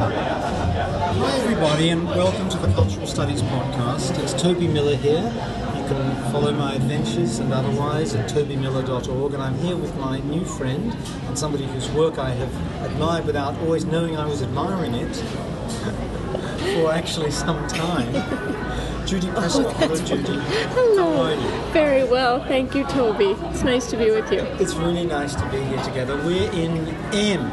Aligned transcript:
Hi, 0.00 1.38
everybody, 1.40 1.88
and 1.88 2.06
welcome 2.06 2.48
to 2.50 2.56
the 2.58 2.72
Cultural 2.72 3.04
Studies 3.04 3.42
Podcast. 3.42 4.16
It's 4.22 4.32
Toby 4.32 4.68
Miller 4.68 4.94
here. 4.94 5.24
You 5.24 5.88
can 5.88 6.30
follow 6.30 6.52
my 6.52 6.76
adventures 6.76 7.40
and 7.40 7.52
otherwise 7.52 8.14
at 8.14 8.30
tobymiller.org. 8.30 9.34
And 9.34 9.42
I'm 9.42 9.58
here 9.58 9.76
with 9.76 9.96
my 9.96 10.20
new 10.20 10.44
friend 10.44 10.96
and 11.26 11.36
somebody 11.36 11.66
whose 11.66 11.90
work 11.90 12.16
I 12.16 12.30
have 12.30 12.84
admired 12.84 13.26
without 13.26 13.56
always 13.56 13.86
knowing 13.86 14.16
I 14.16 14.24
was 14.24 14.40
admiring 14.40 14.94
it 14.94 15.16
for 16.76 16.92
actually 16.92 17.32
some 17.32 17.66
time. 17.66 18.12
Judy 19.04 19.30
oh, 19.30 19.32
Prescott. 19.32 19.74
Hello, 19.78 19.96
Judy. 19.96 20.38
Hello. 20.74 21.16
How 21.16 21.22
are 21.22 21.34
you? 21.34 21.72
Very 21.72 22.04
well, 22.04 22.44
thank 22.44 22.72
you, 22.74 22.84
Toby. 22.84 23.34
It's 23.48 23.64
nice 23.64 23.90
to 23.90 23.96
be 23.96 24.12
with 24.12 24.30
you. 24.30 24.42
It's 24.60 24.74
really 24.74 25.06
nice 25.06 25.34
to 25.34 25.44
be 25.50 25.58
here 25.58 25.82
together. 25.82 26.14
We're 26.18 26.52
in 26.52 26.86
M, 27.12 27.50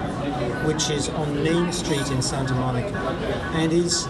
which 0.66 0.90
is 0.90 1.10
on 1.10 1.44
Main 1.44 1.72
Street 1.72 2.10
in 2.12 2.22
Santa 2.22 2.54
Monica, 2.54 2.98
and 3.54 3.72
is 3.72 4.02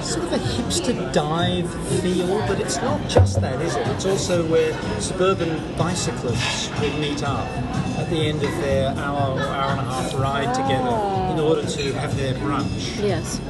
sort 0.00 0.24
of 0.24 0.32
a 0.32 0.38
hipster 0.38 1.12
dive 1.12 1.68
feel, 2.00 2.38
but 2.46 2.60
it's 2.60 2.76
not 2.76 3.08
just 3.08 3.40
that, 3.40 3.60
is 3.60 3.74
it? 3.74 3.86
It's 3.88 4.06
also 4.06 4.46
where 4.46 4.72
suburban 5.00 5.76
bicyclists 5.76 6.70
would 6.80 6.94
meet 7.00 7.22
up 7.22 7.46
at 7.98 8.08
the 8.10 8.16
end 8.16 8.42
of 8.42 8.50
their 8.58 8.90
hour 8.96 9.38
or 9.38 9.42
hour 9.42 9.70
and 9.72 9.80
a 9.80 9.84
half 9.84 10.14
ride 10.14 10.54
together 10.54 11.32
in 11.32 11.40
order 11.40 11.66
to 11.66 11.92
have 11.94 12.16
their 12.16 12.34
brunch. 12.34 13.02
Yes. 13.02 13.40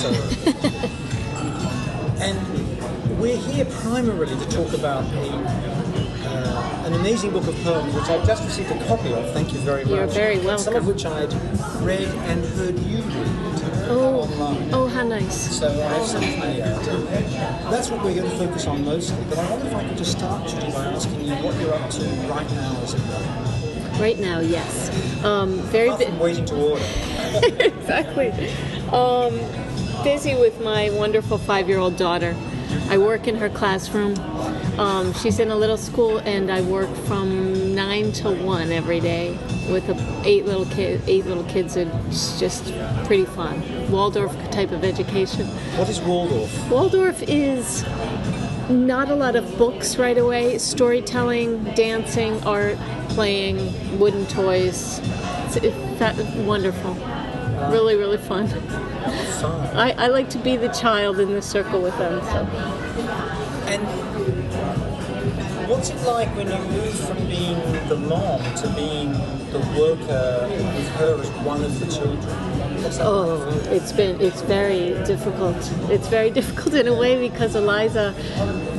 So, 0.00 0.10
and 2.22 3.18
we're 3.20 3.36
here 3.36 3.64
primarily 3.64 4.36
to 4.36 4.48
talk 4.50 4.72
about 4.74 5.04
uh, 5.04 5.65
an 6.86 6.94
amazing 6.94 7.32
book 7.32 7.46
of 7.48 7.54
poems 7.62 7.92
which 7.94 8.04
I've 8.04 8.24
just 8.26 8.44
received 8.44 8.70
a 8.70 8.84
copy 8.86 9.12
of. 9.12 9.30
Thank 9.32 9.52
you 9.52 9.58
very 9.60 9.84
much. 9.84 9.92
You're 9.92 10.06
very 10.06 10.38
and 10.38 10.60
Some 10.60 10.76
of 10.76 10.86
which 10.86 11.04
I'd 11.04 11.32
read 11.82 12.06
and 12.30 12.44
heard 12.44 12.78
you 12.78 13.02
read 13.02 13.42
Oh, 13.88 14.20
online. 14.22 14.70
oh, 14.72 14.86
how 14.88 15.02
nice. 15.04 15.56
So 15.58 15.68
I 15.68 15.74
have 15.94 16.06
some 16.06 16.20
familiarity. 16.22 16.90
That's 17.70 17.88
what 17.90 18.04
we're 18.04 18.14
going 18.14 18.30
to 18.30 18.36
focus 18.36 18.66
on 18.66 18.84
mostly. 18.84 19.16
But 19.28 19.38
I 19.38 19.50
wonder 19.50 19.66
if 19.66 19.74
I 19.74 19.88
could 19.88 19.98
just 19.98 20.12
start, 20.12 20.48
Judy, 20.48 20.70
by 20.72 20.84
asking 20.86 21.20
you 21.24 21.34
what 21.36 21.60
you're 21.60 21.74
up 21.74 21.90
to 21.90 22.04
right 22.28 22.50
now, 22.52 22.80
as 22.82 22.94
were. 22.94 24.00
Right 24.00 24.18
now, 24.18 24.40
yes. 24.40 25.24
Um, 25.24 25.58
very 25.70 25.88
Apart 25.88 26.10
bu- 26.18 26.22
waiting 26.22 26.44
to 26.46 26.54
order. 26.70 26.84
exactly. 27.64 28.30
Um, 28.92 29.38
busy 30.04 30.34
with 30.34 30.60
my 30.62 30.90
wonderful 30.90 31.38
five-year-old 31.38 31.96
daughter. 31.96 32.36
I 32.90 32.98
work 32.98 33.26
in 33.28 33.36
her 33.36 33.48
classroom. 33.48 34.14
Um, 34.78 35.14
she's 35.14 35.38
in 35.40 35.50
a 35.50 35.56
little 35.56 35.78
school, 35.78 36.18
and 36.18 36.50
I 36.50 36.60
work 36.60 36.94
from 37.06 37.74
nine 37.74 38.12
to 38.12 38.30
one 38.30 38.72
every 38.72 39.00
day 39.00 39.30
with 39.70 39.88
a, 39.88 40.22
eight 40.24 40.44
little 40.44 40.66
kid, 40.66 41.00
eight 41.06 41.24
little 41.24 41.44
kids. 41.44 41.76
And 41.76 41.90
it's 42.08 42.38
just 42.38 42.74
pretty 43.04 43.24
fun. 43.24 43.62
Waldorf 43.90 44.32
type 44.50 44.72
of 44.72 44.84
education. 44.84 45.46
What 45.78 45.88
is 45.88 46.00
Waldorf? 46.00 46.70
Waldorf 46.70 47.22
is 47.22 47.84
not 48.68 49.08
a 49.08 49.14
lot 49.14 49.34
of 49.34 49.56
books 49.56 49.96
right 49.96 50.18
away. 50.18 50.58
Storytelling, 50.58 51.64
dancing, 51.74 52.42
art, 52.44 52.76
playing, 53.08 53.98
wooden 53.98 54.26
toys. 54.26 55.00
It's, 55.46 55.56
it's 55.56 55.98
that 55.98 56.16
wonderful. 56.44 56.94
Really, 57.70 57.96
really 57.96 58.18
fun. 58.18 58.48
Fun. 58.48 59.76
I, 59.76 59.92
I 59.92 60.06
like 60.08 60.28
to 60.30 60.38
be 60.38 60.58
the 60.58 60.68
child 60.68 61.18
in 61.18 61.32
the 61.32 61.40
circle 61.40 61.80
with 61.80 61.96
them. 61.96 62.20
So 62.24 62.46
And 63.66 64.15
what's 65.68 65.90
it 65.90 66.00
like 66.06 66.28
when 66.36 66.48
you 66.48 66.58
move 66.70 66.94
from 67.06 67.18
being 67.26 67.58
the 67.88 67.96
mom 67.96 68.40
to 68.56 68.68
being 68.74 69.12
the 69.52 69.58
worker 69.78 70.48
with 70.50 70.88
her 70.96 71.20
as 71.20 71.30
one 71.44 71.62
of 71.64 71.78
the 71.80 71.86
children? 71.86 72.18
Oh, 73.00 73.36
like 73.50 73.62
for 73.64 73.70
you? 73.70 73.76
it's 73.76 73.92
been 73.92 74.20
it's 74.20 74.42
very 74.42 74.90
difficult. 75.04 75.56
It's 75.90 76.08
very 76.08 76.30
difficult 76.40 76.74
in 76.74 76.86
a 76.88 76.94
way 76.94 77.28
because 77.28 77.56
Eliza 77.56 78.14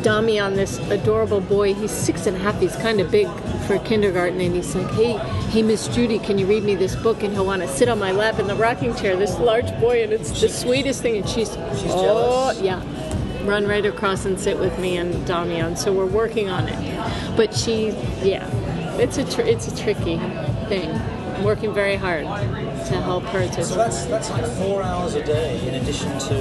Damian, 0.01 0.53
this 0.55 0.77
adorable 0.89 1.41
boy, 1.41 1.73
he's 1.73 1.91
six 1.91 2.25
and 2.27 2.37
a 2.37 2.39
half. 2.39 2.59
He's 2.61 2.75
kind 2.77 2.99
of 3.01 3.11
big 3.11 3.27
for 3.67 3.79
kindergarten, 3.79 4.39
and 4.39 4.55
he's 4.55 4.73
like, 4.75 4.89
"Hey, 4.93 5.13
hey, 5.49 5.63
Miss 5.63 5.87
Judy, 5.89 6.19
can 6.19 6.37
you 6.37 6.45
read 6.45 6.63
me 6.63 6.75
this 6.75 6.95
book?" 6.95 7.23
And 7.23 7.33
he'll 7.33 7.45
want 7.45 7.63
to 7.63 7.67
sit 7.67 7.89
on 7.89 7.99
my 7.99 8.11
lap 8.11 8.39
in 8.39 8.47
the 8.47 8.55
rocking 8.55 8.95
chair. 8.95 9.17
This 9.17 9.37
large 9.39 9.69
boy, 9.81 10.03
and 10.03 10.13
it's 10.13 10.39
the 10.39 10.47
sweetest 10.47 11.01
thing. 11.01 11.17
And 11.17 11.27
she's 11.27 11.49
She's 11.49 11.91
oh 11.91 12.53
jealous. 12.53 12.61
yeah, 12.61 12.81
run 13.47 13.65
right 13.65 13.85
across 13.85 14.25
and 14.25 14.39
sit 14.39 14.59
with 14.59 14.77
me 14.79 14.97
and 14.97 15.25
Damian. 15.25 15.75
So 15.75 15.93
we're 15.93 16.05
working 16.05 16.49
on 16.49 16.67
it. 16.67 17.35
But 17.35 17.53
she, 17.55 17.89
yeah, 18.21 18.47
it's 18.97 19.17
a 19.17 19.23
tr- 19.29 19.41
it's 19.41 19.67
a 19.67 19.75
tricky 19.77 20.17
thing. 20.67 20.91
I'm 20.91 21.43
working 21.43 21.73
very 21.73 21.95
hard 21.95 22.23
to 22.25 23.01
help 23.01 23.23
her 23.25 23.47
to 23.47 23.63
So 23.63 23.75
that's 23.75 24.05
that's 24.05 24.29
like 24.31 24.45
four 24.45 24.81
hours 24.81 25.13
a 25.15 25.23
day 25.23 25.65
in 25.67 25.75
addition 25.75 26.17
to 26.19 26.35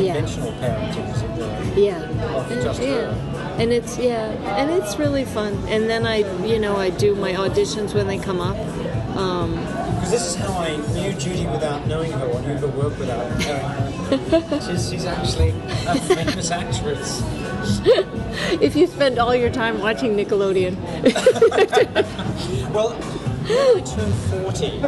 Yeah. 0.00 0.14
conventional 0.14 0.52
parenting, 0.52 1.08
as 1.10 1.22
it. 1.22 1.78
Yeah. 1.78 2.02
And- 2.02 2.62
yeah. 2.82 2.94
her. 2.94 3.54
And 3.58 3.72
it's 3.72 3.98
yeah, 3.98 4.26
and 4.56 4.70
it's 4.70 4.98
really 4.98 5.24
fun. 5.24 5.54
And 5.66 5.88
then 5.90 6.06
I, 6.06 6.18
you 6.44 6.58
know, 6.60 6.76
I 6.76 6.90
do 6.90 7.14
my 7.16 7.32
auditions 7.32 7.94
when 7.94 8.06
they 8.06 8.18
come 8.18 8.40
up. 8.40 8.56
Um, 9.16 9.54
Because 10.08 10.24
this 10.24 10.36
is 10.36 10.40
how 10.42 10.58
I 10.58 10.74
knew 10.94 11.12
Judy 11.20 11.44
without 11.48 11.86
knowing 11.86 12.10
her, 12.12 12.24
or 12.24 12.40
knew 12.40 12.56
her 12.56 12.68
work 12.68 12.98
without 12.98 13.28
knowing 13.40 14.20
her. 14.20 14.60
she's, 14.66 14.88
she's 14.88 15.04
actually 15.04 15.50
a 15.86 16.00
famous 16.00 16.50
actress. 16.50 17.20
if 18.62 18.74
you 18.74 18.86
spend 18.86 19.18
all 19.18 19.34
your 19.34 19.50
time 19.50 19.78
watching 19.82 20.16
Nickelodeon, 20.16 20.76
Well, 22.72 22.92
when 22.94 23.76
I 23.76 23.84
turned 23.84 24.14
40, 24.46 24.82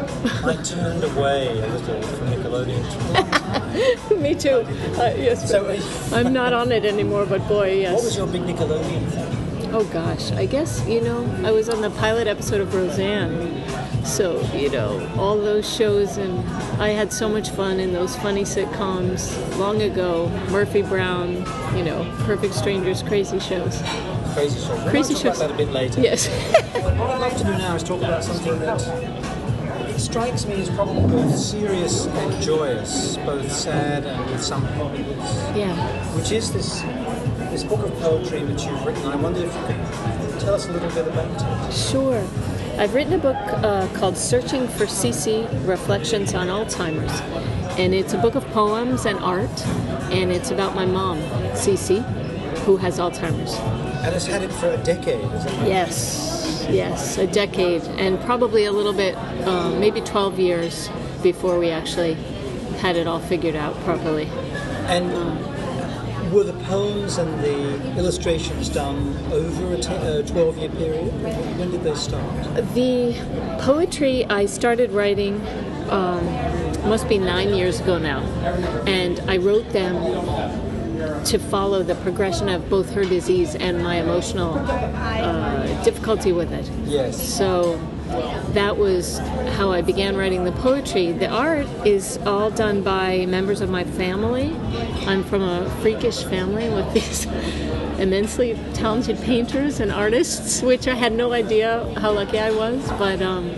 I 0.48 0.62
turned 0.62 1.04
away 1.04 1.48
a 1.48 1.66
little 1.66 2.00
from 2.02 2.28
Nickelodeon. 2.28 4.18
me 4.22 4.34
too. 4.34 4.64
Uh, 4.98 5.12
yes, 5.18 5.50
So, 5.50 5.66
uh, 5.66 6.16
I'm 6.16 6.32
not 6.32 6.54
on 6.54 6.72
it 6.72 6.86
anymore. 6.86 7.26
But 7.26 7.46
boy, 7.46 7.80
yes. 7.80 7.92
what 7.92 8.04
was 8.04 8.16
your 8.16 8.26
big 8.26 8.40
Nickelodeon 8.40 9.06
thing? 9.10 9.40
Oh 9.74 9.84
gosh, 9.84 10.32
I 10.32 10.46
guess 10.46 10.84
you 10.88 11.02
know 11.02 11.24
I 11.44 11.52
was 11.52 11.68
on 11.68 11.82
the 11.82 11.90
pilot 11.90 12.26
episode 12.26 12.62
of 12.62 12.74
Roseanne. 12.74 13.62
So 14.04 14.40
you 14.54 14.70
know 14.70 15.08
all 15.16 15.36
those 15.36 15.68
shows, 15.72 16.16
and 16.16 16.48
I 16.80 16.88
had 16.90 17.12
so 17.12 17.28
much 17.28 17.50
fun 17.50 17.80
in 17.80 17.92
those 17.92 18.16
funny 18.16 18.42
sitcoms 18.42 19.36
long 19.58 19.82
ago. 19.82 20.28
Murphy 20.50 20.82
Brown, 20.82 21.36
you 21.76 21.84
know, 21.84 22.04
Perfect 22.20 22.54
Strangers, 22.54 23.02
crazy 23.02 23.38
shows. 23.38 23.82
Crazy 24.34 24.60
Show. 24.60 24.74
We'll 24.76 24.90
Crazy 24.90 25.14
talk 25.14 25.22
about 25.22 25.36
shows. 25.36 25.38
that 25.40 25.50
a 25.50 25.54
bit 25.56 25.68
later. 25.70 26.00
Yes. 26.00 26.28
What 27.00 27.10
I'd 27.10 27.20
like 27.20 27.36
to 27.38 27.44
do 27.44 27.50
now 27.50 27.74
is 27.76 27.82
talk 27.82 27.98
about 28.02 28.22
something 28.22 28.58
that 28.60 28.80
strikes 29.98 30.46
me 30.46 30.54
as 30.60 30.70
probably 30.70 31.02
both 31.10 31.36
serious 31.36 32.06
and 32.06 32.42
joyous, 32.42 33.16
both 33.18 33.50
sad 33.50 34.04
and 34.04 34.30
with 34.30 34.42
some 34.42 34.62
comedy, 34.74 35.02
yeah. 35.58 35.74
which 36.16 36.30
is 36.32 36.52
this 36.52 36.82
this 37.50 37.64
book 37.64 37.80
of 37.84 37.92
poetry 38.00 38.42
that 38.44 38.64
you've 38.64 38.84
written. 38.84 39.06
I 39.06 39.16
wonder 39.16 39.40
if 39.44 39.54
you 39.54 39.62
could 39.66 40.40
tell 40.40 40.54
us 40.54 40.68
a 40.68 40.72
little 40.72 40.90
bit 40.90 41.06
about 41.08 41.68
it. 41.68 41.72
Sure. 41.74 42.22
I've 42.78 42.94
written 42.94 43.12
a 43.12 43.18
book 43.18 43.36
uh, 43.36 43.88
called 43.94 44.16
Searching 44.16 44.66
for 44.68 44.86
Cece 44.86 45.46
Reflections 45.66 46.34
on 46.34 46.48
Alzheimer's. 46.48 47.20
And 47.78 47.94
it's 47.94 48.14
a 48.14 48.18
book 48.18 48.34
of 48.34 48.44
poems 48.48 49.04
and 49.04 49.18
art. 49.18 49.66
And 50.10 50.32
it's 50.32 50.50
about 50.50 50.74
my 50.74 50.86
mom, 50.86 51.18
Cece, 51.52 52.02
who 52.60 52.76
has 52.78 52.98
Alzheimer's. 52.98 53.54
And 54.04 54.14
it's 54.14 54.26
had 54.26 54.42
it 54.42 54.52
for 54.52 54.70
a 54.70 54.78
decade, 54.78 55.24
isn't 55.24 55.62
it? 55.62 55.68
Yes, 55.68 56.66
yes, 56.70 57.18
a 57.18 57.26
decade. 57.26 57.82
And 57.82 58.20
probably 58.22 58.64
a 58.64 58.72
little 58.72 58.94
bit, 58.94 59.14
uh, 59.16 59.70
maybe 59.78 60.00
12 60.00 60.38
years 60.38 60.88
before 61.22 61.58
we 61.58 61.70
actually 61.70 62.14
had 62.80 62.96
it 62.96 63.06
all 63.06 63.20
figured 63.20 63.56
out 63.56 63.74
properly. 63.84 64.26
And 64.86 65.10
the 65.10 65.59
poems 66.70 67.18
and 67.18 67.42
the 67.42 67.98
illustrations 67.98 68.68
done 68.68 69.16
over 69.32 69.74
a 69.74 69.78
uh, 69.78 70.22
12 70.22 70.58
year 70.58 70.68
period? 70.70 71.12
When 71.22 71.58
when 71.58 71.70
did 71.72 71.82
they 71.82 71.96
start? 71.96 72.24
The 72.74 73.14
poetry 73.60 74.24
I 74.26 74.46
started 74.46 74.92
writing 74.92 75.34
um, 75.90 76.24
must 76.88 77.08
be 77.08 77.18
nine 77.18 77.52
years 77.54 77.80
ago 77.80 77.98
now, 77.98 78.20
and 78.86 79.18
I 79.28 79.36
wrote 79.36 79.68
them 79.70 79.94
to 81.24 81.38
follow 81.38 81.82
the 81.82 81.96
progression 81.96 82.48
of 82.48 82.70
both 82.70 82.92
her 82.92 83.04
disease 83.04 83.54
and 83.56 83.82
my 83.82 83.96
emotional 83.96 84.54
uh, 84.54 85.82
difficulty 85.82 86.32
with 86.32 86.52
it. 86.52 86.70
Yes. 86.86 87.20
So 87.20 87.78
that 88.54 88.76
was 88.76 89.18
how 89.56 89.70
I 89.70 89.82
began 89.82 90.16
writing 90.16 90.44
the 90.44 90.52
poetry. 90.52 91.12
The 91.12 91.28
art 91.28 91.66
is 91.86 92.18
all 92.26 92.50
done 92.50 92.82
by 92.82 93.26
members 93.26 93.60
of 93.60 93.70
my 93.70 93.84
family. 93.84 94.56
I'm 95.06 95.22
from 95.22 95.42
a 95.42 95.70
freakish 95.80 96.24
family 96.24 96.68
with 96.68 96.92
these 96.94 97.26
immensely 98.00 98.58
talented 98.74 99.20
painters 99.22 99.80
and 99.80 99.92
artists, 99.92 100.62
which 100.62 100.88
I 100.88 100.94
had 100.94 101.12
no 101.12 101.32
idea 101.32 101.92
how 101.98 102.12
lucky 102.12 102.38
I 102.38 102.50
was. 102.50 102.86
But 102.92 103.22
um, 103.22 103.54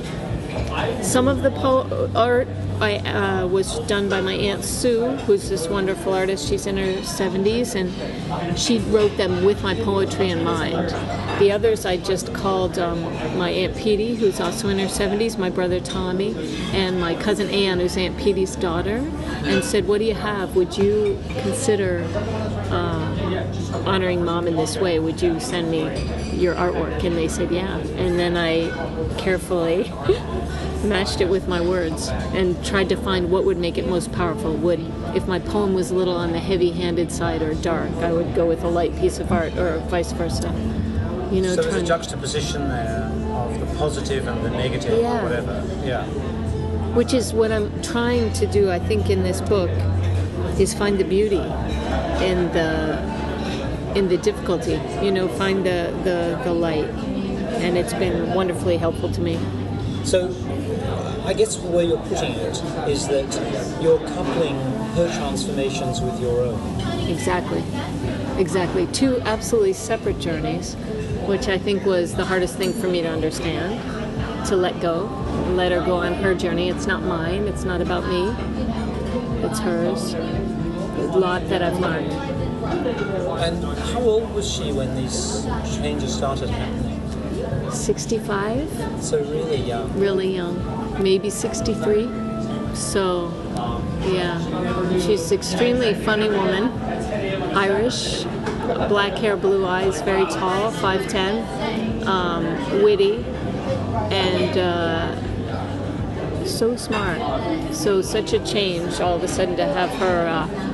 some 1.03 1.29
of 1.29 1.43
the 1.43 1.51
po- 1.51 2.11
art 2.15 2.49
I, 2.81 2.97
uh, 2.99 3.47
was 3.47 3.79
done 3.81 4.09
by 4.09 4.21
my 4.21 4.33
aunt 4.33 4.65
Sue, 4.65 5.11
who's 5.19 5.49
this 5.49 5.69
wonderful 5.69 6.13
artist. 6.15 6.49
She's 6.49 6.67
in 6.67 6.77
her 6.77 6.95
70s, 7.03 7.77
and 7.77 8.59
she 8.59 8.79
wrote 8.79 9.17
them 9.17 9.45
with 9.45 9.63
my 9.63 9.75
poetry 9.75 10.31
in 10.31 10.43
mind. 10.43 10.89
The 11.39 11.53
others 11.53 11.87
I 11.87 11.97
just 11.97 12.35
called 12.35 12.79
um, 12.79 13.03
my 13.39 13.51
aunt 13.51 13.77
Petey, 13.77 14.17
who's 14.17 14.41
also 14.41 14.69
in 14.69 14.79
her 14.81 14.87
70s, 14.87 15.39
my 15.39 15.49
brother 15.49 15.79
Tommy, 15.79 16.35
and 16.73 17.01
my 17.01 17.15
cousin 17.15 17.49
Ann, 17.51 17.79
who's 17.79 17.97
Aunt 17.97 18.19
Petey's 18.19 18.57
daughter, 18.57 18.97
and 19.45 19.63
said, 19.63 19.87
"What 19.87 19.99
do 19.99 20.05
you 20.05 20.15
have? 20.15 20.57
Would 20.57 20.77
you 20.77 21.19
consider?" 21.43 22.05
Uh, 22.71 23.13
honoring 23.87 24.25
mom 24.25 24.47
in 24.47 24.57
this 24.57 24.77
way 24.77 24.99
would 24.99 25.21
you 25.21 25.39
send 25.41 25.71
me 25.71 25.81
your 26.35 26.55
artwork 26.55 27.03
and 27.05 27.17
they 27.17 27.29
said 27.29 27.51
yeah 27.51 27.77
and 27.77 28.19
then 28.19 28.37
i 28.37 28.69
carefully 29.17 29.85
matched 30.85 31.21
it 31.21 31.29
with 31.29 31.47
my 31.49 31.61
words 31.61 32.09
and 32.35 32.65
tried 32.65 32.89
to 32.89 32.97
find 32.97 33.31
what 33.31 33.45
would 33.45 33.59
make 33.59 33.79
it 33.79 33.87
most 33.87 34.11
powerful 34.13 34.53
would 34.55 34.81
if 35.15 35.27
my 35.29 35.39
poem 35.39 35.75
was 35.75 35.91
a 35.91 35.95
little 35.95 36.17
on 36.17 36.33
the 36.33 36.39
heavy-handed 36.41 37.11
side 37.13 37.41
or 37.43 37.55
dark 37.55 37.91
i 37.99 38.13
would 38.13 38.35
go 38.35 38.47
with 38.47 38.63
a 38.65 38.69
light 38.69 38.95
piece 38.97 39.19
of 39.19 39.31
art 39.31 39.57
or 39.57 39.79
vice 39.89 40.13
versa 40.13 40.49
you 41.31 41.41
know 41.41 41.55
So 41.55 41.63
there's 41.63 41.75
a 41.77 41.83
juxtaposition 41.87 42.69
there 42.69 43.11
of 43.33 43.61
the 43.61 43.77
positive 43.79 44.27
and 44.27 44.45
the 44.45 44.51
negative, 44.51 44.99
Yeah. 45.01 45.21
or 45.21 45.23
whatever. 45.25 45.65
Yeah. 45.85 46.05
which 46.95 47.15
is 47.15 47.33
what 47.33 47.53
i'm 47.53 47.71
trying 47.83 48.33
to 48.35 48.47
do 48.47 48.71
i 48.71 48.79
think 48.79 49.09
in 49.09 49.23
this 49.23 49.41
book 49.41 49.71
is 50.59 50.75
find 50.75 50.99
the 50.99 51.05
beauty 51.05 51.37
in 52.25 52.51
the 52.53 52.99
in 53.95 54.09
the 54.09 54.17
difficulty 54.19 54.81
you 55.05 55.11
know 55.13 55.29
find 55.29 55.65
the 55.65 55.93
the, 56.05 56.41
the 56.45 56.53
light 56.53 56.89
and 57.63 57.79
it's 57.79 57.95
been 57.95 58.35
wonderfully 58.35 58.77
helpful 58.77 59.11
to 59.13 59.21
me 59.21 59.39
So, 60.05 60.29
I 61.25 61.35
guess 61.35 61.57
the 61.57 61.69
way 61.69 61.85
you're 61.87 61.99
putting 61.99 62.33
it 62.33 62.63
is 62.89 63.07
that 63.09 63.79
you're 63.81 63.99
coupling 64.09 64.57
her 64.97 65.09
transformations 65.17 66.01
with 66.01 66.21
your 66.21 66.43
own. 66.43 66.81
Exactly. 67.09 67.63
Exactly. 68.39 68.87
Two 68.89 69.21
absolutely 69.23 69.73
separate 69.73 70.19
journeys, 70.19 70.75
which 71.27 71.49
I 71.49 71.59
think 71.59 71.85
was 71.85 72.15
the 72.15 72.25
hardest 72.25 72.57
thing 72.57 72.73
for 72.73 72.89
me 72.89 73.03
to 73.03 73.09
understand. 73.09 73.81
To 74.49 74.57
let 74.57 74.81
go, 74.81 75.05
let 75.55 75.71
her 75.71 75.81
go 75.85 75.97
on 75.97 76.15
her 76.15 76.35
journey. 76.35 76.69
It's 76.69 76.87
not 76.87 77.03
mine, 77.03 77.47
it's 77.47 77.63
not 77.65 77.81
about 77.81 78.05
me, 78.09 78.29
it's 79.47 79.61
hers. 79.61 80.15
A 80.15 81.19
lot 81.19 81.49
that 81.49 81.63
I've 81.63 81.79
learned. 81.79 82.13
And 82.13 83.65
how 83.91 84.01
old 84.01 84.33
was 84.35 84.51
she 84.51 84.73
when 84.73 84.95
these 84.97 85.47
changes 85.77 86.13
started 86.15 86.49
happening? 86.51 86.99
65, 87.71 88.69
So 89.01 89.19
really 89.25 89.57
young. 89.63 89.93
really 89.99 90.35
young, 90.35 90.57
maybe 91.03 91.31
63. 91.31 92.09
So, 92.75 93.33
yeah, 94.07 94.99
she's 95.01 95.33
extremely 95.33 95.95
funny 95.95 96.29
woman, 96.29 96.69
Irish, 97.55 98.23
black 98.89 99.13
hair, 99.19 99.37
blue 99.37 99.67
eyes, 99.67 100.01
very 100.03 100.25
tall, 100.27 100.73
5'10, 100.73 102.07
um, 102.07 102.83
witty, 102.83 103.25
and 104.11 104.57
uh, 104.57 106.47
so 106.47 106.77
smart. 106.77 107.75
So, 107.75 108.01
such 108.01 108.33
a 108.33 108.45
change 108.45 109.01
all 109.01 109.17
of 109.17 109.23
a 109.23 109.29
sudden 109.29 109.57
to 109.57 109.67
have 109.67 109.91
her. 109.91 110.27
Uh, 110.29 110.69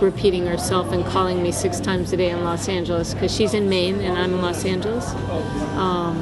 repeating 0.00 0.46
herself 0.46 0.92
and 0.92 1.04
calling 1.04 1.42
me 1.42 1.52
six 1.52 1.78
times 1.78 2.10
a 2.14 2.16
day 2.16 2.30
in 2.30 2.42
Los 2.42 2.70
Angeles 2.70 3.12
because 3.12 3.34
she's 3.34 3.52
in 3.52 3.68
Maine 3.68 4.00
and 4.00 4.16
I'm 4.18 4.32
in 4.32 4.40
Los 4.40 4.64
Angeles. 4.64 5.10
Um, 5.76 6.16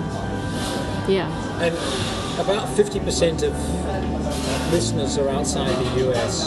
yeah. 1.06 1.30
And 1.62 2.17
about 2.38 2.68
50% 2.76 3.42
of 3.42 4.72
listeners 4.72 5.18
are 5.18 5.28
outside 5.28 5.74
the 5.76 6.10
US. 6.10 6.44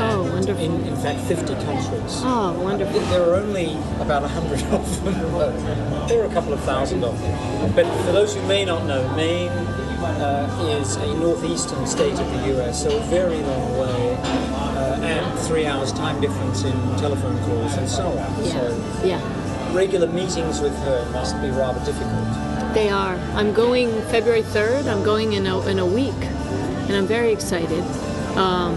Oh, 0.00 0.28
wonderful. 0.32 0.62
In, 0.64 0.84
in 0.86 0.96
fact, 0.96 1.20
50 1.22 1.54
countries. 1.54 2.20
Oh, 2.24 2.58
wonderful. 2.62 3.00
There 3.00 3.22
are 3.30 3.36
only 3.36 3.72
about 4.00 4.22
100 4.22 4.62
of 4.72 5.04
them. 5.04 6.08
There 6.08 6.22
are 6.22 6.26
a 6.26 6.32
couple 6.32 6.52
of 6.52 6.60
thousand 6.60 7.04
of 7.04 7.20
them. 7.20 7.72
But 7.74 7.86
for 8.04 8.12
those 8.12 8.34
who 8.34 8.42
may 8.46 8.64
not 8.64 8.86
know, 8.86 9.02
Maine 9.14 9.48
uh, 9.50 10.78
is 10.80 10.96
a 10.96 11.14
northeastern 11.14 11.86
state 11.86 12.12
of 12.18 12.30
the 12.32 12.58
US, 12.62 12.82
so 12.82 12.96
a 12.96 13.00
very 13.04 13.38
long 13.38 13.78
way, 13.78 14.14
uh, 14.22 15.00
and 15.02 15.38
three 15.40 15.66
hours 15.66 15.92
time 15.92 16.20
difference 16.20 16.62
in 16.64 16.72
telephone 16.96 17.36
calls 17.44 17.74
and 17.74 17.88
so 17.88 18.06
on. 18.06 18.44
So 18.44 18.78
Yeah. 19.04 19.18
Yeah. 19.18 19.74
regular 19.74 20.06
meetings 20.06 20.60
with 20.60 20.76
her 20.84 21.10
must 21.12 21.40
be 21.42 21.50
rather 21.50 21.84
difficult. 21.84 22.47
They 22.74 22.90
are. 22.90 23.14
I'm 23.34 23.52
going 23.52 23.90
February 24.02 24.42
3rd. 24.42 24.86
I'm 24.86 25.02
going 25.02 25.32
in 25.32 25.46
a, 25.46 25.60
in 25.66 25.78
a 25.78 25.86
week. 25.86 26.12
And 26.14 26.92
I'm 26.96 27.06
very 27.06 27.32
excited. 27.32 27.82
Um, 28.36 28.76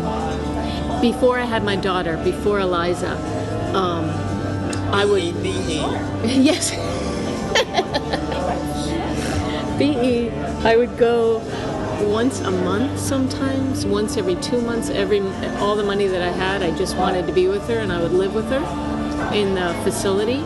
before 1.01 1.39
I 1.39 1.45
had 1.45 1.63
my 1.63 1.75
daughter, 1.75 2.17
before 2.23 2.59
Eliza, 2.59 3.11
um, 3.75 4.09
I 4.93 5.05
would. 5.05 5.41
BE. 5.43 5.75
yes. 6.23 6.71
BE, 9.77 10.29
I 10.65 10.75
would 10.77 10.97
go 10.97 11.39
once 12.07 12.39
a 12.41 12.51
month 12.51 12.99
sometimes, 12.99 13.85
once 13.85 14.17
every 14.17 14.35
two 14.35 14.61
months. 14.61 14.89
Every 14.89 15.21
all 15.57 15.75
the 15.75 15.83
money 15.83 16.07
that 16.07 16.21
I 16.21 16.29
had, 16.29 16.63
I 16.63 16.75
just 16.77 16.97
wanted 16.97 17.27
to 17.27 17.33
be 17.33 17.47
with 17.47 17.67
her, 17.67 17.79
and 17.79 17.91
I 17.91 18.01
would 18.01 18.13
live 18.13 18.33
with 18.33 18.49
her 18.49 19.33
in 19.33 19.55
the 19.55 19.73
facility. 19.83 20.43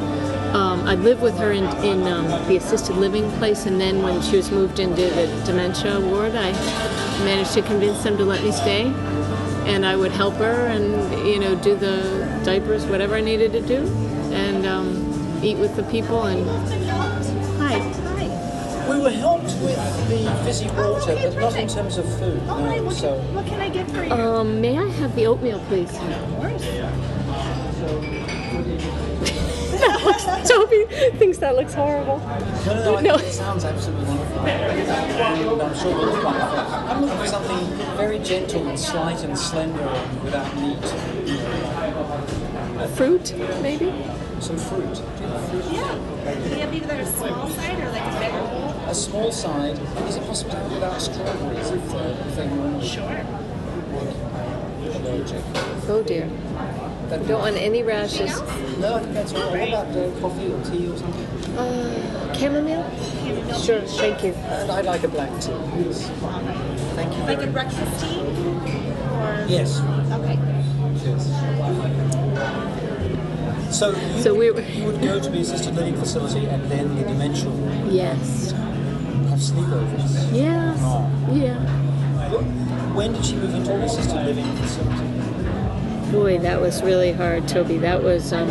Um, 0.55 0.87
I 0.87 0.95
lived 0.95 1.21
with 1.21 1.37
her 1.37 1.51
in, 1.51 1.65
in 1.83 2.07
um, 2.07 2.27
the 2.47 2.55
assisted 2.55 2.95
living 2.95 3.29
place, 3.33 3.65
and 3.65 3.79
then 3.79 4.01
when 4.01 4.21
she 4.21 4.37
was 4.37 4.51
moved 4.51 4.79
into 4.79 5.01
the 5.01 5.27
dementia 5.45 5.99
ward, 5.99 6.33
I 6.33 6.53
managed 7.25 7.51
to 7.55 7.61
convince 7.61 8.01
them 8.03 8.15
to 8.17 8.23
let 8.23 8.41
me 8.41 8.53
stay. 8.53 8.83
And 9.65 9.85
I 9.85 9.97
would 9.97 10.11
help 10.11 10.35
her 10.35 10.67
and 10.67 11.27
you 11.27 11.39
know 11.41 11.55
do 11.55 11.75
the 11.75 12.39
diapers, 12.45 12.85
whatever 12.85 13.15
I 13.15 13.21
needed 13.21 13.51
to 13.51 13.61
do, 13.61 13.85
and 14.31 14.65
um, 14.65 15.39
eat 15.43 15.57
with 15.57 15.75
the 15.75 15.83
people. 15.83 16.23
And 16.23 16.47
hi, 17.59 17.75
We 18.89 19.01
were 19.01 19.09
helped 19.09 19.51
with 19.59 19.75
the 20.07 20.41
fizzy 20.45 20.67
water, 20.67 21.15
but 21.15 21.35
not 21.35 21.55
in 21.57 21.67
terms 21.67 21.97
of 21.97 22.05
food. 22.17 22.41
Oh, 22.47 22.63
No, 22.63 22.83
what, 22.83 22.95
so 22.95 23.17
what 23.33 23.45
can 23.45 23.59
I 23.59 23.67
get 23.67 23.91
for 23.91 24.05
you? 24.05 24.11
um, 24.11 24.61
may 24.61 24.77
I 24.77 24.87
have 24.87 25.13
the 25.17 25.25
oatmeal, 25.27 25.59
please? 25.67 25.91
of 25.91 26.35
course. 26.39 26.63
Toby 30.47 30.85
thinks 31.17 31.37
that 31.39 31.55
looks 31.55 31.73
horrible. 31.73 32.19
No, 32.65 32.73
no, 32.75 32.83
no, 32.83 32.97
I 32.97 33.01
No. 33.01 33.17
think 33.17 33.29
it 33.29 33.33
sounds 33.33 33.65
absolutely 33.65 34.05
wonderful. 34.05 34.39
And 34.39 35.61
I'm 35.61 35.75
sure 35.75 35.91
it'll 35.91 36.21
be. 36.21 36.27
I'm 36.27 37.01
looking 37.01 37.17
for 37.17 37.27
something 37.27 37.65
very 37.97 38.19
gentle 38.19 38.67
and 38.67 38.79
slight 38.79 39.23
and 39.23 39.37
slender 39.37 39.81
and 39.81 40.23
without 40.23 40.55
meat. 40.57 40.83
Fruit, 42.95 43.33
maybe? 43.61 43.91
Some 44.39 44.57
fruit. 44.57 44.93
Do 44.93 45.01
you 45.23 45.29
have 45.29 45.49
fruit? 45.49 45.65
Yeah. 45.71 45.95
Do 46.43 46.49
you 46.49 46.55
have 46.61 46.73
either 46.73 46.93
a 46.95 47.05
small 47.05 47.49
side 47.49 47.79
or 47.79 47.89
like 47.89 48.01
a 48.01 48.19
bigger 48.19 48.39
bowl? 48.39 48.73
A 48.87 48.93
small 48.95 49.31
side. 49.31 49.79
Is 50.07 50.15
it 50.17 50.27
possible 50.27 50.51
to 50.51 50.57
have 50.57 50.71
without 50.71 51.01
strawberries 51.01 51.71
if 51.71 51.89
they're, 51.91 52.11
if 52.11 52.35
they're 52.35 52.81
Sure. 52.83 53.25
allergic? 54.93 55.41
Oh 55.87 56.03
dear. 56.05 56.29
That'd 57.09 57.27
Don't 57.27 57.41
want 57.41 57.55
any 57.57 57.83
rashes. 57.83 58.41
No, 58.79 58.95
I 58.95 58.99
think 59.01 59.13
that's 59.13 59.33
all. 59.33 59.51
What 59.51 59.67
about 59.67 59.87
uh, 59.95 60.09
coffee 60.19 60.51
or 60.51 60.61
tea 60.63 60.87
or 60.89 60.97
something? 60.97 61.57
Uh, 61.57 62.33
chamomile? 62.33 62.83
Sure, 63.61 63.81
thank 63.81 64.23
you. 64.23 64.33
And 64.33 64.71
I'd 64.71 64.85
like 64.85 65.03
a 65.03 65.07
black 65.07 65.29
tea, 65.39 65.53
please. 65.71 66.07
Thank 66.95 67.15
you. 67.15 67.23
Like 67.23 67.41
a 67.43 67.47
breakfast 67.47 68.03
tea? 68.05 68.19
Or 68.19 69.45
Yes. 69.47 69.79
Okay. 70.11 70.39
Yes. 71.05 71.25
So 73.77 73.91
you, 73.91 74.21
So 74.21 74.33
we- 74.33 74.45
you 74.47 74.85
would 74.85 75.01
go 75.01 75.19
to 75.19 75.29
the 75.29 75.39
assisted 75.41 75.75
living 75.75 75.95
facility 75.95 76.45
and 76.47 76.63
then 76.71 76.95
the 76.95 77.03
dementia 77.03 77.49
ward, 77.49 77.91
Yes. 77.91 78.51
have 79.29 79.39
sleepovers. 79.39 80.33
Yes. 80.33 80.79
Oh. 80.81 81.07
Yeah. 81.31 81.59
When 82.95 83.13
did 83.13 83.25
she 83.25 83.35
move 83.35 83.53
into 83.53 83.73
an 83.75 83.81
assisted 83.81 84.25
living 84.25 84.45
facility? 84.55 85.14
Boy, 86.11 86.37
that 86.39 86.61
was 86.61 86.83
really 86.83 87.11
hard, 87.11 87.47
Toby. 87.47 87.77
That 87.77 88.03
was. 88.03 88.31
Um, 88.31 88.49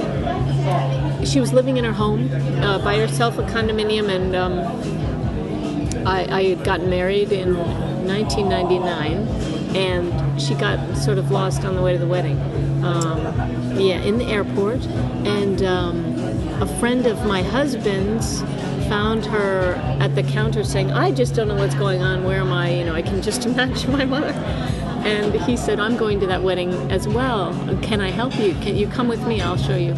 she 1.25 1.41
was 1.41 1.53
living 1.53 1.77
in 1.77 1.85
her 1.85 1.93
home 1.93 2.31
uh, 2.63 2.83
by 2.85 2.99
herself, 2.99 3.39
a 3.39 3.43
condominium, 3.43 4.09
and 4.09 4.35
um, 4.35 6.07
I, 6.07 6.27
I 6.31 6.43
had 6.45 6.65
gotten 6.65 6.91
married 6.91 7.33
in 7.33 7.57
1999, 7.57 9.77
and 9.77 10.41
she 10.41 10.55
got 10.55 10.97
sort 10.97 11.19
of 11.19 11.31
lost 11.31 11.65
on 11.65 11.77
the 11.77 11.83
way 11.83 11.93
to 11.93 11.99
the 11.99 12.07
wedding. 12.07 12.39
Um, 12.85 13.19
yeah, 13.79 14.03
in 14.03 14.19
the 14.19 14.27
airport, 14.27 14.85
and 15.25 15.63
um, 15.63 16.19
a 16.61 16.67
friend 16.79 17.07
of 17.07 17.25
my 17.25 17.43
husband's 17.43 18.43
found 18.89 19.25
her 19.27 19.75
at 20.01 20.15
the 20.15 20.23
counter 20.23 20.65
saying, 20.65 20.93
"I 20.93 21.13
just 21.13 21.35
don't 21.35 21.49
know 21.49 21.55
what's 21.55 21.75
going 21.75 22.03
on. 22.03 22.25
Where 22.25 22.41
am 22.41 22.53
I? 22.53 22.75
You 22.75 22.85
know, 22.85 22.95
I 22.95 23.03
can 23.03 23.23
just 23.23 23.47
imagine 23.47 23.93
my 23.93 24.05
mother." 24.05 24.33
And 25.05 25.35
he 25.43 25.57
said, 25.57 25.79
I'm 25.81 25.97
going 25.97 26.19
to 26.21 26.27
that 26.29 26.43
wedding 26.43 26.73
as 26.91 27.07
well. 27.07 27.53
Can 27.83 28.01
I 28.01 28.11
help 28.11 28.37
you? 28.39 28.55
Can 28.63 28.75
you 28.77 28.87
come 28.89 29.07
with 29.09 29.27
me? 29.27 29.41
I'll 29.41 29.57
show 29.59 29.77
you. 29.77 29.95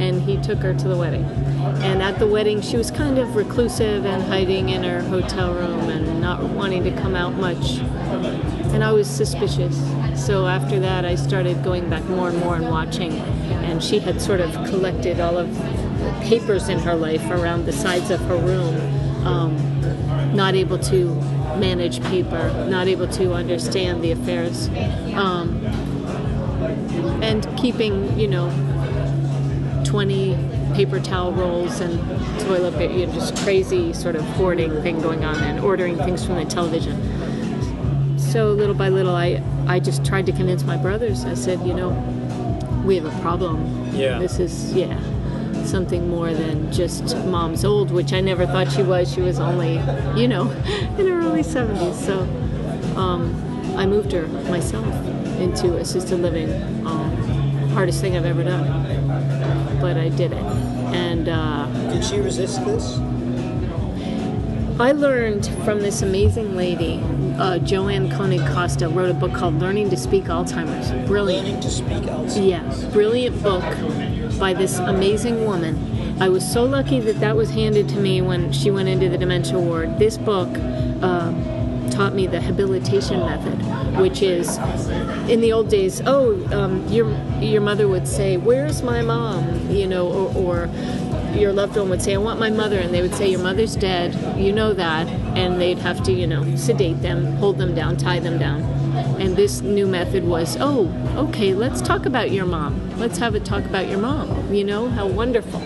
and 0.00 0.22
he 0.22 0.38
took 0.38 0.58
her 0.60 0.72
to 0.72 0.88
the 0.88 0.96
wedding. 0.96 1.24
And 1.82 2.02
at 2.02 2.18
the 2.18 2.26
wedding, 2.26 2.62
she 2.62 2.76
was 2.78 2.90
kind 2.90 3.18
of 3.18 3.36
reclusive 3.36 4.06
and 4.06 4.22
hiding 4.22 4.70
in 4.70 4.82
her 4.82 5.02
hotel 5.02 5.52
room 5.52 5.90
and 5.90 6.20
not 6.20 6.42
wanting 6.42 6.84
to 6.84 6.90
come 6.92 7.14
out 7.14 7.34
much. 7.34 7.78
And 8.72 8.82
I 8.82 8.92
was 8.92 9.06
suspicious. 9.08 9.76
So 10.14 10.46
after 10.46 10.80
that, 10.80 11.04
I 11.04 11.16
started 11.16 11.62
going 11.62 11.90
back 11.90 12.02
more 12.04 12.30
and 12.30 12.38
more 12.38 12.56
and 12.56 12.70
watching. 12.70 13.12
And 13.68 13.82
she 13.82 13.98
had 13.98 14.22
sort 14.22 14.40
of 14.40 14.52
collected 14.68 15.20
all 15.20 15.36
of 15.36 15.54
the 15.54 16.12
papers 16.22 16.68
in 16.70 16.78
her 16.78 16.94
life 16.94 17.30
around 17.30 17.66
the 17.66 17.72
sides 17.72 18.10
of 18.10 18.20
her 18.22 18.36
room. 18.36 18.74
Um, 19.26 19.54
not 20.34 20.54
able 20.54 20.78
to 20.78 21.08
manage 21.60 22.02
paper, 22.04 22.66
not 22.68 22.88
able 22.88 23.06
to 23.08 23.34
understand 23.34 24.02
the 24.02 24.10
affairs, 24.12 24.68
um, 25.14 25.56
and 27.22 27.46
keeping, 27.58 28.18
you 28.18 28.26
know, 28.26 28.48
20 29.84 30.36
paper 30.74 31.00
towel 31.00 31.32
rolls 31.32 31.80
and 31.80 31.98
toilet 32.40 32.74
paper, 32.76 32.92
you 32.92 33.06
know, 33.06 33.12
just 33.12 33.36
crazy 33.38 33.92
sort 33.92 34.16
of 34.16 34.22
hoarding 34.36 34.70
thing 34.82 35.00
going 35.00 35.24
on 35.24 35.36
and 35.42 35.60
ordering 35.60 35.96
things 35.96 36.24
from 36.24 36.36
the 36.36 36.44
television. 36.44 36.96
So 38.18 38.52
little 38.52 38.74
by 38.74 38.88
little, 38.88 39.16
I, 39.16 39.42
I 39.66 39.80
just 39.80 40.04
tried 40.04 40.26
to 40.26 40.32
convince 40.32 40.62
my 40.62 40.76
brothers. 40.76 41.24
I 41.24 41.34
said, 41.34 41.60
you 41.66 41.74
know, 41.74 41.90
we 42.84 42.94
have 42.96 43.04
a 43.04 43.20
problem. 43.20 43.90
Yeah. 43.94 44.18
This 44.18 44.38
is, 44.38 44.72
yeah, 44.72 44.96
something 45.70 46.08
more 46.08 46.34
than 46.34 46.72
just 46.72 47.16
mom's 47.26 47.64
old, 47.64 47.90
which 47.90 48.12
I 48.12 48.20
never 48.20 48.46
thought 48.46 48.70
she 48.72 48.82
was. 48.82 49.12
She 49.12 49.20
was 49.20 49.38
only, 49.38 49.74
you 50.20 50.26
know, 50.28 50.50
in 50.98 51.06
her 51.06 51.20
early 51.20 51.42
70s. 51.42 51.94
So 51.94 52.20
um, 52.98 53.34
I 53.76 53.86
moved 53.86 54.12
her 54.12 54.26
myself 54.50 54.86
into 55.38 55.76
assisted 55.76 56.20
living. 56.20 56.50
Um, 56.86 57.16
hardest 57.70 58.00
thing 58.00 58.16
I've 58.16 58.24
ever 58.24 58.42
done, 58.42 58.66
but 59.80 59.96
I 59.96 60.08
did 60.08 60.32
it. 60.32 60.42
And 60.92 61.28
uh, 61.28 61.66
Did 61.92 62.04
she 62.04 62.18
resist 62.18 62.64
this? 62.64 62.98
I 64.80 64.92
learned 64.92 65.46
from 65.64 65.80
this 65.80 66.00
amazing 66.02 66.56
lady, 66.56 67.02
uh, 67.38 67.58
Joanne 67.58 68.10
Koenig 68.10 68.40
Coste, 68.52 68.80
wrote 68.80 69.10
a 69.10 69.14
book 69.14 69.34
called 69.34 69.58
Learning 69.60 69.90
to 69.90 69.96
Speak 69.96 70.24
Alzheimer's. 70.24 70.90
Brilliant. 71.06 71.46
Learning 71.46 71.60
to 71.62 71.70
speak 71.70 72.02
Alzheimer's. 72.04 72.38
Yeah, 72.38 72.90
brilliant 72.90 73.42
book 73.42 73.62
by 74.40 74.54
this 74.54 74.78
amazing 74.78 75.44
woman. 75.44 76.18
I 76.20 76.28
was 76.28 76.50
so 76.50 76.64
lucky 76.64 76.98
that 77.00 77.20
that 77.20 77.36
was 77.36 77.50
handed 77.50 77.88
to 77.90 78.00
me 78.00 78.22
when 78.22 78.52
she 78.52 78.70
went 78.70 78.88
into 78.88 79.08
the 79.08 79.18
dementia 79.18 79.58
ward. 79.58 79.98
This 79.98 80.16
book 80.16 80.48
uh, 81.02 81.30
taught 81.90 82.14
me 82.14 82.26
the 82.26 82.40
habilitation 82.40 83.20
method, 83.20 83.58
which 84.00 84.22
is 84.22 84.56
in 85.28 85.40
the 85.40 85.52
old 85.52 85.68
days. 85.68 86.02
Oh, 86.06 86.34
um, 86.52 86.86
your 86.88 87.08
your 87.40 87.60
mother 87.60 87.86
would 87.86 88.08
say, 88.08 88.38
"Where's 88.38 88.82
my 88.82 89.02
mom?" 89.02 89.70
You 89.70 89.86
know, 89.86 90.08
or, 90.08 90.36
or 90.36 90.70
your 91.34 91.52
loved 91.52 91.76
one 91.76 91.88
would 91.90 92.02
say, 92.02 92.14
I 92.14 92.18
want 92.18 92.40
my 92.40 92.50
mother, 92.50 92.78
and 92.78 92.92
they 92.92 93.02
would 93.02 93.14
say, 93.14 93.30
Your 93.30 93.40
mother's 93.40 93.76
dead, 93.76 94.38
you 94.38 94.52
know 94.52 94.72
that, 94.72 95.06
and 95.36 95.60
they'd 95.60 95.78
have 95.78 96.02
to, 96.04 96.12
you 96.12 96.26
know, 96.26 96.56
sedate 96.56 97.00
them, 97.02 97.24
hold 97.36 97.58
them 97.58 97.74
down, 97.74 97.96
tie 97.96 98.18
them 98.18 98.38
down. 98.38 98.79
And 99.20 99.36
this 99.36 99.60
new 99.60 99.86
method 99.86 100.24
was, 100.24 100.56
Oh, 100.60 100.88
okay, 101.28 101.52
let's 101.52 101.82
talk 101.82 102.06
about 102.06 102.30
your 102.30 102.46
mom. 102.46 102.98
Let's 102.98 103.18
have 103.18 103.34
a 103.34 103.40
talk 103.40 103.64
about 103.66 103.86
your 103.88 103.98
mom. 103.98 104.52
You 104.52 104.64
know, 104.64 104.88
how 104.88 105.06
wonderful. 105.06 105.60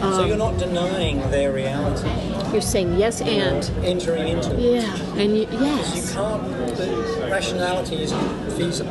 so 0.00 0.24
you're 0.26 0.36
not 0.36 0.58
denying 0.58 1.20
their 1.30 1.52
reality. 1.52 2.08
You're 2.52 2.60
saying 2.60 2.98
yes 2.98 3.20
and. 3.20 3.70
Entering 3.84 4.26
into 4.26 4.54
it. 4.58 4.82
Yeah, 4.82 5.02
and 5.14 5.36
you, 5.36 5.42
You 5.42 6.02
can't. 6.12 7.30
Rationality 7.30 8.02
isn't 8.02 8.50
feasible. 8.56 8.90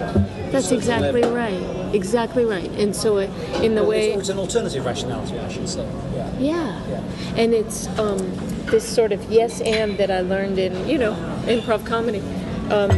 That's 0.52 0.72
exactly 0.72 1.22
level. 1.22 1.36
right. 1.36 1.94
Exactly 1.94 2.46
right. 2.46 2.72
And 2.72 2.96
so, 2.96 3.18
uh, 3.18 3.22
in 3.62 3.76
the 3.76 3.82
Well, 3.82 3.90
way. 3.90 4.12
it's, 4.14 4.22
it's 4.22 4.30
an 4.30 4.40
alternative 4.40 4.86
rationality, 4.86 5.38
I 5.38 5.50
should 5.52 5.68
say. 5.68 5.86
Yeah. 6.16 6.40
Yeah. 6.40 6.90
Yeah. 6.90 7.04
And 7.36 7.54
it's 7.54 7.88
um, 8.00 8.18
this 8.68 8.88
sort 8.88 9.12
of 9.12 9.22
yes 9.30 9.60
and 9.62 9.98
that 9.98 10.10
I 10.10 10.22
learned 10.22 10.58
in, 10.58 10.88
you 10.88 10.98
know, 10.98 11.14
improv 11.48 11.86
comedy. 11.86 12.22
Um, 12.72 12.90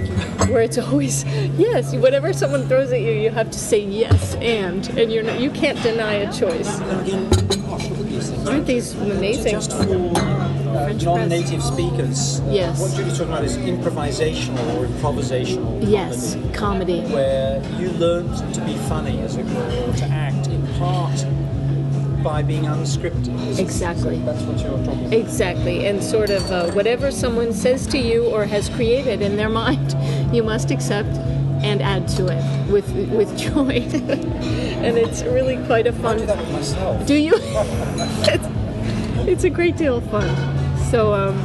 where 0.49 0.61
it's 0.61 0.77
always 0.77 1.23
yes, 1.57 1.93
whatever 1.95 2.33
someone 2.33 2.67
throws 2.67 2.91
at 2.91 3.01
you, 3.01 3.11
you 3.11 3.29
have 3.29 3.51
to 3.51 3.59
say 3.59 3.79
yes 3.79 4.35
and, 4.35 4.87
and 4.97 5.11
you're 5.11 5.23
not, 5.23 5.39
you 5.39 5.51
can't 5.51 5.81
deny 5.83 6.13
a 6.13 6.31
choice. 6.33 6.79
And 6.79 7.01
again, 7.07 7.29
gosh, 7.67 7.87
look 7.89 7.99
at 7.99 8.05
these 8.07 8.29
things. 8.29 8.47
Aren't 8.47 8.65
these 8.65 8.93
amazing? 8.95 9.51
Just 9.51 9.71
for 9.71 9.83
uh, 9.83 10.93
non-native 10.93 11.61
speakers. 11.63 12.41
Yes. 12.49 12.79
What 12.79 12.95
Judy's 12.95 13.17
talking 13.17 13.33
about 13.33 13.43
is 13.45 13.57
improvisational 13.57 14.77
or 14.79 14.87
improvisational 14.87 15.87
Yes, 15.89 16.35
comedy, 16.53 17.01
comedy. 17.01 17.13
where 17.13 17.61
you 17.79 17.89
learn 17.91 18.27
to 18.53 18.61
be 18.65 18.75
funny, 18.89 19.19
as 19.21 19.35
a 19.37 19.43
girl, 19.43 19.89
or 19.89 19.93
to 19.93 20.05
act 20.05 20.47
in 20.47 20.65
part 20.79 21.25
by 22.23 22.43
being 22.43 22.63
unscripted. 22.65 23.35
Is 23.47 23.57
it- 23.59 23.63
Exactly. 23.63 24.17
That's 24.19 24.41
what 24.43 24.59
you're 24.61 24.77
talking 24.85 25.05
about. 25.07 25.13
Exactly, 25.13 25.87
and 25.87 26.03
sort 26.03 26.29
of 26.29 26.49
uh, 26.51 26.71
whatever 26.71 27.09
someone 27.11 27.51
says 27.51 27.87
to 27.87 27.97
you 27.97 28.25
or 28.27 28.45
has 28.45 28.69
created 28.69 29.21
in 29.23 29.35
their 29.37 29.49
mind, 29.63 29.95
you 30.31 30.43
must 30.43 30.71
accept 30.71 31.09
and 31.63 31.81
add 31.81 32.07
to 32.07 32.27
it 32.27 32.71
with 32.71 32.89
with 33.11 33.37
joy, 33.37 33.69
and 34.85 34.97
it's 34.97 35.21
really 35.23 35.57
quite 35.65 35.85
a 35.87 35.93
fun. 35.93 36.17
do 36.17 36.25
that 36.25 36.37
with 36.37 36.51
myself. 36.53 37.05
Do 37.05 37.15
you? 37.15 37.33
it's, 37.35 39.27
it's 39.27 39.43
a 39.43 39.49
great 39.49 39.77
deal 39.77 39.97
of 39.97 40.09
fun. 40.09 40.27
So, 40.89 41.13
um, 41.13 41.37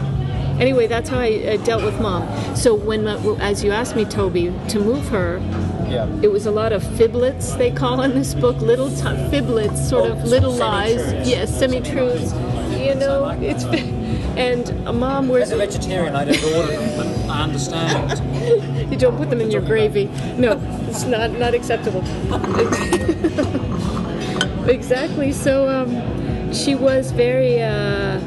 anyway, 0.60 0.86
that's 0.86 1.08
how 1.10 1.18
I 1.20 1.34
uh, 1.46 1.56
dealt 1.64 1.84
with 1.84 2.00
mom. 2.00 2.24
So, 2.56 2.74
when, 2.74 3.04
my, 3.04 3.16
as 3.40 3.62
you 3.62 3.72
asked 3.72 3.94
me, 3.94 4.04
Toby, 4.06 4.52
to 4.68 4.80
move 4.80 5.06
her, 5.08 5.38
Yeah. 5.88 6.08
it 6.22 6.32
was 6.32 6.46
a 6.46 6.50
lot 6.50 6.72
of 6.72 6.82
fiblets, 6.82 7.56
they 7.58 7.70
call 7.70 8.00
in 8.02 8.14
this 8.14 8.34
book, 8.34 8.56
little 8.60 8.88
t- 8.90 9.02
fiblets, 9.30 9.76
sort 9.78 10.10
Oh, 10.10 10.12
of 10.14 10.24
little 10.24 10.50
lies. 10.52 11.28
Yes, 11.28 11.56
semi 11.56 11.80
truths. 11.80 12.32
You 12.76 12.94
know, 12.94 13.28
it's. 13.40 13.64
And 14.36 14.68
a 14.86 14.92
mom, 14.92 15.28
where's 15.28 15.44
As 15.44 15.52
a 15.52 15.56
vegetarian, 15.56 16.14
I 16.14 16.26
don't 16.26 16.44
order 16.44 16.72
them, 16.72 16.96
but 16.96 17.06
I 17.30 17.42
understand. 17.42 18.22
You 18.86 18.96
don't 18.96 19.16
put 19.16 19.30
them 19.30 19.40
in 19.40 19.50
your 19.50 19.62
gravy. 19.62 20.04
No, 20.36 20.60
it's 20.88 21.04
not 21.04 21.32
not 21.32 21.54
acceptable. 21.54 22.00
exactly. 24.68 25.32
So 25.32 25.68
um, 25.68 26.52
she 26.52 26.76
was 26.76 27.10
very. 27.10 27.60
Uh, 27.60 28.20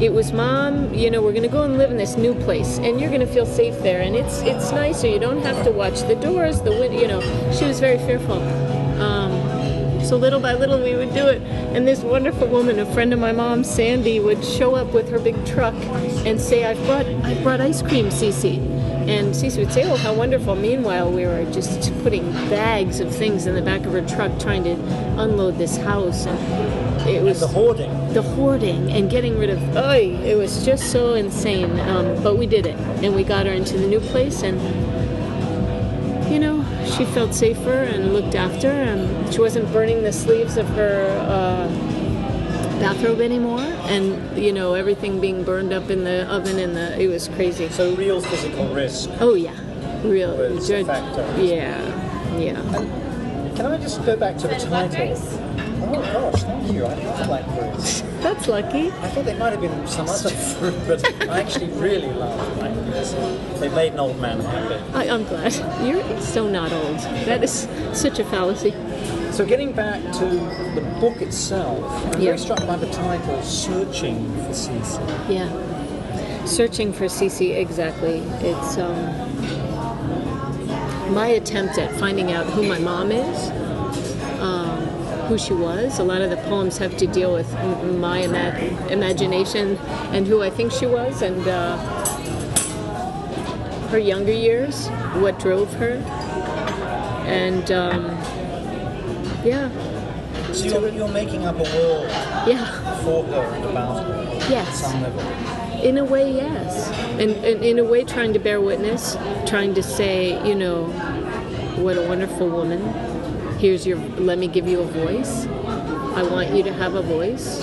it 0.00 0.12
was 0.12 0.32
mom. 0.32 0.94
You 0.94 1.10
know, 1.10 1.20
we're 1.20 1.32
gonna 1.32 1.48
go 1.48 1.64
and 1.64 1.78
live 1.78 1.90
in 1.90 1.96
this 1.96 2.16
new 2.16 2.34
place, 2.34 2.78
and 2.78 3.00
you're 3.00 3.10
gonna 3.10 3.26
feel 3.26 3.46
safe 3.46 3.76
there, 3.80 4.02
and 4.02 4.14
it's 4.14 4.40
it's 4.42 4.70
nicer. 4.70 5.08
You 5.08 5.18
don't 5.18 5.42
have 5.42 5.64
to 5.64 5.72
watch 5.72 6.02
the 6.02 6.14
doors, 6.14 6.60
the 6.62 6.70
wind. 6.70 6.94
You 6.94 7.08
know, 7.08 7.20
she 7.52 7.64
was 7.64 7.80
very 7.80 7.98
fearful. 7.98 8.38
So 10.10 10.16
little 10.16 10.40
by 10.40 10.54
little 10.54 10.82
we 10.82 10.96
would 10.96 11.14
do 11.14 11.28
it. 11.28 11.40
And 11.72 11.86
this 11.86 12.00
wonderful 12.00 12.48
woman, 12.48 12.80
a 12.80 12.94
friend 12.94 13.12
of 13.12 13.20
my 13.20 13.30
mom, 13.30 13.62
Sandy, 13.62 14.18
would 14.18 14.44
show 14.44 14.74
up 14.74 14.88
with 14.92 15.08
her 15.10 15.20
big 15.20 15.36
truck 15.46 15.72
and 16.26 16.40
say, 16.40 16.64
I've 16.64 16.84
brought 16.84 17.06
I 17.06 17.40
brought 17.44 17.60
ice 17.60 17.80
cream, 17.80 18.06
Cece. 18.06 18.58
And 19.08 19.32
Cece 19.32 19.58
would 19.58 19.70
say, 19.70 19.88
Oh, 19.88 19.94
how 19.94 20.12
wonderful. 20.12 20.56
Meanwhile 20.56 21.12
we 21.12 21.26
were 21.26 21.44
just 21.52 21.92
putting 22.02 22.28
bags 22.50 22.98
of 22.98 23.14
things 23.14 23.46
in 23.46 23.54
the 23.54 23.62
back 23.62 23.86
of 23.86 23.92
her 23.92 24.04
truck 24.04 24.36
trying 24.40 24.64
to 24.64 24.72
unload 25.16 25.58
this 25.58 25.76
house 25.76 26.26
and 26.26 27.08
it 27.08 27.22
was 27.22 27.38
The 27.38 27.46
hoarding. 27.46 28.12
the 28.12 28.22
hoarding 28.22 28.90
and 28.90 29.08
getting 29.08 29.38
rid 29.38 29.50
of 29.50 29.76
oy, 29.76 30.18
it 30.24 30.36
was 30.36 30.64
just 30.64 30.90
so 30.90 31.14
insane. 31.14 31.78
Um, 31.78 32.20
but 32.20 32.36
we 32.36 32.48
did 32.48 32.66
it 32.66 32.74
and 33.04 33.14
we 33.14 33.22
got 33.22 33.46
her 33.46 33.52
into 33.52 33.78
the 33.78 33.86
new 33.86 34.00
place 34.00 34.42
and 34.42 34.58
she 36.96 37.04
felt 37.04 37.34
safer 37.34 37.82
and 37.82 38.12
looked 38.12 38.34
after, 38.34 38.68
and 38.68 39.32
she 39.32 39.40
wasn't 39.40 39.70
burning 39.72 40.02
the 40.02 40.12
sleeves 40.12 40.56
of 40.56 40.66
her 40.70 41.06
uh, 41.28 41.68
bathrobe 42.80 43.20
anymore, 43.20 43.60
and 43.60 44.38
you 44.38 44.52
know 44.52 44.74
everything 44.74 45.20
being 45.20 45.44
burned 45.44 45.72
up 45.72 45.90
in 45.90 46.04
the 46.04 46.26
oven, 46.32 46.58
and 46.58 46.76
the 46.76 47.00
it 47.00 47.08
was 47.08 47.28
crazy. 47.28 47.68
So 47.68 47.94
real 47.94 48.20
physical 48.20 48.66
risk. 48.74 49.10
Oh 49.20 49.34
yeah, 49.34 49.56
real. 50.02 50.36
Was 50.36 50.70
a 50.70 50.84
factor. 50.84 51.22
Yeah, 51.40 52.38
yeah. 52.38 52.60
Can 53.56 53.66
I 53.66 53.76
just 53.78 54.04
go 54.04 54.16
back 54.16 54.36
to 54.38 54.48
the 54.48 54.56
title? 54.56 55.16
Oh 55.82 56.32
gosh, 56.32 56.42
thank 56.42 56.72
you. 56.72 56.86
I 56.86 56.94
love 56.94 57.26
blackberries. 57.26 58.09
That's 58.22 58.48
lucky. 58.48 58.88
I 58.90 59.08
thought 59.08 59.24
there 59.24 59.36
might 59.38 59.50
have 59.52 59.60
been 59.60 59.86
some 59.86 60.08
other 60.08 60.30
fruit, 60.58 60.74
but 60.86 61.04
I 61.28 61.40
actually 61.40 61.68
really 61.72 62.10
love 62.12 62.54
blackberries. 62.58 63.14
They 63.60 63.68
made 63.70 63.94
an 63.94 64.00
old 64.00 64.18
man 64.20 64.40
happy. 64.40 64.74
I, 64.94 65.08
I'm 65.14 65.24
glad. 65.24 65.54
You're 65.84 66.20
so 66.20 66.46
not 66.48 66.72
old. 66.72 66.98
That 67.26 67.42
is 67.42 67.66
such 67.92 68.18
a 68.18 68.24
fallacy. 68.24 68.72
So 69.32 69.46
getting 69.46 69.72
back 69.72 70.02
to 70.14 70.24
the 70.74 70.82
book 71.00 71.22
itself, 71.22 71.82
I'm 72.06 72.12
Yeah. 72.20 72.26
very 72.26 72.38
struck 72.38 72.66
by 72.66 72.76
the 72.76 72.90
title, 72.90 73.42
Searching 73.42 74.30
for 74.34 74.50
Cece. 74.50 75.30
Yeah. 75.30 76.44
Searching 76.44 76.92
for 76.92 77.04
Cece, 77.06 77.56
exactly. 77.56 78.18
It's 78.42 78.76
um, 78.76 78.96
my 81.14 81.28
attempt 81.28 81.78
at 81.78 81.90
finding 81.98 82.32
out 82.32 82.46
who 82.46 82.62
my 82.66 82.78
mom 82.78 83.12
is, 83.12 83.50
who 85.30 85.38
she 85.38 85.52
was. 85.52 86.00
A 86.00 86.02
lot 86.02 86.22
of 86.22 86.30
the 86.30 86.36
poems 86.48 86.76
have 86.78 86.96
to 86.96 87.06
deal 87.06 87.32
with 87.32 87.48
my 88.00 88.18
ima- 88.18 88.58
imagination 88.90 89.76
and 90.12 90.26
who 90.26 90.42
I 90.42 90.50
think 90.50 90.72
she 90.72 90.86
was, 90.86 91.22
and 91.22 91.46
uh, 91.46 91.76
her 93.90 93.98
younger 93.98 94.32
years, 94.32 94.88
what 95.22 95.38
drove 95.38 95.72
her, 95.74 95.92
and 97.26 97.70
um, 97.70 98.06
yeah, 99.44 99.70
So 100.52 100.80
you're, 100.80 100.88
you're 100.88 101.08
making 101.08 101.46
up 101.46 101.54
a 101.54 101.62
world 101.62 102.08
Yeah. 102.48 102.64
for 103.04 103.22
her 103.22 103.54
and 103.54 103.64
about 103.66 104.04
her 104.04 104.24
Yes. 104.50 104.80
some 104.82 105.00
level. 105.00 105.20
In 105.84 105.96
a 105.98 106.04
way, 106.04 106.34
yes. 106.34 106.88
And, 107.20 107.30
and 107.44 107.64
in 107.64 107.78
a 107.78 107.84
way, 107.84 108.02
trying 108.02 108.32
to 108.32 108.40
bear 108.40 108.60
witness, 108.60 109.16
trying 109.46 109.74
to 109.74 109.82
say, 109.82 110.44
you 110.46 110.56
know, 110.56 110.86
what 111.84 111.96
a 111.96 112.02
wonderful 112.08 112.48
woman. 112.50 112.80
Here's 113.60 113.86
your, 113.86 113.98
let 114.16 114.38
me 114.38 114.48
give 114.48 114.66
you 114.66 114.80
a 114.80 114.86
voice. 114.86 115.46
I 116.16 116.22
want 116.22 116.48
you 116.56 116.62
to 116.62 116.72
have 116.72 116.94
a 116.94 117.02
voice. 117.02 117.60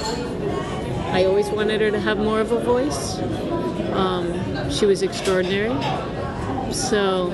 I 1.08 1.26
always 1.26 1.50
wanted 1.50 1.82
her 1.82 1.90
to 1.90 2.00
have 2.00 2.20
more 2.20 2.40
of 2.40 2.52
a 2.52 2.60
voice. 2.60 3.18
Um, 3.94 4.70
she 4.70 4.86
was 4.86 5.02
extraordinary. 5.02 5.74
So, 6.72 7.30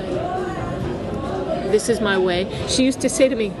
this 1.72 1.90
is 1.90 2.00
my 2.00 2.16
way. 2.16 2.48
She 2.66 2.86
used 2.86 3.02
to 3.02 3.10
say 3.10 3.28
to 3.28 3.36
me, 3.36 3.52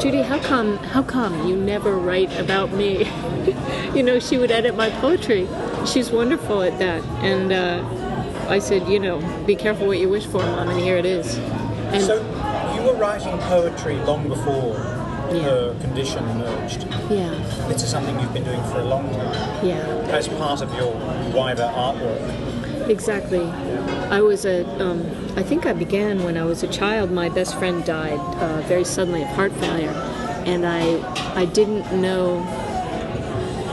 Judy, 0.00 0.22
how 0.22 0.40
come, 0.40 0.76
how 0.78 1.04
come 1.04 1.46
you 1.46 1.54
never 1.54 1.96
write 1.96 2.36
about 2.36 2.72
me? 2.72 3.08
you 3.94 4.02
know, 4.02 4.18
she 4.18 4.38
would 4.38 4.50
edit 4.50 4.74
my 4.74 4.90
poetry. 4.90 5.46
She's 5.86 6.10
wonderful 6.10 6.62
at 6.62 6.80
that. 6.80 7.04
And 7.22 7.52
uh, 7.52 8.48
I 8.48 8.58
said, 8.58 8.88
you 8.88 8.98
know, 8.98 9.20
be 9.46 9.54
careful 9.54 9.86
what 9.86 10.00
you 10.00 10.08
wish 10.08 10.26
for, 10.26 10.38
Mom, 10.38 10.68
and 10.68 10.80
here 10.80 10.96
it 10.96 11.06
is. 11.06 11.38
And 11.92 12.02
So 12.02 12.41
you 12.82 12.88
were 12.88 12.94
writing 12.98 13.38
poetry 13.38 13.96
long 14.04 14.28
before 14.28 14.74
Yeah. 15.32 15.42
her 15.44 15.74
condition 15.80 16.28
emerged. 16.28 16.84
yeah, 17.10 17.30
This 17.68 17.82
is 17.84 17.88
something 17.90 18.18
you've 18.20 18.34
been 18.34 18.44
doing 18.44 18.62
for 18.64 18.80
a 18.80 18.84
long 18.84 19.08
time 19.14 19.66
yeah, 19.66 19.86
as 20.18 20.28
part 20.28 20.60
of 20.62 20.74
your 20.74 20.92
wider 21.32 21.70
artwork. 21.74 22.88
exactly. 22.90 23.46
I 24.10 24.20
was 24.20 24.44
a, 24.44 24.66
um, 24.82 25.00
I 25.36 25.42
think 25.42 25.64
I 25.64 25.72
began 25.72 26.22
when 26.24 26.36
I 26.36 26.44
was 26.44 26.62
a 26.62 26.68
child. 26.68 27.10
My 27.10 27.28
best 27.28 27.56
friend 27.58 27.84
died 27.84 28.18
uh, 28.42 28.60
very 28.62 28.84
suddenly 28.84 29.22
of 29.22 29.28
heart 29.28 29.52
failure, 29.52 29.94
and 30.44 30.66
I, 30.66 30.82
I 31.34 31.44
didn't 31.46 31.86
know 32.00 32.40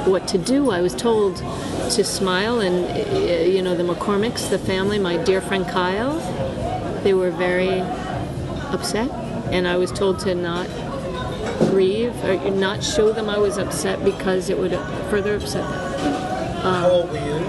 what 0.05 0.27
to 0.29 0.37
do. 0.37 0.69
I 0.71 0.81
was 0.81 0.95
told 0.95 1.37
to 1.95 2.03
smile, 2.03 2.61
and 2.61 2.85
uh, 2.85 3.43
you 3.55 3.61
know 3.61 3.75
the 3.75 3.83
McCormicks, 3.83 4.49
the 4.49 4.59
family, 4.59 4.97
my 4.99 5.17
dear 5.17 5.41
friend 5.41 5.67
Kyle, 5.67 6.19
they 7.03 7.13
were 7.13 7.31
very 7.31 7.81
upset, 8.69 9.09
and 9.51 9.67
I 9.67 9.77
was 9.77 9.91
told 9.91 10.19
to 10.19 10.35
not 10.35 10.67
grieve 11.69 12.15
or 12.23 12.37
not 12.51 12.83
show 12.83 13.11
them 13.11 13.29
I 13.29 13.37
was 13.37 13.57
upset 13.57 14.03
because 14.03 14.49
it 14.49 14.57
would 14.57 14.71
further 15.09 15.35
upset 15.35 15.69
them. 15.69 16.61
How 16.61 16.89
old 16.89 17.09
were 17.09 17.17
you? 17.17 17.39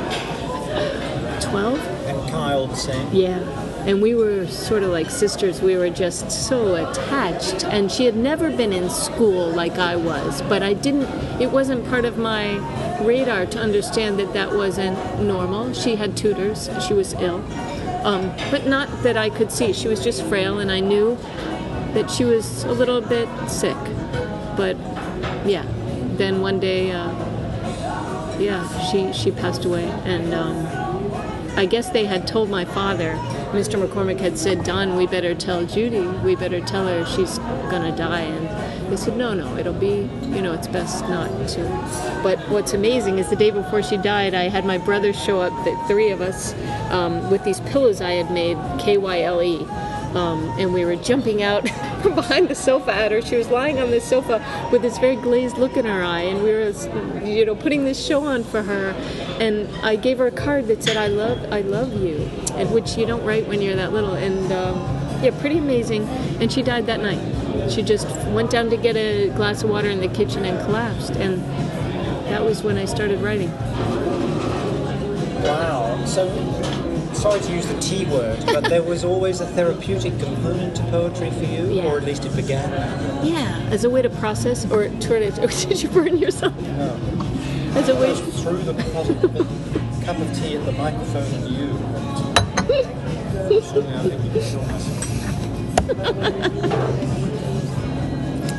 Twelve. 1.41 1.81
And 2.07 2.31
Kyle 2.31 2.67
the 2.67 2.77
same? 2.77 3.13
Yeah. 3.13 3.39
And 3.87 4.03
we 4.03 4.15
were 4.15 4.47
sort 4.47 4.83
of 4.83 4.91
like 4.91 5.11
sisters. 5.11 5.63
We 5.63 5.77
were 5.77 5.89
just 5.89 6.31
so 6.31 6.75
attached. 6.75 7.65
And 7.65 7.91
she 7.91 8.05
had 8.05 8.15
never 8.15 8.51
been 8.55 8.73
in 8.73 8.91
school 8.91 9.49
like 9.51 9.79
I 9.79 9.97
was, 9.97 10.43
but 10.43 10.63
I 10.63 10.75
didn't, 10.75 11.09
it 11.41 11.51
wasn't 11.51 11.89
part 11.89 12.05
of 12.05 12.19
my 12.19 12.59
radar 13.03 13.47
to 13.47 13.59
understand 13.59 14.19
that 14.19 14.35
that 14.35 14.53
wasn't 14.53 15.23
normal. 15.23 15.73
She 15.73 15.97
had 15.97 16.15
tutors, 16.17 16.69
she 16.87 16.93
was 16.93 17.15
ill. 17.15 17.43
Um, 18.03 18.35
but 18.51 18.67
not 18.67 18.89
that 19.03 19.17
I 19.17 19.31
could 19.31 19.53
see. 19.53 19.73
She 19.73 19.89
was 19.89 20.03
just 20.03 20.25
frail, 20.25 20.61
and 20.61 20.71
I 20.71 20.81
knew 20.81 21.17
that 21.95 22.11
she 22.11 22.25
was 22.25 22.65
a 22.65 22.73
little 22.73 23.01
bit 23.01 23.29
sick. 23.49 23.77
But 24.57 24.77
yeah, 25.47 25.67
then 26.17 26.41
one 26.41 26.61
day, 26.61 26.93
uh, 26.93 27.09
yeah, 28.39 28.67
she, 28.91 29.13
she 29.13 29.31
passed 29.31 29.65
away. 29.65 29.85
And, 30.05 30.33
um, 30.35 30.91
I 31.57 31.67
guess 31.67 31.91
they 31.91 32.05
had 32.07 32.27
told 32.27 32.49
my 32.49 32.65
father, 32.65 33.15
Mr. 33.53 33.85
McCormick 33.85 34.21
had 34.21 34.39
said, 34.39 34.65
Don, 34.65 34.97
we 34.97 35.07
better 35.07 35.35
tell 35.35 35.67
Judy, 35.67 36.07
we 36.25 36.37
better 36.37 36.61
tell 36.61 36.87
her 36.87 37.05
she's 37.05 37.39
gonna 37.71 37.95
die. 37.95 38.21
And 38.21 38.49
they 38.91 38.97
said, 38.97 39.17
no, 39.17 39.35
no, 39.35 39.57
it'll 39.57 39.73
be, 39.73 40.09
you 40.23 40.43
know, 40.43 40.53
it's 40.53 40.67
best 40.69 41.03
not 41.09 41.31
to. 41.51 41.63
But 42.23 42.39
what's 42.51 42.73
amazing 42.73 43.19
is 43.19 43.31
the 43.31 43.37
day 43.37 43.51
before 43.51 43.83
she 43.83 43.97
died, 43.97 44.35
I 44.35 44.49
had 44.49 44.65
my 44.65 44.79
brother 44.79 45.13
show 45.13 45.41
up, 45.41 45.53
the 45.65 45.77
three 45.87 46.11
of 46.11 46.21
us, 46.21 46.55
um, 46.91 47.31
with 47.31 47.45
these 47.45 47.61
pillows 47.61 48.01
I 48.01 48.13
had 48.13 48.31
made, 48.33 48.57
KYLE. 48.79 49.69
Um, 50.17 50.53
and 50.59 50.75
we 50.75 50.85
were 50.85 50.97
jumping 50.97 51.45
out 51.45 51.69
from 52.03 52.15
behind 52.17 52.49
the 52.49 52.55
sofa 52.57 52.93
at 52.93 53.13
her. 53.13 53.23
She 53.23 53.37
was 53.37 53.49
lying 53.49 53.79
on 53.79 53.93
the 53.93 54.01
sofa 54.01 54.45
with 54.73 54.83
this 54.83 54.99
very 54.99 55.15
glazed 55.15 55.57
look 55.57 55.77
in 55.77 55.85
her 55.85 56.03
eye, 56.03 56.23
and 56.23 56.43
we 56.43 56.51
were, 56.51 56.73
you 57.25 57.47
know, 57.47 57.55
putting 57.55 57.85
this 57.85 58.05
show 58.05 58.25
on 58.27 58.43
for 58.43 58.61
her. 58.61 58.91
And 59.39 59.69
I 59.85 59.95
gave 59.95 60.19
her 60.19 60.27
a 60.27 60.33
card 60.33 60.67
that 60.67 60.83
said, 60.83 60.97
"I 60.97 61.07
love, 61.07 61.53
I 61.53 61.61
love 61.61 61.95
you," 61.95 62.29
and 62.55 62.73
which 62.73 62.99
you 62.99 63.07
don't 63.07 63.25
write 63.25 63.47
when 63.47 63.63
you're 63.63 63.77
that 63.77 63.93
little. 63.93 64.15
And 64.15 64.51
um, 64.51 64.79
yeah, 65.23 65.31
pretty 65.39 65.59
amazing. 65.59 66.09
And 66.41 66.51
she 66.51 66.63
died 66.63 66.87
that 66.87 67.01
night. 67.01 67.21
She 67.71 67.83
just 67.83 68.07
went 68.29 68.51
down 68.51 68.69
to 68.71 68.77
get 68.77 68.97
a 68.97 69.29
glass 69.31 69.63
of 69.63 69.71
water 69.71 69.89
in 69.89 70.01
the 70.01 70.09
kitchen 70.09 70.45
and 70.45 70.59
collapsed. 70.65 71.13
And 71.13 71.41
that 72.27 72.45
was 72.45 72.63
when 72.63 72.77
I 72.77 72.85
started 72.85 73.21
writing. 73.21 73.51
Wow. 75.43 76.05
So, 76.05 76.29
sorry 77.15 77.41
to 77.41 77.53
use 77.53 77.67
the 77.67 77.79
T 77.81 78.05
word, 78.07 78.43
but 78.47 78.65
there 78.65 78.83
was 78.83 79.05
always 79.05 79.41
a 79.41 79.47
therapeutic 79.47 80.19
component 80.19 80.77
to 80.77 80.83
poetry 80.85 81.31
for 81.31 81.45
you, 81.45 81.71
Yeah. 81.73 81.87
or 81.87 81.97
at 81.99 82.05
least 82.05 82.25
it 82.25 82.35
began. 82.35 82.71
Yeah, 83.25 83.57
as 83.71 83.85
a 83.85 83.91
way 83.91 84.03
to 84.03 84.11
process, 84.11 84.69
or 84.71 84.89
to. 84.89 85.31
Did 85.69 85.83
you 85.83 85.89
burn 85.91 86.19
yourself? 86.19 86.59
No. 86.61 86.99
As 87.75 87.89
a 87.89 87.95
way. 87.95 88.09
Just 88.15 88.43
threw 88.43 88.59
the, 88.59 88.73
the 88.73 89.47
cup 90.05 90.19
of 90.19 90.35
tea 90.41 90.57
at 90.57 90.65
the 90.67 90.73
microphone 90.73 91.33
and 91.35 91.49
you. 91.49 91.69
And 93.39 93.65
suddenly 93.65 93.95
I 93.95 94.03
think 94.03 94.25
you 94.25 94.31
can 94.31 94.43
kill 94.51 94.63
myself. 94.67 95.07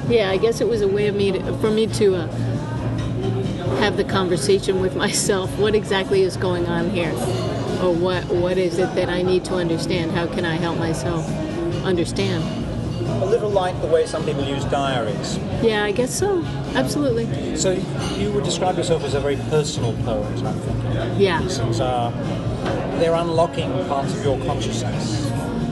Yeah, 0.08 0.30
I 0.30 0.38
guess 0.38 0.62
it 0.62 0.68
was 0.68 0.82
a 0.82 0.88
way 0.88 1.08
of 1.08 1.16
me 1.16 1.32
to, 1.32 1.58
for 1.60 1.72
me 1.72 1.88
to 1.88 2.16
uh, 2.16 2.28
have 3.80 3.98
the 3.98 4.04
conversation 4.04 4.82
with 4.82 4.96
myself. 5.06 5.50
What 5.58 5.76
exactly 5.76 6.22
is 6.22 6.38
going 6.38 6.66
on 6.68 6.90
here, 6.90 7.12
or 7.82 7.94
what 7.94 8.26
what 8.28 8.58
is 8.58 8.78
it 8.78 8.94
that 8.96 9.10
I 9.10 9.22
need 9.22 9.46
to 9.46 9.56
understand? 9.56 10.12
How 10.12 10.28
can 10.28 10.46
I 10.46 10.56
help 10.56 10.78
myself 10.78 11.28
understand? 11.84 12.44
A 13.24 13.26
little 13.26 13.50
like 13.50 13.80
the 13.82 13.88
way 13.88 14.06
some 14.06 14.24
people 14.26 14.44
use 14.44 14.64
diaries. 14.66 15.38
Yeah, 15.62 15.84
I 15.84 15.92
guess 15.92 16.14
so. 16.18 16.44
Absolutely. 16.76 17.56
So 17.58 17.72
you 18.18 18.32
would 18.32 18.44
describe 18.44 18.78
yourself 18.78 19.04
as 19.04 19.16
a 19.16 19.20
very 19.20 19.38
personal 19.50 19.94
poet, 20.04 20.26
I'm 20.44 20.54
thinking. 20.60 21.20
Yeah, 21.20 21.42
These 21.42 21.80
are 21.82 22.12
they're 23.00 23.16
unlocking 23.16 23.72
parts 23.88 24.14
of 24.14 24.24
your 24.24 24.38
consciousness 24.46 25.28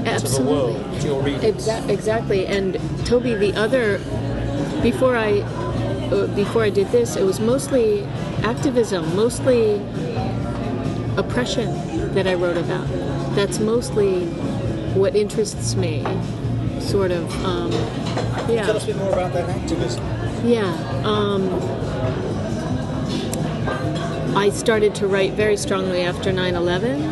to 0.06 0.28
the 0.28 0.42
world, 0.50 1.02
to 1.02 1.08
your 1.08 1.22
readers. 1.22 1.44
Exa- 1.68 1.88
exactly. 1.88 2.48
And 2.48 2.80
Toby, 3.06 3.36
the 3.36 3.54
other 3.54 4.00
before 4.82 5.16
I 5.16 5.42
uh, 6.12 6.28
before 6.36 6.64
I 6.64 6.70
did 6.70 6.88
this, 6.88 7.16
it 7.16 7.24
was 7.24 7.40
mostly 7.40 8.04
activism, 8.44 9.16
mostly 9.16 9.76
oppression 11.18 12.14
that 12.14 12.28
I 12.28 12.34
wrote 12.34 12.58
about. 12.58 12.88
That's 13.36 13.60
mostly 13.60 14.26
what 14.96 15.16
interests 15.16 15.76
me. 15.76 16.04
Sort 16.80 17.12
of. 17.12 17.46
Um, 17.46 17.72
yeah. 18.50 18.66
Tell 18.66 18.78
us 18.78 18.84
a 18.86 18.88
bit 18.88 18.96
more 18.98 19.14
about 19.14 19.34
that 19.34 19.50
activism. 19.50 20.04
Yeah. 20.44 20.74
Um, 21.04 21.48
I 24.36 24.50
started 24.50 24.96
to 24.96 25.08
write 25.08 25.34
very 25.34 25.58
strongly 25.58 26.02
after 26.02 26.32
9 26.32 26.56
11. 26.56 27.04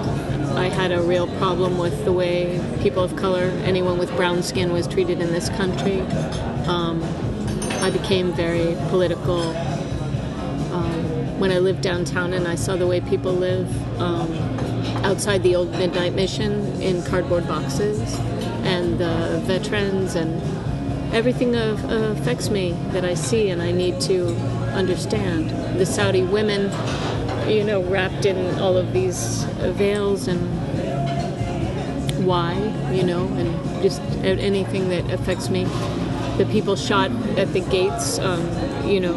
I 0.56 0.69
had 0.69 0.91
a 0.91 1.01
real 1.01 1.27
problem 1.38 1.77
with 1.77 2.06
the 2.06 2.12
way 2.12 2.60
people 2.82 3.03
of 3.03 3.15
color, 3.15 3.51
anyone 3.63 3.99
with 3.99 4.10
brown 4.15 4.41
skin, 4.41 4.73
was 4.73 4.88
treated 4.88 5.21
in 5.21 5.32
this 5.32 5.49
country. 5.49 6.01
Um, 6.67 7.01
I 7.88 7.89
became 7.89 8.34
very 8.34 8.76
political 8.89 9.56
um, 10.76 11.39
when 11.39 11.54
I 11.54 11.60
lived 11.60 11.80
downtown 11.80 12.34
and 12.34 12.45
I 12.45 12.56
saw 12.56 12.76
the 12.76 12.86
way 12.86 13.00
people 13.00 13.32
live 13.32 13.69
um, 14.02 14.30
outside 15.06 15.41
the 15.41 15.56
old 15.56 15.71
Midnight 15.71 16.13
Mission 16.13 16.82
in 16.82 17.02
cardboard 17.04 17.47
boxes 17.47 18.19
and 18.65 19.00
the 19.00 19.41
veterans 19.45 20.15
and 20.15 20.41
everything 21.13 21.56
of, 21.56 21.82
uh, 21.86 22.12
affects 22.19 22.50
me 22.50 22.73
that 22.91 23.06
I 23.06 23.13
see 23.13 23.52
and 23.52 23.62
I 23.62 23.71
need 23.71 24.02
to 24.02 24.36
understand. 24.76 25.50
The 25.80 25.86
Saudi 25.86 26.23
women, 26.23 26.63
you 27.50 27.63
know, 27.63 27.82
wrapped 27.84 28.26
in 28.26 28.60
all 28.60 28.76
of 28.76 28.91
these 28.91 29.45
veils 29.80 30.28
and 30.28 30.41
why, 32.26 32.54
you 32.91 33.04
know, 33.04 33.28
and 33.28 33.82
just 33.82 34.02
anything 34.26 34.89
that 34.89 35.10
affects 35.10 35.50
me. 35.50 35.65
The 36.38 36.45
people 36.52 36.76
shot 36.76 37.12
at 37.38 37.52
the 37.54 37.62
gates, 37.62 38.19
um, 38.19 38.41
you 38.88 39.00
know, 39.00 39.15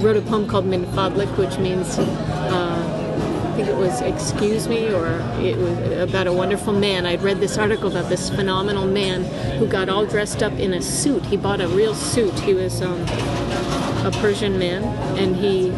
wrote 0.00 0.16
a 0.16 0.20
poem 0.22 0.48
called 0.48 0.66
Min 0.66 0.84
Fadlik, 0.86 1.36
which 1.36 1.58
means, 1.58 1.96
uh, 1.98 3.46
I 3.46 3.56
think 3.56 3.68
it 3.68 3.76
was 3.76 4.00
excuse 4.00 4.66
me, 4.66 4.92
or 4.92 5.06
it 5.40 5.56
was 5.56 5.98
about 5.98 6.26
a 6.26 6.32
wonderful 6.32 6.72
man. 6.72 7.06
I'd 7.06 7.22
read 7.22 7.38
this 7.38 7.56
article 7.56 7.88
about 7.88 8.08
this 8.08 8.30
phenomenal 8.30 8.86
man 8.86 9.24
who 9.58 9.66
got 9.66 9.88
all 9.88 10.06
dressed 10.06 10.42
up 10.42 10.52
in 10.54 10.74
a 10.74 10.82
suit. 10.82 11.24
He 11.26 11.36
bought 11.36 11.60
a 11.60 11.68
real 11.68 11.94
suit. 11.94 12.36
He 12.40 12.54
was 12.54 12.82
um, 12.82 13.00
a 14.04 14.10
Persian 14.20 14.58
man, 14.58 14.82
and 15.16 15.36
he 15.36 15.70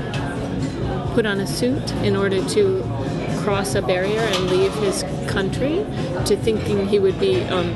put 1.14 1.26
on 1.26 1.40
a 1.40 1.46
suit 1.46 1.92
in 1.96 2.16
order 2.16 2.42
to 2.48 2.82
cross 3.42 3.74
a 3.74 3.82
barrier 3.82 4.20
and 4.20 4.50
leave 4.50 4.72
his 4.76 5.02
country 5.26 5.84
to 6.24 6.36
thinking 6.36 6.86
he 6.88 6.98
would 6.98 7.18
be 7.20 7.42
um, 7.44 7.74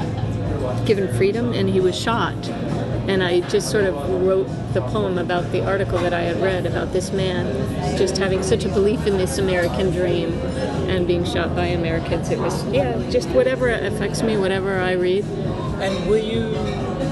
given 0.86 1.12
freedom 1.16 1.52
and 1.52 1.68
he 1.68 1.80
was 1.80 1.98
shot 1.98 2.34
and 3.08 3.22
I 3.22 3.40
just 3.40 3.70
sort 3.70 3.84
of 3.84 3.94
wrote 4.22 4.48
the 4.72 4.80
poem 4.82 5.18
about 5.18 5.50
the 5.52 5.64
article 5.64 5.98
that 5.98 6.12
I 6.12 6.22
had 6.22 6.40
read 6.42 6.66
about 6.66 6.92
this 6.92 7.12
man 7.12 7.46
just 7.96 8.18
having 8.18 8.42
such 8.42 8.64
a 8.64 8.68
belief 8.68 9.06
in 9.06 9.16
this 9.16 9.38
American 9.38 9.90
dream 9.90 10.32
and 10.88 11.06
being 11.06 11.24
shot 11.24 11.54
by 11.54 11.66
Americans. 11.66 12.30
It 12.30 12.38
was 12.38 12.64
yeah, 12.66 12.98
just 13.10 13.28
whatever 13.30 13.70
affects 13.70 14.22
me, 14.22 14.36
whatever 14.36 14.78
I 14.78 14.92
read. 14.92 15.24
And 15.80 16.08
were 16.08 16.18
you 16.18 16.52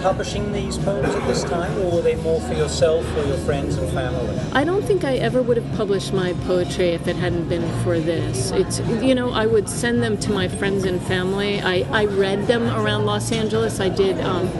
publishing 0.04 0.52
these 0.52 0.76
poems 0.76 1.14
at 1.14 1.26
this 1.26 1.44
time, 1.44 1.78
or 1.78 1.90
were 1.90 2.02
they 2.02 2.14
more 2.16 2.38
for 2.40 2.52
yourself 2.52 3.06
or 3.16 3.24
your 3.24 3.38
friends 3.38 3.76
and 3.76 3.90
family? 3.92 4.38
I 4.52 4.62
don't 4.62 4.82
think 4.82 5.02
I 5.02 5.14
ever 5.14 5.40
would 5.40 5.56
have 5.56 5.76
published 5.76 6.12
my 6.12 6.34
poetry 6.44 6.90
if 6.90 7.08
it 7.08 7.16
hadn't 7.16 7.48
been 7.48 7.66
for 7.82 7.98
this. 7.98 8.50
It's 8.50 8.80
you 9.02 9.14
know 9.14 9.30
I 9.30 9.46
would 9.46 9.68
send 9.68 10.02
them 10.02 10.18
to 10.18 10.30
my 10.30 10.48
friends 10.48 10.84
and 10.84 11.00
family. 11.02 11.60
I, 11.60 11.86
I 11.90 12.04
read 12.04 12.46
them 12.46 12.64
around 12.64 13.06
Los 13.06 13.32
Angeles. 13.32 13.80
I 13.80 13.88
did 13.88 14.20
um, 14.20 14.50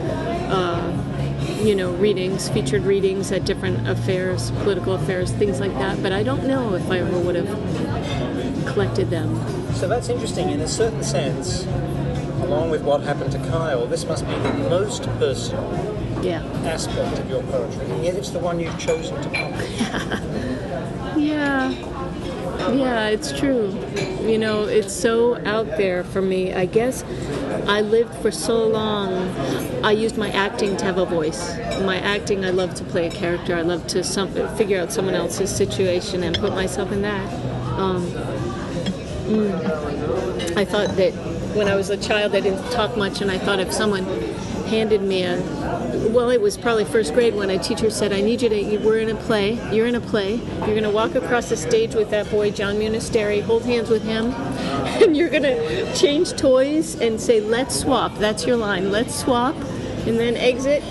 uh, 0.51 0.93
you 1.64 1.74
know 1.74 1.92
readings, 1.94 2.48
featured 2.50 2.83
readings 2.83 3.33
at 3.33 3.44
different 3.44 3.88
affairs, 3.88 4.50
political 4.62 4.94
affairs, 4.94 5.31
things 5.33 5.61
like 5.61 5.72
that. 5.74 6.03
But 6.03 6.12
I 6.12 6.22
don't 6.22 6.46
know 6.46 6.74
if 6.74 6.90
I 6.90 6.98
ever 6.98 7.18
would 7.18 7.37
have 7.37 8.66
collected 8.66 9.11
them. 9.11 9.35
So 9.74 9.88
that's 9.88 10.09
interesting. 10.09 10.50
In 10.50 10.61
a 10.61 10.68
certain 10.68 11.03
sense, 11.03 11.64
along 12.42 12.70
with 12.70 12.83
what 12.83 13.00
happened 13.03 13.33
to 13.33 13.38
Kyle, 13.38 13.87
this 13.87 14.05
must 14.05 14.27
be 14.27 14.35
the 14.35 14.53
most 14.68 15.05
personal 15.18 15.64
Yeah. 16.22 16.42
aspect 16.64 17.18
of 17.18 17.29
your 17.31 17.42
poetry, 17.44 17.87
and 17.87 18.05
yet 18.05 18.14
it's 18.16 18.31
the 18.31 18.38
one 18.38 18.61
you've 18.61 18.79
chosen 18.79 19.20
to 19.22 19.29
publish. 19.31 19.81
Yeah. 21.16 21.70
Yeah, 22.72 23.09
it's 23.09 23.31
true. 23.33 23.72
You 24.22 24.37
know, 24.37 24.64
it's 24.64 24.92
so 24.92 25.37
out 25.46 25.66
there 25.77 26.03
for 26.03 26.20
me. 26.20 26.53
I 26.53 26.66
guess 26.66 27.03
I 27.66 27.81
lived 27.81 28.14
for 28.16 28.31
so 28.31 28.66
long. 28.66 29.12
I 29.85 29.92
used 29.92 30.16
my 30.16 30.31
acting 30.31 30.77
to 30.77 30.85
have 30.85 30.98
a 30.98 31.05
voice. 31.07 31.57
My 31.81 31.98
acting, 31.98 32.44
I 32.44 32.50
love 32.50 32.74
to 32.74 32.85
play 32.85 33.07
a 33.07 33.11
character. 33.11 33.55
I 33.55 33.62
love 33.62 33.87
to 33.88 34.05
some, 34.05 34.31
figure 34.57 34.81
out 34.81 34.92
someone 34.92 35.14
else's 35.14 35.55
situation 35.55 36.22
and 36.22 36.38
put 36.38 36.53
myself 36.53 36.92
in 36.92 37.03
that. 37.03 37.33
Um, 37.79 38.07
mm. 39.27 40.57
I 40.57 40.64
thought 40.64 40.96
that 40.96 41.12
when 41.55 41.68
I 41.68 41.77
was 41.77 41.90
a 41.90 41.96
child, 41.96 42.35
I 42.35 42.40
didn't 42.40 42.70
talk 42.70 42.96
much, 42.96 43.20
and 43.20 43.31
I 43.31 43.38
thought 43.38 43.61
if 43.61 43.72
someone 43.72 44.05
handed 44.66 45.03
me 45.03 45.22
a 45.22 45.37
well 46.09 46.31
it 46.31 46.40
was 46.40 46.57
probably 46.57 46.85
first 46.85 47.14
grade 47.14 47.35
when 47.35 47.51
a 47.51 47.59
teacher 47.59 47.90
said 47.90 48.12
i 48.12 48.21
need 48.21 48.43
you 48.43 48.49
to 48.49 48.79
we're 48.79 48.99
in 48.99 49.11
a 49.11 49.14
play 49.23 49.53
you're 49.75 49.87
in 49.87 49.95
a 49.95 50.01
play. 50.01 50.35
You're 50.35 50.67
going 50.67 50.83
to 50.83 50.90
walk 50.90 51.14
across 51.14 51.49
the 51.49 51.57
stage 51.57 51.95
with 51.95 52.11
that 52.11 52.31
boy 52.31 52.51
john 52.51 52.77
munisteri 52.77 53.43
hold 53.43 53.64
hands 53.64 53.90
with 53.90 54.05
him 54.05 54.27
and 55.03 55.17
you're 55.17 55.31
going 55.31 55.43
to 55.43 55.95
change 55.95 56.33
toys 56.37 57.01
and 57.01 57.21
say 57.21 57.40
let's 57.40 57.81
swap 57.81 58.17
that's 58.19 58.47
your 58.47 58.57
line 58.57 58.90
let's 58.90 59.14
swap 59.14 59.55
and 60.07 60.19
then 60.19 60.37
exit 60.37 60.83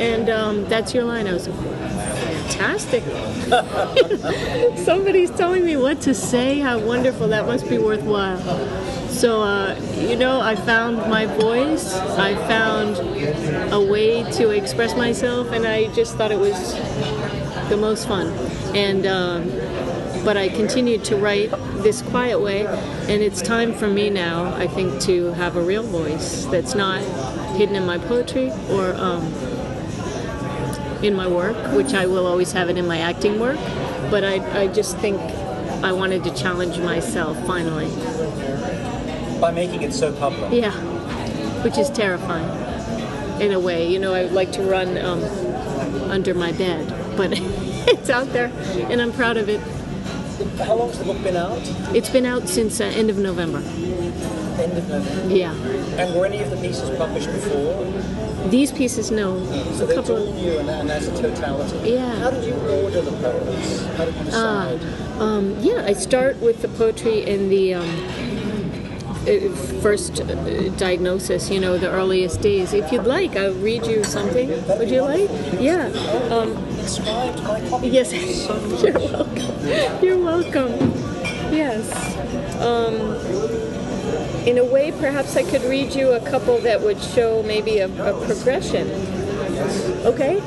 and 0.00 0.30
um, 0.30 0.64
that's 0.64 0.94
your 0.94 1.04
line. 1.04 1.26
I 1.26 1.34
was 1.34 1.46
fantastic. 1.46 3.02
Somebody's 4.78 5.30
telling 5.30 5.64
me 5.64 5.76
what 5.76 6.00
to 6.02 6.14
say. 6.14 6.58
How 6.58 6.78
wonderful. 6.78 7.28
That 7.28 7.46
must 7.46 7.68
be 7.68 7.78
worthwhile 7.78 8.38
so, 9.20 9.42
uh, 9.42 9.78
you 9.98 10.16
know, 10.16 10.40
I 10.40 10.56
found 10.56 10.96
my 10.96 11.26
voice, 11.26 11.92
I 11.92 12.34
found 12.48 12.96
a 13.70 13.78
way 13.78 14.22
to 14.32 14.48
express 14.48 14.96
myself, 14.96 15.52
and 15.52 15.66
I 15.66 15.92
just 15.92 16.16
thought 16.16 16.32
it 16.32 16.38
was 16.38 16.74
the 17.68 17.76
most 17.76 18.08
fun. 18.08 18.28
And, 18.74 19.04
um, 19.04 19.50
but 20.24 20.38
I 20.38 20.48
continued 20.48 21.04
to 21.04 21.16
write 21.16 21.50
this 21.82 22.00
quiet 22.00 22.40
way, 22.40 22.64
and 22.66 23.22
it's 23.22 23.42
time 23.42 23.74
for 23.74 23.88
me 23.88 24.08
now, 24.08 24.54
I 24.54 24.66
think, 24.66 25.02
to 25.02 25.32
have 25.32 25.56
a 25.56 25.62
real 25.62 25.82
voice 25.82 26.46
that's 26.46 26.74
not 26.74 27.02
hidden 27.58 27.76
in 27.76 27.84
my 27.84 27.98
poetry 27.98 28.50
or 28.70 28.94
um, 28.94 29.26
in 31.02 31.14
my 31.14 31.28
work, 31.28 31.58
which 31.76 31.92
I 31.92 32.06
will 32.06 32.26
always 32.26 32.52
have 32.52 32.70
it 32.70 32.78
in 32.78 32.86
my 32.86 33.00
acting 33.00 33.38
work. 33.38 33.58
But 34.10 34.24
I, 34.24 34.62
I 34.62 34.68
just 34.68 34.96
think 34.96 35.20
I 35.84 35.92
wanted 35.92 36.24
to 36.24 36.34
challenge 36.34 36.78
myself 36.78 37.38
finally. 37.46 37.90
By 39.40 39.50
making 39.52 39.82
it 39.82 39.94
so 39.94 40.12
public. 40.12 40.52
Yeah, 40.52 40.72
which 41.62 41.78
is 41.78 41.88
terrifying 41.90 42.46
in 43.40 43.52
a 43.52 43.58
way. 43.60 43.88
You 43.90 43.98
know, 43.98 44.12
I 44.12 44.24
would 44.24 44.32
like 44.32 44.52
to 44.52 44.62
run 44.62 44.98
um, 44.98 45.22
under 46.10 46.34
my 46.34 46.52
bed, 46.52 46.86
but 47.16 47.30
it's 47.88 48.10
out 48.10 48.30
there, 48.34 48.52
and 48.90 49.00
I'm 49.00 49.12
proud 49.12 49.38
of 49.38 49.48
it. 49.48 49.60
How 50.66 50.74
long's 50.74 50.98
the 50.98 51.04
book 51.04 51.22
been 51.22 51.36
out? 51.36 51.58
It's 51.94 52.10
been 52.10 52.26
out 52.26 52.48
since 52.48 52.80
uh, 52.80 52.84
end 52.84 53.08
of 53.08 53.16
November. 53.16 53.58
End 53.58 54.76
of 54.76 54.88
November. 54.88 55.34
Yeah, 55.34 55.54
And 55.98 56.14
were 56.14 56.26
any 56.26 56.42
of 56.42 56.50
the 56.50 56.56
pieces 56.56 56.90
published 56.98 57.26
before? 57.32 57.86
these 58.50 58.72
pieces, 58.72 59.10
no. 59.10 59.44
So 59.74 59.84
A 59.84 59.86
they're 59.86 59.96
couple. 59.96 60.16
all 60.28 60.32
new 60.34 60.58
and, 60.58 60.68
and 60.70 60.90
as 60.90 61.06
a 61.08 61.22
totality. 61.22 61.90
Yeah. 61.90 62.14
How 62.16 62.30
did 62.30 62.44
you 62.44 62.54
order 62.54 63.00
the 63.02 63.12
poems? 63.12 63.86
How 63.96 64.04
did 64.06 64.14
you 64.14 64.20
Ah, 64.32 64.70
decide? 64.76 65.20
um, 65.20 65.56
yeah, 65.60 65.84
I 65.86 65.92
start 65.92 66.38
with 66.40 66.62
the 66.62 66.68
poetry 66.68 67.22
in 67.26 67.50
the 67.50 67.74
um, 67.74 67.84
uh, 67.84 68.29
first 69.82 70.20
uh, 70.20 70.68
diagnosis. 70.76 71.50
You 71.50 71.60
know, 71.60 71.78
the 71.78 71.90
earliest 71.90 72.40
days. 72.40 72.72
If 72.72 72.92
you'd 72.92 73.06
like, 73.06 73.36
I'll 73.36 73.54
read 73.54 73.86
you 73.86 74.04
something. 74.04 74.48
Would 74.78 74.90
you 74.90 75.02
like? 75.02 75.30
Yeah. 75.60 75.86
Um. 76.30 76.56
Yes, 77.82 78.12
you're 78.82 78.92
welcome. 78.92 80.02
You're 80.02 80.18
welcome. 80.18 80.72
Yes. 81.52 82.10
Um, 82.60 82.94
in 84.46 84.58
a 84.58 84.64
way, 84.64 84.92
perhaps 84.92 85.36
I 85.36 85.42
could 85.42 85.62
read 85.62 85.94
you 85.94 86.12
a 86.12 86.20
couple 86.30 86.58
that 86.60 86.80
would 86.80 87.00
show 87.00 87.42
maybe 87.42 87.78
a, 87.78 87.86
a 87.86 88.26
progression. 88.26 88.88
Okay? 90.06 90.40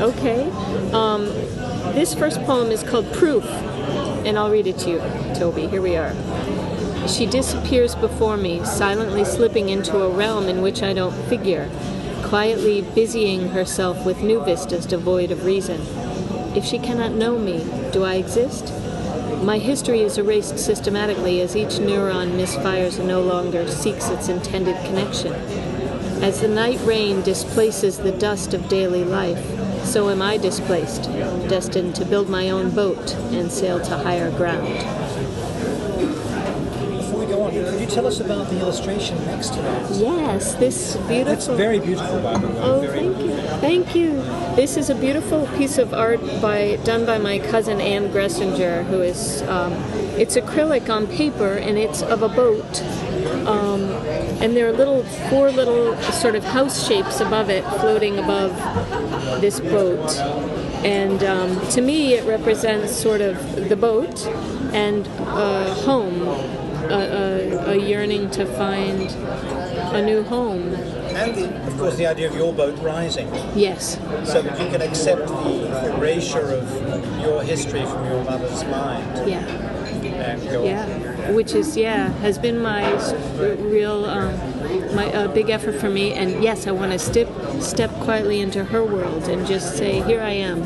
Okay. 0.00 0.50
Um, 0.92 1.26
this 1.94 2.14
first 2.14 2.40
poem 2.42 2.70
is 2.70 2.82
called 2.82 3.10
Proof, 3.12 3.44
and 4.24 4.36
I'll 4.38 4.50
read 4.50 4.66
it 4.66 4.78
to 4.78 4.90
you, 4.90 4.98
Toby. 5.34 5.66
Here 5.68 5.82
we 5.82 5.96
are. 5.96 6.12
She 7.10 7.26
disappears 7.26 7.94
before 7.94 8.36
me, 8.36 8.64
silently 8.64 9.24
slipping 9.24 9.68
into 9.68 10.00
a 10.00 10.08
realm 10.08 10.48
in 10.48 10.62
which 10.62 10.82
I 10.82 10.92
don't 10.92 11.14
figure, 11.28 11.68
quietly 12.22 12.82
busying 12.82 13.48
herself 13.48 14.06
with 14.06 14.22
new 14.22 14.42
vistas 14.44 14.86
devoid 14.86 15.30
of 15.30 15.44
reason. 15.44 15.80
If 16.54 16.64
she 16.64 16.78
cannot 16.78 17.12
know 17.12 17.38
me, 17.38 17.64
do 17.92 18.04
I 18.04 18.14
exist? 18.14 18.72
My 19.42 19.58
history 19.58 20.02
is 20.02 20.18
erased 20.18 20.58
systematically 20.58 21.40
as 21.40 21.56
each 21.56 21.78
neuron 21.80 22.32
misfires 22.32 22.98
and 22.98 23.08
no 23.08 23.22
longer 23.22 23.66
seeks 23.68 24.08
its 24.08 24.28
intended 24.28 24.76
connection. 24.84 25.32
As 26.22 26.40
the 26.40 26.48
night 26.48 26.78
rain 26.84 27.22
displaces 27.22 27.96
the 27.98 28.12
dust 28.12 28.52
of 28.52 28.68
daily 28.68 29.02
life, 29.04 29.42
so 29.84 30.10
am 30.10 30.20
I 30.20 30.36
displaced, 30.36 31.04
destined 31.48 31.94
to 31.94 32.04
build 32.04 32.28
my 32.28 32.50
own 32.50 32.70
boat 32.70 33.14
and 33.32 33.50
sail 33.50 33.80
to 33.80 33.96
higher 33.96 34.30
ground. 34.30 34.68
Before 36.98 37.18
we 37.18 37.26
go 37.26 37.39
on, 37.39 37.39
could 37.50 37.80
you 37.80 37.86
tell 37.86 38.06
us 38.06 38.20
about 38.20 38.48
the 38.48 38.60
illustration 38.60 39.16
next 39.26 39.54
to 39.54 39.62
that? 39.62 39.90
Yes, 39.92 40.54
this 40.54 40.96
beautiful. 40.96 41.24
That's 41.24 41.46
very 41.46 41.78
beautiful, 41.78 42.20
by 42.20 42.38
the 42.38 42.46
way. 42.46 42.54
Oh, 42.58 42.80
very, 42.80 43.00
thank 43.00 43.18
you. 43.18 43.36
Thank 43.60 43.94
you. 43.94 44.22
This 44.56 44.76
is 44.76 44.90
a 44.90 44.94
beautiful 44.94 45.46
piece 45.58 45.78
of 45.78 45.92
art 45.92 46.20
by 46.40 46.78
done 46.84 47.06
by 47.06 47.18
my 47.18 47.38
cousin 47.38 47.80
Anne 47.80 48.10
Gressinger, 48.10 48.84
who 48.86 49.00
is 49.00 49.42
um, 49.42 49.72
it's 50.16 50.36
acrylic 50.36 50.88
on 50.88 51.06
paper 51.06 51.54
and 51.54 51.78
it's 51.78 52.02
of 52.02 52.22
a 52.22 52.28
boat. 52.28 52.82
Um, 53.46 53.82
and 54.42 54.56
there 54.56 54.68
are 54.68 54.72
little 54.72 55.02
four 55.28 55.50
little 55.50 55.96
sort 56.12 56.34
of 56.34 56.44
house 56.44 56.86
shapes 56.86 57.20
above 57.20 57.50
it, 57.50 57.64
floating 57.80 58.18
above 58.18 58.54
this 59.40 59.60
boat. 59.60 60.18
And 60.84 61.22
um, 61.24 61.68
to 61.70 61.80
me, 61.80 62.14
it 62.14 62.24
represents 62.24 62.94
sort 62.94 63.20
of 63.20 63.68
the 63.68 63.76
boat 63.76 64.26
and 64.72 65.06
a 65.06 65.74
home, 65.74 66.22
a, 66.90 67.70
a, 67.70 67.70
a 67.72 67.76
yearning 67.76 68.30
to 68.30 68.44
find 68.46 69.02
a 69.94 70.02
new 70.04 70.22
home. 70.24 70.74
And 71.14 71.34
the, 71.34 71.66
of 71.66 71.76
course, 71.78 71.96
the 71.96 72.06
idea 72.06 72.28
of 72.28 72.36
your 72.36 72.52
boat 72.52 72.78
rising, 72.80 73.28
Yes. 73.54 73.98
so 74.24 74.42
that 74.42 74.60
you 74.60 74.68
can 74.70 74.80
accept 74.82 75.26
the 75.26 75.94
erasure 75.96 76.40
of 76.54 77.20
your 77.20 77.42
history 77.42 77.84
from 77.84 78.04
your 78.06 78.22
mother's 78.24 78.64
mind 78.64 79.28
Yeah. 79.28 79.44
and 79.46 80.42
Yeah. 80.64 81.30
Which 81.32 81.52
is 81.54 81.76
yeah 81.76 82.08
has 82.22 82.38
been 82.38 82.58
my 82.60 82.82
real 83.38 84.04
um, 84.06 84.32
my 84.94 85.12
uh, 85.12 85.28
big 85.28 85.50
effort 85.50 85.74
for 85.76 85.90
me. 85.90 86.12
And 86.14 86.42
yes, 86.42 86.66
I 86.66 86.72
want 86.72 86.92
to 86.92 86.98
step 86.98 87.28
step 87.60 87.90
quietly 88.00 88.40
into 88.40 88.64
her 88.64 88.84
world 88.84 89.24
and 89.28 89.46
just 89.46 89.76
say, 89.76 90.02
here 90.02 90.20
I 90.20 90.30
am. 90.32 90.62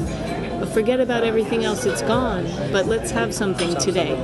Forget 0.68 1.00
about 1.00 1.24
everything 1.24 1.64
else; 1.64 1.84
it's 1.84 2.02
gone. 2.02 2.44
But 2.72 2.86
let's 2.86 3.10
have 3.10 3.34
something 3.34 3.74
today. 3.76 4.14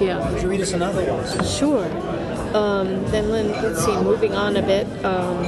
Yeah. 0.00 0.30
Could 0.30 0.42
you 0.42 0.48
read 0.48 0.60
us 0.60 0.72
another 0.72 1.02
one? 1.12 1.44
Sure. 1.44 1.84
Um, 2.54 3.04
then 3.10 3.30
let- 3.30 3.62
let's 3.62 3.84
see. 3.84 3.96
Moving 3.96 4.34
on 4.34 4.56
a 4.56 4.62
bit. 4.62 4.86
Um, 5.04 5.42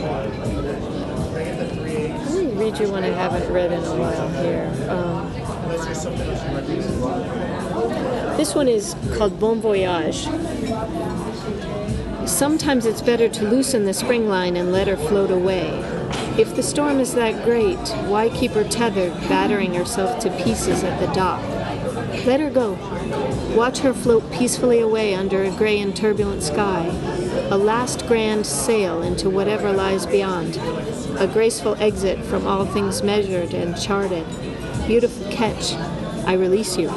let 1.33 2.35
me 2.35 2.53
read 2.55 2.79
you 2.79 2.91
one 2.91 3.05
I 3.05 3.11
haven't 3.11 3.51
read 3.53 3.73
in 3.73 3.83
a 3.85 3.95
while 3.95 4.29
here. 4.43 4.71
Um, 4.89 5.31
this 8.37 8.55
one 8.55 8.69
is 8.69 8.95
called 9.17 9.39
Bon 9.39 9.61
Voyage. 9.61 10.29
Sometimes 12.29 12.87
it's 12.87 13.03
better 13.03 13.29
to 13.29 13.45
loosen 13.45 13.85
the 13.87 13.95
spring 13.95 14.29
line 14.29 14.57
and 14.57 14.73
let 14.73 14.89
her 14.89 14.97
float 14.97 15.31
away. 15.31 15.69
If 16.39 16.55
the 16.57 16.63
storm 16.63 17.01
is 17.01 17.15
that 17.15 17.45
great, 17.45 17.79
why 18.09 18.29
keep 18.31 18.53
her 18.53 18.65
tethered, 18.65 19.13
battering 19.29 19.75
herself 19.75 20.19
to 20.21 20.31
pieces 20.43 20.83
at 20.85 20.99
the 21.01 21.07
dock? 21.13 21.41
Let 22.27 22.41
her 22.41 22.51
go. 22.51 22.77
Watch 23.57 23.81
her 23.81 23.93
float 23.93 24.31
peacefully 24.33 24.81
away 24.81 25.15
under 25.15 25.43
a 25.43 25.51
gray 25.51 25.81
and 25.81 25.95
turbulent 25.95 26.43
sky. 26.43 26.87
A 27.51 27.57
last 27.59 28.07
grand 28.07 28.47
sail 28.47 29.03
into 29.03 29.29
whatever 29.29 29.73
lies 29.73 30.07
beyond. 30.07 30.57
A 31.19 31.27
graceful 31.27 31.75
exit 31.81 32.25
from 32.25 32.47
all 32.47 32.65
things 32.65 33.03
measured 33.03 33.53
and 33.53 33.77
charted. 33.81 34.25
Beautiful 34.87 35.31
catch. 35.33 35.75
I 36.27 36.35
release 36.35 36.77
you. 36.79 36.91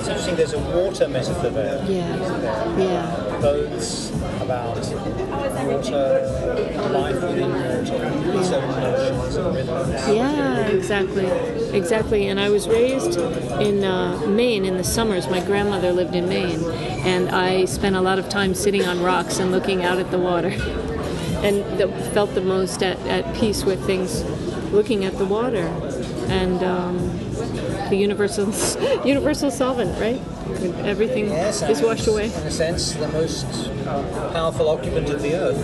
It's 0.00 0.08
interesting, 0.08 0.36
there's 0.36 0.54
a 0.54 0.58
water 0.58 1.06
metaphor 1.08 1.50
there. 1.50 1.84
Yeah. 1.88 2.78
Yeah. 2.78 3.38
Boats 3.40 4.10
about 4.40 4.78
life 5.70 7.22
within. 7.22 7.50
Yeah, 10.14 10.66
exactly, 10.68 11.26
exactly. 11.76 12.28
And 12.28 12.40
I 12.40 12.48
was 12.50 12.68
raised 12.68 13.18
in 13.18 13.84
uh, 13.84 14.26
Maine 14.26 14.64
in 14.64 14.76
the 14.76 14.84
summers. 14.84 15.28
My 15.28 15.40
grandmother 15.40 15.92
lived 15.92 16.14
in 16.14 16.28
Maine, 16.28 16.64
and 17.04 17.30
I 17.30 17.64
spent 17.66 17.96
a 17.96 18.00
lot 18.00 18.18
of 18.18 18.28
time 18.28 18.54
sitting 18.54 18.84
on 18.86 19.02
rocks 19.02 19.38
and 19.38 19.52
looking 19.52 19.84
out 19.84 19.98
at 19.98 20.10
the 20.10 20.18
water, 20.18 20.48
and 21.42 21.64
the, 21.78 21.88
felt 22.12 22.34
the 22.34 22.40
most 22.40 22.82
at, 22.82 22.98
at 23.06 23.34
peace 23.36 23.64
with 23.64 23.84
things, 23.86 24.24
looking 24.72 25.04
at 25.04 25.16
the 25.18 25.24
water, 25.24 25.66
and 26.28 26.62
um, 26.62 27.09
the 27.90 27.96
universal 27.96 28.46
universal 29.04 29.50
solvent, 29.50 29.98
right? 30.00 30.20
Everything 30.84 31.26
Yes, 31.26 31.62
is 31.62 31.82
washed 31.82 32.06
away. 32.06 32.26
In 32.26 32.46
a 32.46 32.50
sense, 32.50 32.92
the 32.94 33.08
most 33.08 33.46
powerful 34.32 34.68
occupant 34.68 35.08
of 35.10 35.22
the 35.22 35.34
earth. 35.34 35.58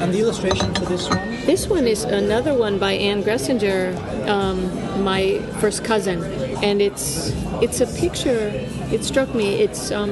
And 0.00 0.12
the 0.12 0.20
illustration 0.20 0.74
for 0.74 0.84
this 0.86 1.08
one? 1.08 1.28
This 1.46 1.68
one 1.68 1.86
is 1.86 2.04
another 2.04 2.54
one 2.54 2.78
by 2.78 2.92
Anne 2.92 3.22
Gressinger, 3.22 3.96
um, 4.28 5.04
my 5.04 5.38
first 5.60 5.84
cousin, 5.84 6.22
and 6.62 6.82
it's 6.82 7.32
it's 7.62 7.80
a 7.80 7.86
picture. 7.86 8.50
It 8.90 9.04
struck 9.04 9.34
me. 9.34 9.54
It's 9.62 9.90
um, 9.90 10.10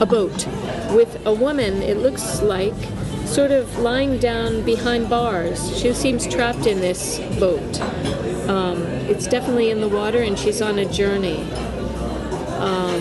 a 0.00 0.06
boat 0.06 0.46
with 0.94 1.24
a 1.26 1.32
woman. 1.32 1.82
It 1.82 1.98
looks 1.98 2.40
like 2.42 2.74
sort 3.26 3.50
of 3.50 3.78
lying 3.78 4.18
down 4.18 4.62
behind 4.64 5.08
bars. 5.10 5.78
She 5.78 5.92
seems 5.92 6.26
trapped 6.26 6.66
in 6.66 6.80
this 6.80 7.18
boat. 7.38 7.80
Um, 8.48 8.82
it's 9.08 9.26
definitely 9.26 9.70
in 9.70 9.80
the 9.80 9.88
water, 9.88 10.22
and 10.22 10.38
she's 10.38 10.62
on 10.62 10.78
a 10.78 10.90
journey. 10.90 11.42
Um, 12.58 13.00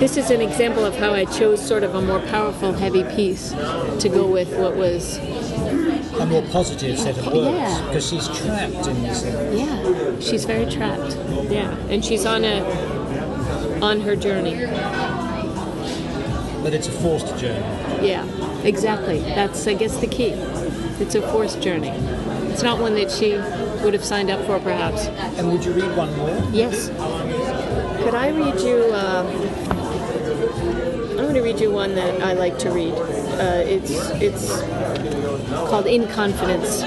this 0.00 0.16
is 0.16 0.30
an 0.30 0.40
example 0.40 0.84
of 0.84 0.96
how 0.96 1.12
I 1.12 1.24
chose 1.24 1.64
sort 1.64 1.82
of 1.84 1.94
a 1.94 2.00
more 2.00 2.20
powerful, 2.20 2.72
heavy 2.72 3.04
piece 3.14 3.50
to 3.50 4.08
go 4.08 4.26
with 4.26 4.56
what 4.56 4.76
was 4.76 5.18
A 5.18 6.26
more 6.26 6.42
positive 6.50 6.98
set 6.98 7.16
of 7.18 7.26
words. 7.26 7.56
Yeah. 7.56 7.86
Because 7.86 8.08
she's 8.08 8.26
trapped 8.38 8.86
in 8.88 9.02
this 9.02 9.22
thing. 9.22 9.58
Yeah, 9.58 10.20
she's 10.20 10.44
very 10.44 10.66
trapped. 10.66 11.16
Yeah, 11.50 11.76
and 11.88 12.04
she's 12.04 12.26
on 12.26 12.44
a 12.44 12.62
on 13.80 14.00
her 14.00 14.16
journey. 14.16 14.56
But 16.62 16.74
it's 16.74 16.88
a 16.88 16.92
forced 16.92 17.36
journey. 17.38 17.64
Yeah, 18.06 18.26
exactly. 18.62 19.20
That's 19.20 19.66
I 19.68 19.74
guess 19.74 19.96
the 19.98 20.08
key. 20.08 20.32
It's 21.00 21.14
a 21.14 21.22
forced 21.22 21.60
journey. 21.62 21.92
It's 22.58 22.64
not 22.64 22.80
one 22.80 22.96
that 22.96 23.08
she 23.08 23.34
would 23.84 23.94
have 23.94 24.04
signed 24.04 24.30
up 24.30 24.44
for, 24.44 24.58
perhaps. 24.58 25.06
And 25.38 25.52
would 25.52 25.64
you 25.64 25.70
read 25.70 25.96
one 25.96 26.12
more? 26.16 26.30
Yes. 26.50 26.88
Could 28.02 28.16
I 28.16 28.30
read 28.30 28.58
you? 28.58 28.90
Uh, 28.92 29.24
I'm 31.10 31.16
going 31.18 31.34
to 31.34 31.40
read 31.40 31.60
you 31.60 31.70
one 31.70 31.94
that 31.94 32.20
I 32.20 32.32
like 32.32 32.58
to 32.58 32.72
read. 32.72 32.94
Uh, 32.94 33.62
it's 33.64 33.92
it's 34.20 34.60
called 35.70 35.86
In 35.86 36.08
Confidence. 36.08 36.82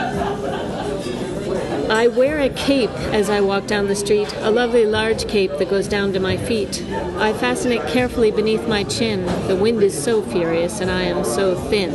I 1.89 2.07
wear 2.07 2.41
a 2.41 2.49
cape 2.49 2.89
as 3.13 3.29
I 3.29 3.39
walk 3.39 3.65
down 3.65 3.87
the 3.87 3.95
street, 3.95 4.33
a 4.39 4.51
lovely 4.51 4.85
large 4.85 5.25
cape 5.29 5.51
that 5.57 5.69
goes 5.69 5.87
down 5.87 6.11
to 6.11 6.19
my 6.19 6.35
feet. 6.35 6.83
I 7.15 7.31
fasten 7.31 7.71
it 7.71 7.87
carefully 7.87 8.31
beneath 8.31 8.67
my 8.67 8.83
chin. 8.83 9.25
The 9.47 9.55
wind 9.55 9.81
is 9.83 10.03
so 10.03 10.21
furious 10.21 10.81
and 10.81 10.91
I 10.91 11.03
am 11.03 11.23
so 11.23 11.55
thin. 11.55 11.93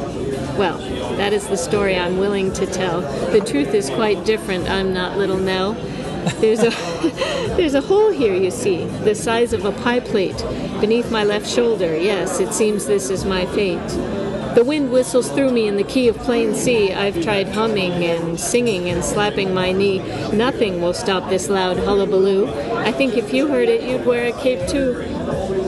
Well, 0.56 0.80
that 1.16 1.32
is 1.32 1.46
the 1.48 1.56
story 1.56 1.96
I'm 1.96 2.18
willing 2.18 2.52
to 2.54 2.66
tell. 2.66 3.00
The 3.30 3.40
truth 3.40 3.74
is 3.74 3.88
quite 3.90 4.24
different. 4.24 4.68
I'm 4.68 4.92
not 4.92 5.16
little 5.16 5.38
Nell. 5.38 5.72
There's 6.40 6.60
a 6.60 6.70
there's 7.56 7.74
a 7.74 7.80
hole 7.80 8.10
here, 8.10 8.34
you 8.34 8.50
see, 8.50 8.84
the 9.04 9.14
size 9.14 9.52
of 9.52 9.64
a 9.64 9.72
pie 9.72 10.00
plate, 10.00 10.36
beneath 10.80 11.10
my 11.10 11.24
left 11.24 11.48
shoulder. 11.48 11.96
Yes, 11.96 12.40
it 12.40 12.52
seems 12.52 12.86
this 12.86 13.10
is 13.10 13.24
my 13.24 13.46
fate. 13.46 13.88
The 14.56 14.64
wind 14.64 14.90
whistles 14.90 15.30
through 15.30 15.52
me 15.52 15.68
in 15.68 15.76
the 15.76 15.84
key 15.84 16.08
of 16.08 16.16
plain 16.16 16.54
C. 16.54 16.90
I've 16.90 17.22
tried 17.22 17.48
humming 17.48 17.92
and 17.92 18.40
singing 18.40 18.88
and 18.88 19.04
slapping 19.04 19.52
my 19.52 19.70
knee. 19.70 19.98
Nothing 20.32 20.80
will 20.80 20.94
stop 20.94 21.28
this 21.28 21.50
loud 21.50 21.76
hullabaloo. 21.76 22.48
I 22.76 22.90
think 22.90 23.18
if 23.18 23.34
you 23.34 23.48
heard 23.48 23.68
it, 23.68 23.82
you'd 23.82 24.06
wear 24.06 24.28
a 24.28 24.32
cape 24.40 24.66
too. 24.66 25.15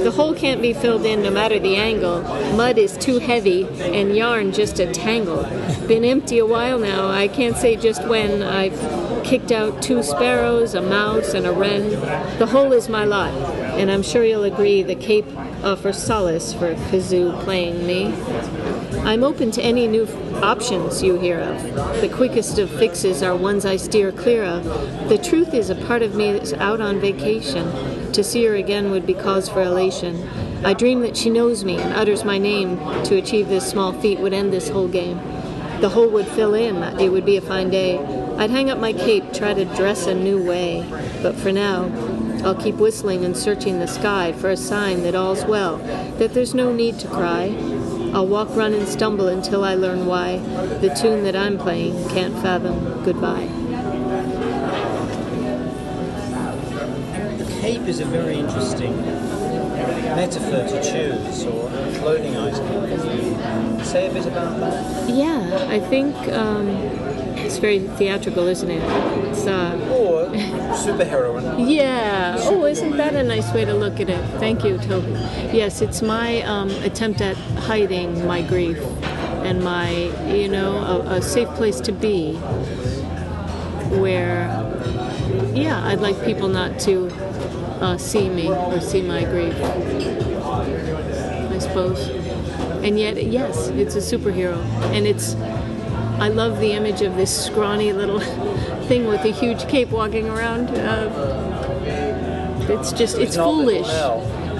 The 0.04 0.12
hole 0.12 0.34
can't 0.34 0.62
be 0.62 0.72
filled 0.72 1.04
in 1.04 1.22
no 1.22 1.30
matter 1.30 1.58
the 1.58 1.76
angle. 1.76 2.22
Mud 2.56 2.78
is 2.78 2.96
too 2.96 3.18
heavy 3.18 3.66
and 3.80 4.16
yarn 4.16 4.52
just 4.52 4.78
a 4.78 4.92
tangle. 4.92 5.42
Been 5.86 6.04
empty 6.04 6.38
a 6.38 6.46
while 6.46 6.78
now. 6.78 7.08
I 7.08 7.28
can't 7.28 7.56
say 7.56 7.76
just 7.76 8.06
when. 8.06 8.42
I've 8.42 8.78
kicked 9.24 9.52
out 9.52 9.82
two 9.82 10.02
sparrows, 10.02 10.74
a 10.74 10.80
mouse, 10.80 11.34
and 11.34 11.46
a 11.46 11.52
wren. 11.52 11.90
The 12.38 12.46
hole 12.46 12.72
is 12.72 12.88
my 12.88 13.04
lot, 13.04 13.32
and 13.78 13.90
I'm 13.90 14.02
sure 14.02 14.24
you'll 14.24 14.44
agree 14.44 14.82
the 14.82 14.94
cape 14.94 15.26
offers 15.64 15.98
solace 15.98 16.52
for 16.52 16.74
kazoo 16.74 17.38
playing 17.42 17.86
me. 17.86 18.14
I'm 19.04 19.24
open 19.24 19.50
to 19.52 19.62
any 19.62 19.86
new 19.86 20.06
options 20.42 21.02
you 21.02 21.18
hear 21.18 21.40
of. 21.40 21.62
The 22.00 22.08
quickest 22.08 22.58
of 22.58 22.70
fixes 22.70 23.22
are 23.22 23.36
ones 23.36 23.64
I 23.64 23.76
steer 23.76 24.12
clear 24.12 24.44
of. 24.44 24.64
The 25.08 25.18
truth 25.18 25.52
is, 25.54 25.70
a 25.70 25.74
part 25.74 26.02
of 26.02 26.14
me 26.14 26.28
is 26.28 26.52
out 26.54 26.80
on 26.80 27.00
vacation. 27.00 27.66
To 28.12 28.24
see 28.24 28.44
her 28.46 28.54
again 28.54 28.90
would 28.90 29.06
be 29.06 29.14
cause 29.14 29.48
for 29.48 29.62
elation. 29.62 30.28
I 30.64 30.74
dream 30.74 31.00
that 31.00 31.16
she 31.16 31.30
knows 31.30 31.64
me 31.64 31.78
and 31.78 31.92
utters 31.92 32.24
my 32.24 32.38
name. 32.38 32.78
To 33.04 33.16
achieve 33.16 33.48
this 33.48 33.68
small 33.68 33.92
feat 33.92 34.18
would 34.18 34.32
end 34.32 34.52
this 34.52 34.68
whole 34.68 34.88
game. 34.88 35.18
The 35.80 35.90
hole 35.90 36.08
would 36.08 36.26
fill 36.26 36.54
in, 36.54 36.82
it 36.98 37.10
would 37.10 37.24
be 37.24 37.36
a 37.36 37.40
fine 37.40 37.70
day. 37.70 37.98
I'd 38.36 38.50
hang 38.50 38.70
up 38.70 38.78
my 38.78 38.92
cape, 38.92 39.32
try 39.32 39.54
to 39.54 39.64
dress 39.64 40.06
a 40.06 40.14
new 40.14 40.42
way. 40.44 40.84
But 41.22 41.36
for 41.36 41.52
now, 41.52 41.84
I'll 42.44 42.54
keep 42.54 42.76
whistling 42.76 43.24
and 43.24 43.36
searching 43.36 43.78
the 43.78 43.86
sky 43.86 44.32
for 44.32 44.50
a 44.50 44.56
sign 44.56 45.02
that 45.02 45.14
all's 45.14 45.44
well, 45.44 45.78
that 46.18 46.34
there's 46.34 46.54
no 46.54 46.72
need 46.72 46.98
to 47.00 47.08
cry. 47.08 47.56
I'll 48.12 48.26
walk, 48.26 48.48
run, 48.56 48.74
and 48.74 48.88
stumble 48.88 49.28
until 49.28 49.64
I 49.64 49.74
learn 49.74 50.06
why 50.06 50.38
the 50.80 50.96
tune 51.00 51.24
that 51.24 51.36
I'm 51.36 51.58
playing 51.58 52.08
can't 52.08 52.34
fathom 52.34 53.04
goodbye. 53.04 53.57
Cape 57.60 57.82
is 57.82 58.00
a 58.00 58.04
very 58.04 58.36
interesting 58.38 58.96
metaphor 60.16 60.66
to 60.66 60.82
choose, 60.82 61.44
or 61.44 61.68
clothing 61.98 62.36
item. 62.36 63.84
Say 63.84 64.08
a 64.08 64.12
bit 64.12 64.26
about 64.26 64.58
that. 64.60 65.10
Yeah, 65.10 65.66
I 65.68 65.80
think 65.80 66.14
um, 66.28 66.68
it's 67.38 67.58
very 67.58 67.80
theatrical, 67.80 68.46
isn't 68.46 68.70
it? 68.70 68.82
It's 69.28 69.46
uh, 69.46 69.78
Or 69.92 70.26
superheroine. 70.74 71.68
Yeah. 71.68 72.36
Oh, 72.40 72.64
isn't 72.64 72.96
that 72.96 73.14
a 73.14 73.22
nice 73.22 73.52
way 73.52 73.64
to 73.64 73.74
look 73.74 74.00
at 74.00 74.08
it? 74.08 74.22
Thank 74.38 74.64
you, 74.64 74.78
Toby. 74.78 75.12
Yes, 75.52 75.80
it's 75.80 76.02
my 76.02 76.42
um, 76.42 76.70
attempt 76.82 77.20
at 77.20 77.36
hiding 77.66 78.26
my 78.26 78.42
grief 78.42 78.78
and 79.44 79.62
my, 79.62 79.90
you 80.32 80.48
know, 80.48 80.76
a, 80.78 81.16
a 81.16 81.22
safe 81.22 81.48
place 81.50 81.80
to 81.80 81.92
be 81.92 82.34
where, 83.98 84.46
yeah, 85.54 85.84
I'd 85.86 86.00
like 86.00 86.22
people 86.24 86.48
not 86.48 86.78
to 86.80 87.08
uh, 87.80 87.96
see 87.98 88.28
me 88.28 88.48
or 88.48 88.80
see 88.80 89.02
my 89.02 89.24
grief, 89.24 89.54
I 91.54 91.58
suppose. 91.58 92.08
And 92.84 92.98
yet, 92.98 93.22
yes, 93.24 93.68
it's 93.68 93.94
a 93.96 93.98
superhero. 93.98 94.58
And 94.94 95.06
it's, 95.06 95.34
I 96.20 96.28
love 96.28 96.60
the 96.60 96.72
image 96.72 97.02
of 97.02 97.16
this 97.16 97.46
scrawny 97.46 97.92
little 97.92 98.20
thing 98.88 99.06
with 99.06 99.24
a 99.24 99.30
huge 99.30 99.68
cape 99.68 99.90
walking 99.90 100.28
around. 100.28 100.70
Uh, 100.70 101.46
it's 102.68 102.92
just, 102.92 103.18
it's, 103.18 103.36
foolish. 103.36 103.86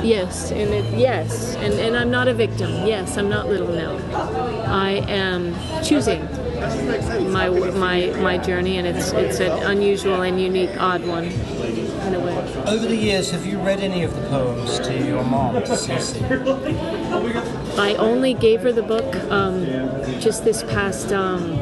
Yes, 0.03 0.53
and 0.53 0.73
it, 0.73 0.99
yes, 0.99 1.57
and, 1.57 1.75
and 1.75 1.97
I'm 1.97 2.11
not 2.11 2.29
a 2.29 2.35
victim. 2.35 2.71
Yes, 2.87 3.17
I'm 3.17 3.29
not 3.29 3.49
little 3.49 3.69
Nell. 3.69 3.99
I 4.67 5.03
am 5.09 5.55
choosing 5.83 6.21
my 7.33 7.49
my 7.49 8.07
my 8.21 8.39
journey, 8.39 8.79
and 8.79 8.87
it's 8.87 9.11
it's 9.13 9.41
an 9.41 9.51
unusual 9.65 10.23
and 10.23 10.41
unique, 10.41 10.71
odd 10.79 11.05
one. 11.05 11.33
Over 12.69 12.87
the 12.87 12.97
years, 12.97 13.31
have 13.31 13.47
you 13.47 13.59
read 13.59 13.81
any 13.81 14.03
of 14.03 14.15
the 14.15 14.29
poems 14.29 14.79
to 14.81 14.93
your 15.07 15.25
mom, 15.25 15.55
Cece? 15.63 16.19
I 17.79 17.95
only 17.95 18.35
gave 18.35 18.61
her 18.61 18.73
the 18.73 18.83
book 18.83 19.15
um, 19.31 19.65
just 20.21 20.45
this 20.45 20.63
past 20.65 21.11
um, 21.11 21.53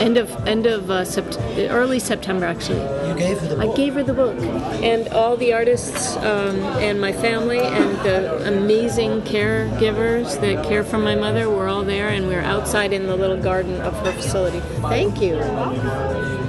end 0.00 0.18
of 0.18 0.46
end 0.46 0.66
of 0.66 0.88
uh, 0.88 1.02
sept- 1.02 1.68
early 1.70 1.98
September 1.98 2.46
actually. 2.46 2.78
You 3.08 3.14
gave 3.18 3.40
her 3.40 3.48
the 3.48 3.56
book. 3.56 3.70
I 3.72 3.76
gave 3.76 3.94
her 3.94 4.04
the 4.04 4.14
book, 4.14 4.38
and 4.84 5.08
all 5.08 5.36
the 5.36 5.52
artists 5.52 6.16
um, 6.18 6.60
and 6.78 7.00
my 7.00 7.12
family 7.12 7.58
and 7.58 7.98
the 8.04 8.46
amazing 8.46 9.22
caregivers 9.22 10.40
that 10.42 10.64
care 10.64 10.84
for 10.84 10.98
my 10.98 11.16
mother 11.16 11.50
were 11.50 11.66
all 11.66 11.82
there, 11.82 12.08
and 12.10 12.28
we 12.28 12.34
were 12.34 12.40
outside 12.42 12.92
in 12.92 13.08
the 13.08 13.16
little 13.16 13.40
garden 13.42 13.80
of 13.80 13.94
her 14.06 14.12
facility. 14.12 14.60
Thank 14.82 15.20
you. 15.20 15.38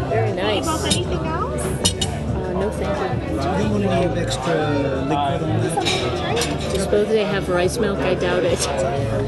Very 0.09 0.33
nice. 0.33 1.44
You 2.89 3.69
want 3.71 3.83
any 3.85 4.19
extra 4.21 4.69
liquid 4.69 4.93
on 4.95 5.09
that? 5.09 6.81
Suppose 6.81 7.07
they 7.07 7.23
have 7.23 7.49
rice 7.49 7.77
milk. 7.77 7.99
I 7.99 8.13
doubt 8.15 8.43
it. 8.43 8.59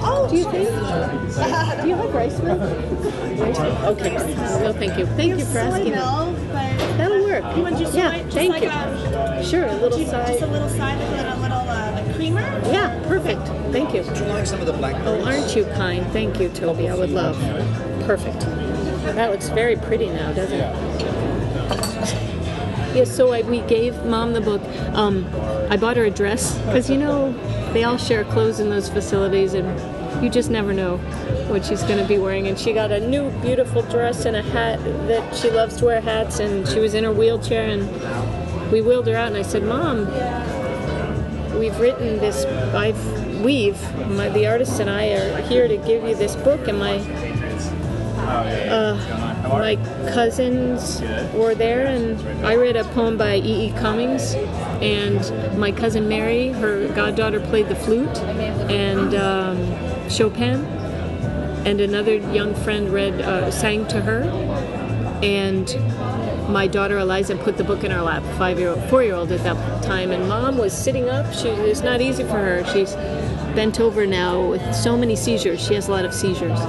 Oh, 0.02 0.28
Do 0.30 0.38
you 0.38 0.43
think? 0.52 0.70
Do 0.70 1.88
you 1.88 1.96
have 1.96 2.13
rice 2.13 2.39
milk? 2.39 2.62
Okay. 2.62 4.13
No, 4.62 4.74
thank 4.74 4.98
you. 4.98 5.06
Thank 5.06 5.39
you 5.39 5.46
for 5.46 5.54
soy 5.54 5.60
asking. 5.60 5.91
milk, 5.93 6.36
but 6.52 6.98
That'll 6.98 7.24
work. 7.24 7.56
you 7.56 7.62
want 7.63 7.80
your 7.80 7.89
soy, 7.91 7.98
Yeah, 7.98 8.24
just 8.24 8.36
thank 8.36 8.54
like 8.54 8.63
you. 8.63 8.70
A, 8.70 9.43
Sure, 9.43 9.65
a 9.65 9.74
little 9.74 9.98
just 9.98 10.12
side. 10.12 10.41
a 10.41 10.48
little 10.48 10.70
side 10.70 10.98
with 11.00 11.26
a 11.26 11.36
little 11.41 11.58
uh, 11.58 11.91
like 11.93 12.15
creamer. 12.15 12.41
Yeah, 12.72 13.00
perfect. 13.08 13.41
Thank 13.72 13.93
you. 13.93 14.04
Do 14.04 14.10
you 14.24 14.30
like 14.32 14.46
some 14.48 14.60
of 14.60 14.65
the 14.65 14.74
black? 14.74 14.96
Oh, 15.06 15.24
aren't 15.24 15.56
you 15.56 15.65
kind? 15.76 16.06
Thank 16.12 16.39
you, 16.39 16.50
Toby. 16.50 16.89
I 16.89 16.96
would 16.96 17.12
love. 17.12 17.38
Perfect. 18.06 18.39
That 19.15 19.32
looks 19.32 19.50
very 19.50 19.76
pretty 19.78 20.08
now, 20.10 20.32
doesn't 20.34 20.60
it? 20.60 21.37
Yes, 22.98 23.16
so 23.16 23.32
I, 23.32 23.44
we 23.44 23.62
gave 23.62 24.06
mom 24.06 24.34
the 24.34 24.42
book. 24.42 24.60
Um, 24.96 25.28
I 25.70 25.78
bought 25.78 25.98
her 25.98 26.06
a 26.06 26.10
dress 26.10 26.58
because 26.66 26.90
you 26.90 26.98
know 26.98 27.32
they 27.72 27.84
all 27.84 28.00
share 28.00 28.24
clothes 28.24 28.60
in 28.60 28.72
those 28.72 28.90
facilities, 28.90 29.54
and 29.54 30.24
you 30.24 30.32
just 30.32 30.50
never 30.50 30.74
know 30.74 30.98
what 31.48 31.64
she's 31.64 31.84
going 31.84 32.00
to 32.00 32.08
be 32.08 32.18
wearing. 32.18 32.48
And 32.48 32.58
she 32.58 32.74
got 32.74 32.92
a 32.92 33.00
new 33.00 33.30
beautiful 33.42 33.84
dress 33.84 34.26
and 34.26 34.36
a 34.36 34.42
hat 34.42 34.84
that 35.08 35.36
she 35.36 35.52
loves 35.52 35.78
to 35.78 35.86
wear 35.86 36.02
hats, 36.02 36.40
and 36.40 36.68
she 36.68 36.80
was 36.80 36.96
in 36.96 37.04
her 37.04 37.12
wheelchair, 37.12 37.70
and 37.70 38.72
we 38.72 38.82
wheeled 38.82 39.06
her 39.06 39.16
out, 39.16 39.28
and 39.28 39.38
I 39.38 39.44
said, 39.44 39.62
"Mom, 39.62 40.08
we've 41.60 41.80
written 41.80 42.18
this. 42.18 42.46
I've 42.74 43.44
we've 43.44 43.80
my, 44.10 44.30
the 44.30 44.48
artist 44.48 44.80
and 44.80 44.90
I 44.90 45.10
are 45.10 45.42
here 45.44 45.68
to 45.68 45.78
give 45.78 46.04
you 46.04 46.16
this 46.16 46.36
book, 46.36 46.68
and 46.68 46.80
my 46.80 46.98
uh, 48.28 49.27
my 49.50 49.76
cousins 50.14 51.02
were 51.34 51.56
there, 51.56 51.86
and 51.86 52.20
I 52.46 52.56
read 52.56 52.76
a 52.76 52.84
poem 52.86 53.18
by 53.18 53.38
E. 53.38 53.68
E. 53.68 53.72
Cummings, 53.74 54.34
and 54.82 55.58
my 55.58 55.72
cousin 55.72 56.08
Mary, 56.08 56.50
her 56.50 56.88
goddaughter, 56.94 57.40
played 57.40 57.68
the 57.68 57.76
flute, 57.76 58.18
and 58.70 59.16
um, 59.16 60.10
Chopin, 60.10 60.64
and 61.66 61.82
another 61.82 62.16
young 62.16 62.54
friend 62.56 62.90
read 62.90 63.22
uh, 63.22 63.52
sang 63.52 63.88
to 63.88 64.02
her, 64.02 64.24
and 65.24 65.76
my 66.50 66.68
daughter 66.68 66.98
Eliza 67.00 67.36
put 67.36 67.58
the 67.58 67.64
book 67.64 67.84
in 67.84 67.92
her 67.92 68.02
lap, 68.02 68.24
five 68.38 68.60
year 68.60 68.70
old, 68.70 68.84
four 68.90 69.04
year 69.04 69.16
old 69.16 69.32
at 69.32 69.44
that 69.44 69.84
time, 69.84 70.12
and 70.12 70.28
mom 70.30 70.58
was 70.58 70.74
sitting 70.74 71.10
up. 71.10 71.34
She 71.34 71.50
it's 71.50 71.82
not 71.82 72.02
easy 72.02 72.24
for 72.24 72.38
her. 72.38 72.66
She's 72.74 72.94
bent 73.56 73.80
over 73.80 74.06
now 74.06 74.50
with 74.50 74.76
so 74.76 74.96
many 74.96 75.16
seizures. 75.16 75.66
She 75.66 75.74
has 75.74 75.88
a 75.88 75.92
lot 75.92 76.06
of 76.06 76.14
seizures. 76.14 76.60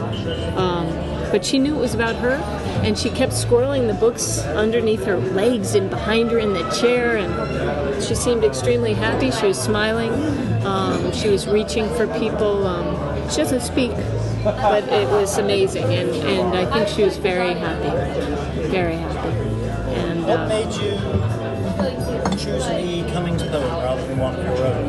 Um, 0.57 0.87
but 1.31 1.45
she 1.45 1.59
knew 1.59 1.77
it 1.77 1.81
was 1.81 1.95
about 1.95 2.17
her, 2.17 2.39
and 2.85 2.99
she 2.99 3.11
kept 3.11 3.33
squirreling 3.33 3.87
the 3.87 3.95
books 3.95 4.41
underneath 4.41 5.05
her 5.05 5.17
legs 5.19 5.75
and 5.75 5.91
behind 5.91 6.31
her 6.31 6.39
in 6.39 6.53
the 6.53 6.69
chair, 6.71 7.17
and 7.17 8.03
she 8.03 8.15
seemed 8.15 8.45
extremely 8.45 8.95
happy. 8.95 9.31
She 9.31 9.47
was 9.47 9.61
smiling. 9.61 10.13
Um, 10.65 11.13
she 11.13 11.29
was 11.29 11.47
reaching 11.47 11.89
for 11.95 12.07
people. 12.19 12.67
Um, 12.67 13.31
she 13.31 13.39
doesn't 13.39 13.61
speak, 13.63 13.93
but 14.45 14.85
it 14.85 15.09
was 15.09 15.39
amazing, 15.39 15.85
and, 15.85 16.11
and 16.11 16.57
I 16.57 16.65
think 16.73 16.89
she 16.89 17.03
was 17.03 17.17
very 17.17 17.55
happy, 17.55 17.91
very 18.69 18.97
happy. 18.97 19.29
And 19.95 20.25
What 20.25 20.41
uh, 20.41 20.49
made 20.49 20.73
you 20.75 21.39
choose 22.37 22.67
an 22.67 22.81
E. 22.81 23.11
Cummings 23.13 23.43
poem 23.43 23.63
rather 23.63 24.07
than 24.07 24.19
one 24.19 24.37
you 24.37 24.88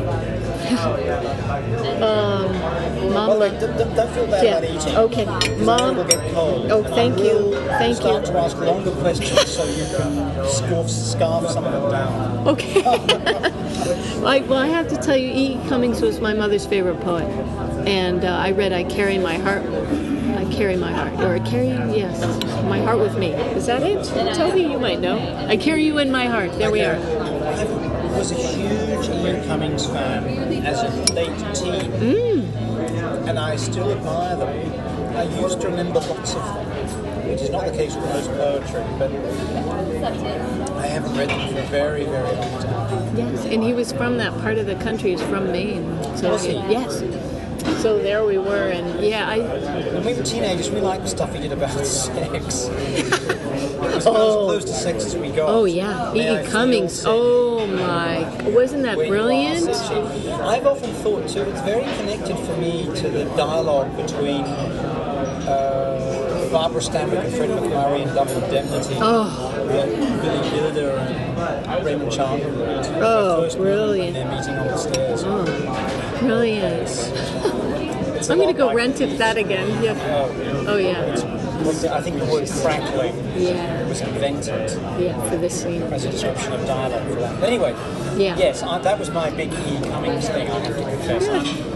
wrote? 0.76 2.00
mom, 2.00 3.28
Well, 3.28 3.38
like, 3.38 3.58
don't, 3.60 3.76
don't 3.96 4.10
feel 4.14 4.26
bad 4.26 4.44
Yeah, 4.44 4.58
about 4.58 4.70
eating. 4.86 4.96
okay. 4.96 5.24
Mom- 5.64 6.06
get 6.08 6.32
cold. 6.34 6.70
Oh, 6.70 6.82
thank 6.84 7.18
you. 7.18 7.24
will 7.50 7.66
Thank 7.78 7.96
start 7.96 8.26
you. 8.26 8.32
to 8.32 8.38
ask 8.38 8.56
longer 8.58 8.90
questions 8.92 9.50
so 9.50 9.64
you 9.64 9.84
can 9.96 10.46
scarf, 10.46 10.90
scarf 10.90 11.48
some 11.50 11.64
of 11.64 11.72
them 11.72 11.90
down. 11.90 12.48
Okay. 12.48 12.82
I, 14.24 14.40
well, 14.40 14.58
I 14.58 14.66
have 14.66 14.88
to 14.88 14.96
tell 14.96 15.16
you, 15.16 15.28
E. 15.32 15.58
Cummings 15.68 16.00
was 16.02 16.20
my 16.20 16.34
mother's 16.34 16.66
favorite 16.66 17.00
poet, 17.00 17.24
and 17.88 18.24
uh, 18.24 18.28
I 18.28 18.50
read 18.52 18.72
"I 18.72 18.84
Carry 18.84 19.18
My 19.18 19.38
Heart." 19.38 19.64
I 20.36 20.44
carry 20.52 20.76
my 20.76 20.92
heart, 20.92 21.12
or 21.20 21.34
I 21.34 21.38
carry 21.40 21.68
yes, 21.68 22.20
my 22.64 22.80
heart 22.80 22.98
with 22.98 23.16
me. 23.18 23.28
Is 23.32 23.66
that 23.66 23.82
it? 23.82 24.04
Toby, 24.34 24.62
you 24.62 24.78
might 24.78 25.00
know. 25.00 25.18
I 25.48 25.56
carry 25.56 25.84
you 25.84 25.98
in 25.98 26.10
my 26.10 26.26
heart. 26.26 26.52
There 26.58 26.70
we 26.70 26.82
are. 26.82 26.96
I 28.12 28.18
was 28.18 28.30
a 28.32 28.34
huge 28.34 29.08
Ian 29.08 29.44
Cummings 29.46 29.86
fan 29.86 30.24
as 30.66 30.82
a 30.82 31.12
late 31.14 31.36
teen, 31.54 31.90
Mm. 31.92 33.28
and 33.28 33.38
I 33.38 33.56
still 33.56 33.92
admire 33.92 34.36
them. 34.36 35.16
I 35.16 35.22
used 35.40 35.60
to 35.60 35.68
remember 35.68 36.00
lots 36.00 36.34
of 36.34 36.44
them, 36.44 36.66
which 37.28 37.40
is 37.42 37.50
not 37.50 37.66
the 37.66 37.72
case 37.72 37.94
with 37.94 38.04
most 38.06 38.30
poetry, 38.30 38.82
but 38.98 39.10
I 40.76 40.86
haven't 40.86 41.16
read 41.16 41.28
them 41.30 41.52
for 41.54 41.60
a 41.60 41.66
very, 41.66 42.04
very 42.04 42.36
long 42.36 42.62
time. 42.62 43.16
Yes, 43.16 43.44
and 43.46 43.62
he 43.62 43.72
was 43.72 43.92
from 43.92 44.16
that 44.18 44.36
part 44.40 44.58
of 44.58 44.66
the 44.66 44.74
country. 44.76 45.10
He's 45.10 45.22
from 45.22 45.50
Maine. 45.52 45.84
So 46.16 46.30
Was 46.32 46.44
he? 46.44 46.52
yes. 46.54 47.02
So 47.82 47.98
there 47.98 48.24
we 48.24 48.38
were, 48.38 48.68
and 48.68 49.02
yeah, 49.04 49.28
I 49.28 49.38
When 49.94 50.04
we 50.04 50.14
were 50.14 50.22
teenagers, 50.22 50.70
we 50.70 50.80
liked 50.80 51.02
the 51.04 51.08
stuff 51.10 51.32
he 51.34 51.40
did 51.40 51.52
about 51.52 51.70
sex. 51.86 52.68
Oh. 53.82 53.96
as 53.96 54.02
close 54.04 54.64
to 54.64 54.72
sex 54.72 55.06
as 55.06 55.16
we 55.16 55.32
oh 55.40 55.64
yeah, 55.64 56.12
May 56.14 56.38
I 56.38 56.42
feel 56.42 56.52
Cummings. 56.52 57.04
Oh 57.06 57.66
my, 57.66 58.48
wasn't 58.50 58.82
that 58.82 58.96
where 58.96 59.06
you 59.06 59.12
are, 59.12 59.16
brilliant? 59.16 59.68
I've 59.68 60.66
often 60.66 60.92
thought 60.94 61.28
too, 61.28 61.42
it's 61.42 61.60
very 61.62 61.84
connected 61.96 62.36
for 62.36 62.56
me 62.56 62.84
to 62.96 63.08
the 63.08 63.24
dialogue 63.36 63.96
between 63.96 64.42
uh, 64.42 66.48
Barbara 66.52 66.80
Stanwyck 66.80 67.24
and 67.24 67.34
Fred 67.34 67.50
MacMurray 67.50 68.06
in 68.06 68.14
Double 68.14 68.44
Indemnity. 68.44 68.96
Oh. 68.98 69.56
Billy 69.70 70.60
Wilder 70.60 70.90
and 70.98 71.84
Raymond 71.84 72.12
Chandler 72.12 72.82
Oh, 73.02 73.56
brilliant. 73.56 74.14
They're 74.14 74.30
meeting 74.30 74.54
on 74.56 74.66
the 74.66 74.76
stairs. 74.76 75.22
Oh, 75.24 76.18
brilliant. 76.20 76.88
It's 78.16 78.28
I'm 78.28 78.38
gonna 78.38 78.52
go 78.52 78.66
like 78.66 78.76
rent 78.76 79.00
it 79.00 79.16
that 79.18 79.36
again. 79.36 79.82
Yeah. 79.82 79.94
Oh, 80.66 80.76
yeah. 80.76 81.16
yeah. 81.16 81.94
I 81.94 82.00
think 82.00 82.18
the 82.18 82.26
word 82.26 82.48
crackling 82.48 83.14
Yeah. 83.40 83.88
was 83.88 84.00
invented 84.00 84.70
Yeah, 84.98 85.20
for 85.28 85.36
this 85.36 85.62
scene. 85.62 85.82
as 85.82 86.04
a 86.04 86.10
description 86.10 86.52
of 86.52 86.66
dialogue 86.66 87.08
for 87.08 87.20
that. 87.20 87.40
But 87.40 87.48
anyway, 87.48 87.74
Yeah. 88.16 88.36
yes, 88.36 88.62
I, 88.62 88.78
that 88.78 88.98
was 88.98 89.10
my 89.10 89.30
big 89.30 89.52
E. 89.52 89.80
Cummings 89.90 90.28
thing, 90.28 90.48
I 90.50 90.58
have 90.60 90.76
to 90.76 90.82
confess. 90.82 91.28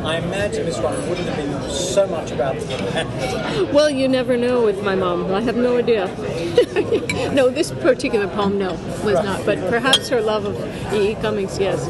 I, 0.05 0.15
I 0.15 0.17
imagine 0.19 0.67
this 0.67 0.79
one 0.79 0.95
wouldn't 1.09 1.29
have 1.29 1.37
been 1.37 1.71
so 1.71 2.07
much 2.07 2.31
about 2.31 2.57
the 2.57 3.71
Well, 3.73 3.89
you 3.91 4.09
never 4.09 4.37
know 4.37 4.63
with 4.63 4.83
my 4.85 4.95
mom. 4.95 5.33
I 5.33 5.41
have 5.41 5.57
no 5.57 5.79
idea. 5.79 6.07
no, 7.33 7.49
this 7.51 7.71
particular 7.73 8.29
poem, 8.29 8.59
no, 8.59 8.73
was 9.05 9.23
not. 9.25 9.45
But 9.47 9.59
perhaps 9.71 10.09
her 10.11 10.21
love 10.21 10.45
of 10.45 10.95
E. 10.95 11.13
E. 11.13 11.15
Cummings, 11.17 11.59
yes. 11.59 11.89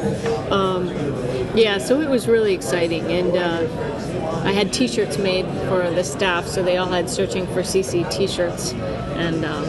Um, 0.50 0.88
yeah, 1.56 1.78
so 1.78 2.00
it 2.00 2.08
was 2.08 2.26
really 2.26 2.52
exciting, 2.54 3.04
and 3.12 3.36
uh, 3.36 3.93
I 4.42 4.52
had 4.52 4.72
T-shirts 4.72 5.18
made 5.18 5.46
for 5.68 5.90
the 5.90 6.04
staff, 6.04 6.46
so 6.46 6.62
they 6.62 6.76
all 6.76 6.88
had 6.88 7.08
searching 7.08 7.46
for 7.48 7.62
CC 7.62 8.10
T-shirts, 8.10 8.72
and. 8.72 9.44
Um, 9.44 9.64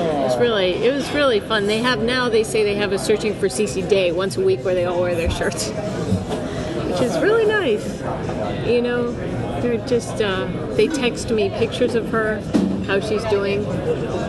it 0.00 0.24
was 0.24 0.38
really, 0.38 0.72
it 0.74 0.92
was 0.94 1.10
really 1.12 1.40
fun. 1.40 1.66
They 1.66 1.78
have 1.78 2.00
now. 2.02 2.28
They 2.28 2.44
say 2.44 2.64
they 2.64 2.76
have 2.76 2.92
a 2.92 2.98
searching 2.98 3.34
for 3.34 3.48
CC 3.48 3.86
day 3.88 4.12
once 4.12 4.36
a 4.36 4.40
week 4.40 4.64
where 4.64 4.74
they 4.74 4.84
all 4.84 5.00
wear 5.00 5.14
their 5.14 5.30
shirts, 5.30 5.68
which 5.70 7.00
is 7.00 7.18
really 7.18 7.46
nice. 7.46 8.00
You 8.66 8.82
know, 8.82 9.12
they're 9.60 9.84
just 9.86 10.20
uh, 10.22 10.46
they 10.74 10.88
text 10.88 11.30
me 11.30 11.50
pictures 11.50 11.94
of 11.94 12.08
her, 12.10 12.40
how 12.86 13.00
she's 13.00 13.24
doing. 13.24 13.66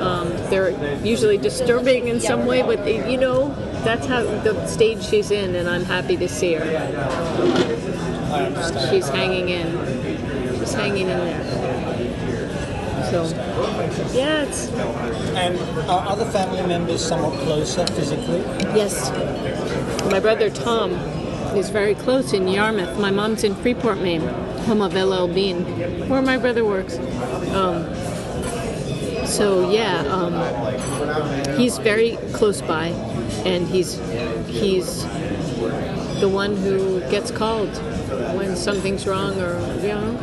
Um, 0.01 0.29
they're 0.49 0.71
usually 1.03 1.37
disturbing 1.37 2.07
in 2.07 2.19
some 2.19 2.45
way, 2.45 2.61
but 2.61 2.83
they, 2.83 3.09
you 3.11 3.17
know, 3.17 3.49
that's 3.83 4.05
how 4.07 4.23
the 4.23 4.65
stage 4.67 5.03
she's 5.03 5.31
in, 5.31 5.55
and 5.55 5.67
I'm 5.69 5.83
happy 5.83 6.17
to 6.17 6.27
see 6.27 6.53
her. 6.53 6.65
She's 8.89 9.09
hanging 9.09 9.49
in. 9.49 10.59
She's 10.59 10.73
hanging 10.73 11.09
in 11.09 11.17
there. 11.17 11.61
So, 13.11 13.25
yeah, 14.13 14.43
it's 14.43 14.69
And 15.35 15.59
are 15.89 16.07
other 16.07 16.25
family 16.31 16.65
members 16.65 17.03
somewhat 17.05 17.37
closer 17.39 17.85
physically? 17.87 18.39
Yes. 18.73 19.11
My 20.11 20.19
brother 20.19 20.49
Tom 20.49 20.93
is 21.57 21.69
very 21.69 21.95
close 21.95 22.31
in 22.31 22.47
Yarmouth. 22.47 22.97
My 22.99 23.11
mom's 23.11 23.43
in 23.43 23.55
Freeport, 23.55 23.97
Maine, 23.99 24.21
home 24.65 24.81
of 24.81 24.93
LL 24.93 25.27
Bean, 25.27 25.65
where 26.07 26.21
my 26.21 26.37
brother 26.37 26.63
works. 26.63 26.97
Um, 27.53 27.85
so 29.31 29.71
yeah, 29.71 30.01
um, 30.07 30.33
he's 31.57 31.77
very 31.77 32.17
close 32.33 32.61
by, 32.61 32.87
and 33.45 33.65
he's 33.67 33.95
he's 34.47 35.03
the 36.19 36.29
one 36.29 36.55
who 36.57 36.99
gets 37.09 37.31
called 37.31 37.69
when 38.35 38.55
something's 38.55 39.07
wrong, 39.07 39.39
or 39.39 39.59
you 39.81 39.87
know. 39.89 40.17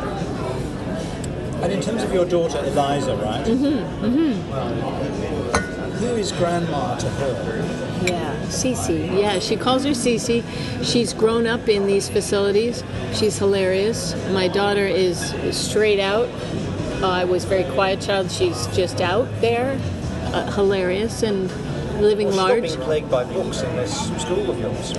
And 1.63 1.73
in 1.73 1.81
terms 1.81 2.03
of 2.03 2.13
your 2.13 2.25
daughter 2.25 2.59
Eliza, 2.65 3.17
right? 3.17 3.45
Mm-hmm. 3.47 4.05
Mm-hmm. 4.05 5.89
Who 5.99 6.15
is 6.15 6.31
grandma 6.33 6.97
to 6.97 7.09
her? 7.09 7.89
Yeah, 8.07 8.37
Cece. 8.45 9.19
Yeah, 9.19 9.41
she 9.41 9.57
calls 9.57 9.83
her 9.85 9.91
Cece. 9.91 10.45
She's 10.85 11.13
grown 11.13 11.49
up 11.49 11.69
in 11.69 11.87
these 11.87 12.09
facilities. 12.09 12.85
She's 13.13 13.39
hilarious. 13.39 14.15
My 14.31 14.47
daughter 14.47 14.87
is 14.87 15.35
straight 15.51 15.99
out. 15.99 16.29
I 17.03 17.25
was 17.25 17.45
a 17.45 17.49
very 17.49 17.65
quiet 17.73 18.01
child. 18.01 18.31
She's 18.31 18.67
just 18.69 19.01
out 19.01 19.29
there, 19.41 19.79
uh, 20.33 20.51
hilarious 20.53 21.23
and 21.23 21.51
living 22.01 22.29
Well, 22.29 22.37
large. 22.37 22.63
being 22.63 22.81
plagued 22.81 23.11
by 23.11 23.25
books 23.25 23.63
in 23.63 23.75
this 23.77 23.93
school 24.23 24.51
of 24.51 24.59
yours. 24.61 24.93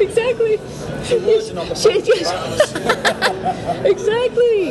exactly. 0.00 0.56
The 0.56 1.22
words 1.26 1.50
are 1.50 1.54
not 1.54 1.68
the 1.68 1.74
She- 1.74 2.02
yes. 2.06 2.74
exactly 3.84 4.70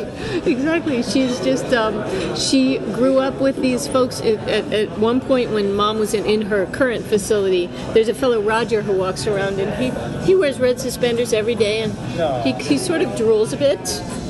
exactly 0.52 1.04
she's 1.04 1.40
just 1.42 1.66
um, 1.74 2.04
she 2.36 2.80
grew 2.80 3.20
up 3.20 3.40
with 3.40 3.56
these 3.62 3.88
folks 3.88 4.20
at, 4.22 4.40
at, 4.50 4.74
at 4.74 4.90
one 4.98 5.22
point 5.22 5.52
when 5.52 5.72
mom 5.74 6.00
was 6.00 6.14
in, 6.16 6.26
in 6.26 6.42
her 6.42 6.66
current 6.68 7.06
facility 7.06 7.68
there's 7.94 8.08
a 8.10 8.14
fellow 8.14 8.42
roger 8.42 8.82
who 8.82 8.94
walks 8.94 9.28
around 9.28 9.60
and 9.60 9.72
he, 9.82 9.92
he 10.26 10.36
wears 10.36 10.60
red 10.60 10.80
suspenders 10.80 11.32
every 11.34 11.54
day 11.56 11.82
and 11.82 11.94
No. 12.18 12.42
he, 12.42 12.54
he 12.54 12.78
sort 12.80 13.02
of 13.02 13.10
drools 13.12 13.54
a 13.54 13.58
bit 13.58 13.80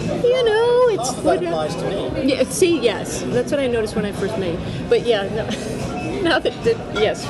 you 0.04 0.46
know 0.46 0.90
it's 0.90 1.10
Half 1.12 1.24
that 1.24 1.44
applies 1.44 1.76
to 1.76 1.90
me. 1.90 2.34
yeah, 2.34 2.44
see, 2.44 2.80
yes, 2.80 3.24
that's 3.28 3.52
what 3.52 3.60
I 3.60 3.68
noticed 3.68 3.96
when 3.96 4.06
I 4.06 4.12
first 4.12 4.38
met 4.38 4.54
you. 4.54 4.86
But 4.90 5.06
yeah, 5.06 5.24
no, 5.30 5.46
now 6.22 6.40
that, 6.40 6.64
that 6.64 6.78
yes, 6.96 7.26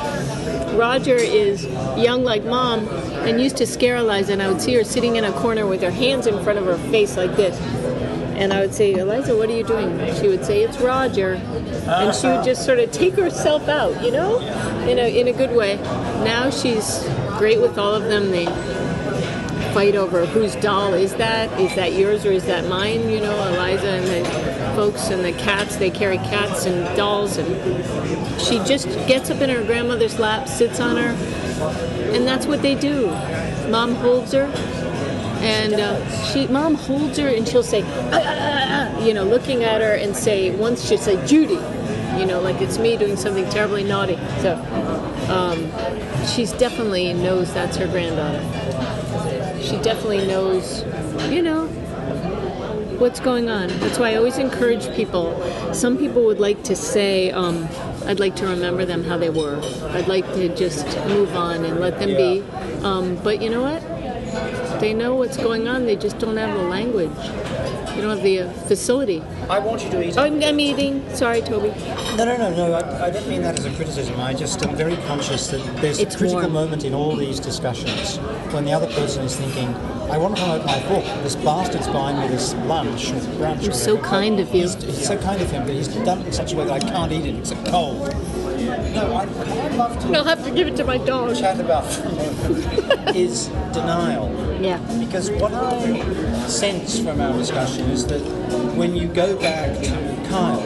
Roger 0.74 1.15
is 1.15 1.65
young 1.97 2.24
like 2.24 2.43
mom 2.43 2.88
and 2.88 3.41
used 3.41 3.57
to 3.57 3.67
scare 3.67 3.97
Eliza, 3.97 4.34
and 4.34 4.41
I 4.41 4.47
would 4.51 4.61
see 4.61 4.74
her 4.76 4.84
sitting 4.84 5.15
in 5.15 5.24
a 5.24 5.32
corner 5.34 5.65
with 5.65 5.82
her 5.82 5.91
hands 5.91 6.28
in 6.28 6.43
front 6.43 6.59
of 6.59 6.65
her 6.65 6.78
face 6.91 7.17
like 7.17 7.36
this. 7.36 7.59
And 8.36 8.51
I 8.51 8.61
would 8.61 8.74
say, 8.74 8.93
Eliza, 8.93 9.38
what 9.38 9.47
are 9.49 9.55
you 9.55 9.63
doing? 9.63 9.95
She 10.15 10.28
would 10.28 10.43
say, 10.43 10.63
it's 10.63 10.80
Roger. 10.80 11.36
And 11.86 12.15
she 12.15 12.28
would 12.28 12.43
just 12.43 12.65
sort 12.65 12.80
of 12.80 12.91
take 12.91 13.13
herself 13.13 13.67
out, 13.69 14.03
you 14.03 14.11
know, 14.11 14.39
in 14.88 14.97
a, 14.97 15.19
in 15.19 15.28
a 15.28 15.32
good 15.34 15.55
way. 15.55 15.76
Now 16.26 16.49
she's 16.49 17.03
great 17.38 17.61
with 17.61 17.78
all 17.78 17.93
of 17.93 18.03
them. 18.05 18.32
They 18.32 18.45
fight 19.74 19.95
over 19.95 20.26
whose 20.28 20.55
doll 20.57 20.93
is 20.93 21.15
that? 21.15 21.59
Is 21.59 21.76
that 21.76 21.93
yours 21.93 22.26
or 22.26 22.32
is 22.32 22.45
that 22.45 22.67
mine? 22.67 23.09
You 23.09 23.19
know, 23.19 23.34
Eliza 23.47 23.89
and 23.89 24.05
the 24.26 24.30
folks 24.76 25.09
and 25.09 25.26
the 25.26 25.32
cats, 25.34 25.78
they 25.78 25.89
carry 25.89 26.17
cats 26.17 26.65
and 26.65 26.95
dolls 26.95 27.38
and 27.38 27.49
she 28.39 28.59
just 28.59 28.88
gets 29.07 29.32
up 29.32 29.41
in 29.41 29.49
her 29.49 29.63
grandmother's 29.63 30.19
lap, 30.19 30.47
sits 30.47 30.80
on 30.80 30.97
her, 30.97 31.09
and 32.13 32.28
that's 32.28 32.45
what 32.45 32.61
they 32.61 32.76
do. 32.76 33.07
Mom 33.69 33.95
holds 33.95 34.32
her 34.34 34.45
and 35.43 35.74
uh, 35.74 36.24
she 36.32 36.47
mom 36.47 36.76
holds 36.76 37.17
her 37.17 37.28
and 37.28 37.45
she'll 37.45 37.63
say 37.63 37.82
"Ah, 37.84 38.11
ah, 38.13 38.21
ah, 38.24 38.91
ah," 38.95 39.05
you 39.05 39.13
know 39.13 39.26
looking 39.26 39.63
at 39.63 39.82
her 39.82 39.93
and 39.93 40.15
say 40.15 40.55
once 40.55 40.88
she'll 40.88 40.97
say 40.97 41.24
judy 41.28 41.59
you 42.17 42.26
know 42.26 42.39
like 42.39 42.61
it's 42.61 42.78
me 42.78 42.95
doing 42.95 43.17
something 43.17 43.47
terribly 43.49 43.84
naughty 43.84 44.15
so 44.39 44.55
um, 45.28 45.69
she's 46.28 46.53
definitely 46.53 47.13
knows 47.13 47.53
that's 47.53 47.76
her 47.76 47.88
granddaughter 47.88 48.93
she 49.74 49.82
definitely 49.82 50.28
knows, 50.28 50.84
you 51.32 51.41
know, 51.41 51.65
what's 52.99 53.19
going 53.19 53.49
on. 53.49 53.69
That's 53.80 53.97
why 53.97 54.11
I 54.11 54.15
always 54.15 54.38
encourage 54.38 54.93
people. 54.95 55.34
Some 55.74 55.97
people 55.97 56.24
would 56.26 56.39
like 56.39 56.63
to 56.65 56.76
say, 56.76 57.32
um, 57.32 57.67
I'd 58.05 58.19
like 58.19 58.36
to 58.36 58.45
remember 58.45 58.86
them 58.86 59.03
how 59.03 59.17
they 59.17 59.32
were. 59.32 59.59
I'd 59.89 60.07
like 60.07 60.26
to 60.34 60.55
just 60.55 60.86
move 61.07 61.36
on 61.36 61.65
and 61.65 61.80
let 61.80 61.97
them 61.97 62.15
be. 62.15 62.41
Um, 62.84 63.15
but 63.24 63.41
you 63.41 63.49
know 63.49 63.61
what? 63.61 63.82
They 64.80 64.93
know 64.93 65.15
what's 65.15 65.38
going 65.38 65.67
on. 65.67 65.86
They 65.88 65.95
just 65.95 66.19
don't 66.19 66.38
have 66.38 66.55
the 66.55 66.63
language. 66.63 67.09
They 67.96 68.02
don't 68.02 68.10
have 68.10 68.24
the 68.24 68.39
uh, 68.41 68.52
facility. 68.68 69.22
I 69.50 69.60
want 69.60 69.84
you 69.84 69.89
to 69.91 70.04
eat. 70.08 70.18
Oh, 70.18 70.24
I'm 70.24 70.60
eating. 70.60 71.08
Sorry, 71.16 71.41
Toby. 71.41 71.70
No, 72.18 72.26
no, 72.26 72.38
no, 72.38 72.50
no. 72.56 72.74
I, 72.74 73.06
I 73.06 73.10
don't 73.12 73.28
mean 73.30 73.41
that 73.44 73.60
as 73.60 73.66
a 73.66 73.72
criticism. 73.76 74.20
I 74.20 74.34
just 74.34 74.64
am 74.66 74.76
very 74.76 74.96
conscious 75.08 75.48
that 75.48 75.60
there's 75.78 76.00
It's 76.00 76.16
a 76.16 76.18
critical 76.18 76.41
warm. 76.41 76.54
moment 76.54 76.86
in 76.86 76.94
all 76.96 77.16
these 77.16 77.39
discussions 77.39 78.18
when 78.54 78.66
the 78.66 78.72
other 78.74 78.88
person 78.94 79.24
is 79.24 79.36
thinking, 79.36 79.68
I 80.10 80.18
want 80.18 80.36
to 80.36 80.41
promote 80.41 80.66
my 80.66 80.80
book. 80.88 81.04
This 81.24 81.36
bastard's 81.36 81.88
buying 81.88 82.20
me 82.20 82.28
this 82.28 82.54
lunch 82.66 83.12
or 83.12 83.16
brunch. 83.38 83.60
or 83.60 83.64
You're 83.66 83.74
so 83.74 83.96
whatever, 83.96 84.02
but 84.02 84.10
kind 84.10 84.39
of 84.39 84.56
you. 84.56 84.62
He's, 84.62 84.84
he's 84.84 85.08
so 85.08 85.18
kind 85.20 85.41
of 85.41 85.52
him, 85.52 85.64
but 85.66 85.74
he's 85.76 85.88
done 85.88 86.22
it 86.22 86.28
in 86.28 86.34
such 86.34 86.54
a 86.54 86.58
way 86.58 86.66
that 86.66 86.84
I 86.84 86.89
can't 86.91 87.12
eat 87.12 87.26
it. 87.26 87.36
It's 87.36 87.52
cold. 87.70 88.14
No, 88.94 89.12
I, 89.14 89.24
I'd 89.24 89.76
love 89.76 90.00
to 90.00 90.18
I'll 90.18 90.24
have 90.24 90.44
to 90.46 90.52
give 90.52 90.68
it 90.68 90.76
to 90.78 90.84
my 90.84 90.98
dog. 90.98 91.36
chat 91.36 91.60
about 91.60 91.86
for 91.91 93.14
is 93.16 93.48
denial. 93.74 94.30
Yeah. 94.62 94.78
Because 95.00 95.30
what 95.32 95.54
I 95.54 95.91
sense 96.48 97.00
from 97.00 97.20
our 97.22 97.34
discussion 97.38 97.89
is 97.89 98.06
that 98.08 98.20
when 98.76 98.96
you 98.96 99.08
go 99.08 99.38
back 99.39 99.78
to 99.82 100.28
Kyle, 100.30 100.62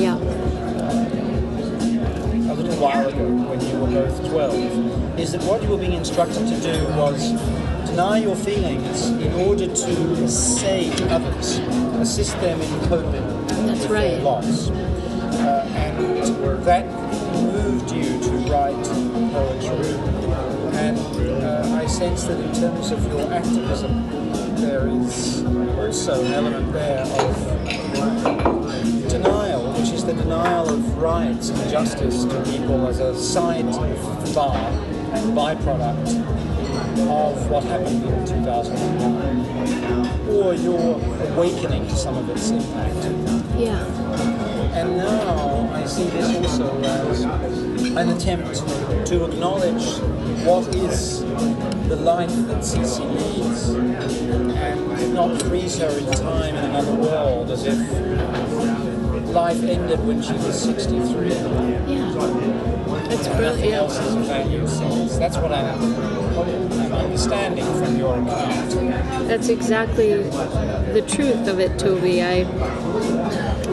Yeah. 0.00 0.16
a 2.50 2.54
little 2.54 2.76
while 2.76 3.08
ago 3.08 3.24
when 3.48 3.60
you 3.60 3.78
were 3.78 3.86
both 4.06 4.28
12 4.30 5.18
is 5.18 5.32
that 5.32 5.42
what 5.44 5.62
you 5.62 5.68
were 5.68 5.78
being 5.78 5.92
instructed 5.94 6.46
to 6.48 6.60
do 6.60 6.84
was 6.96 7.32
deny 7.88 8.18
your 8.18 8.36
feelings 8.36 9.08
in 9.10 9.32
order 9.34 9.66
to 9.66 10.28
save 10.28 11.00
others, 11.10 11.58
assist 12.00 12.32
them 12.40 12.60
in 12.60 12.88
coping 12.88 13.46
That's 13.66 13.82
with 13.82 13.90
right. 13.90 14.10
their 14.12 14.22
loss. 14.22 14.70
Uh, 14.70 15.66
and 15.74 16.64
that 16.64 16.86
moved 17.34 17.90
you 17.90 18.20
to 18.20 18.30
write 18.50 18.84
poetry. 19.32 19.94
And 20.78 20.98
uh, 21.42 21.76
I 21.76 21.86
sense 21.86 22.24
that 22.24 22.38
in 22.40 22.52
terms 22.54 22.90
of 22.92 23.04
your 23.08 23.32
activism, 23.32 24.21
there 24.62 24.86
is 24.86 25.42
also 25.76 26.24
an 26.24 26.32
element 26.32 26.72
there 26.72 27.02
of 27.02 27.36
denial, 29.08 29.72
which 29.72 29.90
is 29.90 30.04
the 30.04 30.14
denial 30.14 30.72
of 30.72 30.98
rights 30.98 31.48
and 31.48 31.70
justice 31.70 32.24
to 32.24 32.40
people 32.44 32.86
as 32.86 33.00
a 33.00 33.12
side 33.18 33.66
bar 34.32 34.56
and 34.56 35.36
byproduct 35.36 36.16
of 37.10 37.50
what 37.50 37.64
happened 37.64 38.04
in 38.04 38.24
2001, 38.24 40.30
or 40.30 40.54
your 40.54 41.00
awakening 41.32 41.88
to 41.88 41.96
some 41.96 42.16
of 42.16 42.30
its 42.30 42.50
impact. 42.50 43.04
Yeah. 43.58 44.41
And 44.82 44.96
now 44.96 45.70
I 45.72 45.86
see 45.86 46.06
this 46.06 46.34
also 46.34 46.76
as 46.82 47.22
an 47.22 48.08
attempt 48.08 48.56
to 49.06 49.26
acknowledge 49.26 50.00
what 50.44 50.74
is 50.74 51.20
the 51.88 51.94
life 51.94 52.34
that 52.48 52.62
Cece 52.62 52.98
leads 53.14 53.68
and 53.68 55.14
not 55.14 55.40
freeze 55.42 55.78
her 55.78 55.96
in 55.96 56.10
time 56.10 56.56
in 56.56 56.64
another 56.64 56.94
world 56.94 57.52
as 57.52 57.64
if 57.64 57.78
life 59.28 59.62
ended 59.62 60.04
when 60.04 60.20
she 60.20 60.32
was 60.32 60.60
63. 60.60 61.28
Yeah. 61.28 62.62
That's 63.08 63.28
brilliant. 63.28 63.74
else 63.74 63.98
has 63.98 64.14
a 64.16 64.20
value 64.20 64.66
since. 64.66 65.16
That's 65.16 65.36
what 65.36 65.52
I'm, 65.52 65.80
I'm 66.38 66.92
understanding 66.92 67.64
from 67.64 67.96
your 67.98 68.20
account. 68.20 68.70
That's 69.28 69.48
exactly 69.48 70.22
the 70.22 71.04
truth 71.06 71.46
of 71.46 71.60
it, 71.60 71.78
Toby. 71.78 72.22
I 72.22 72.44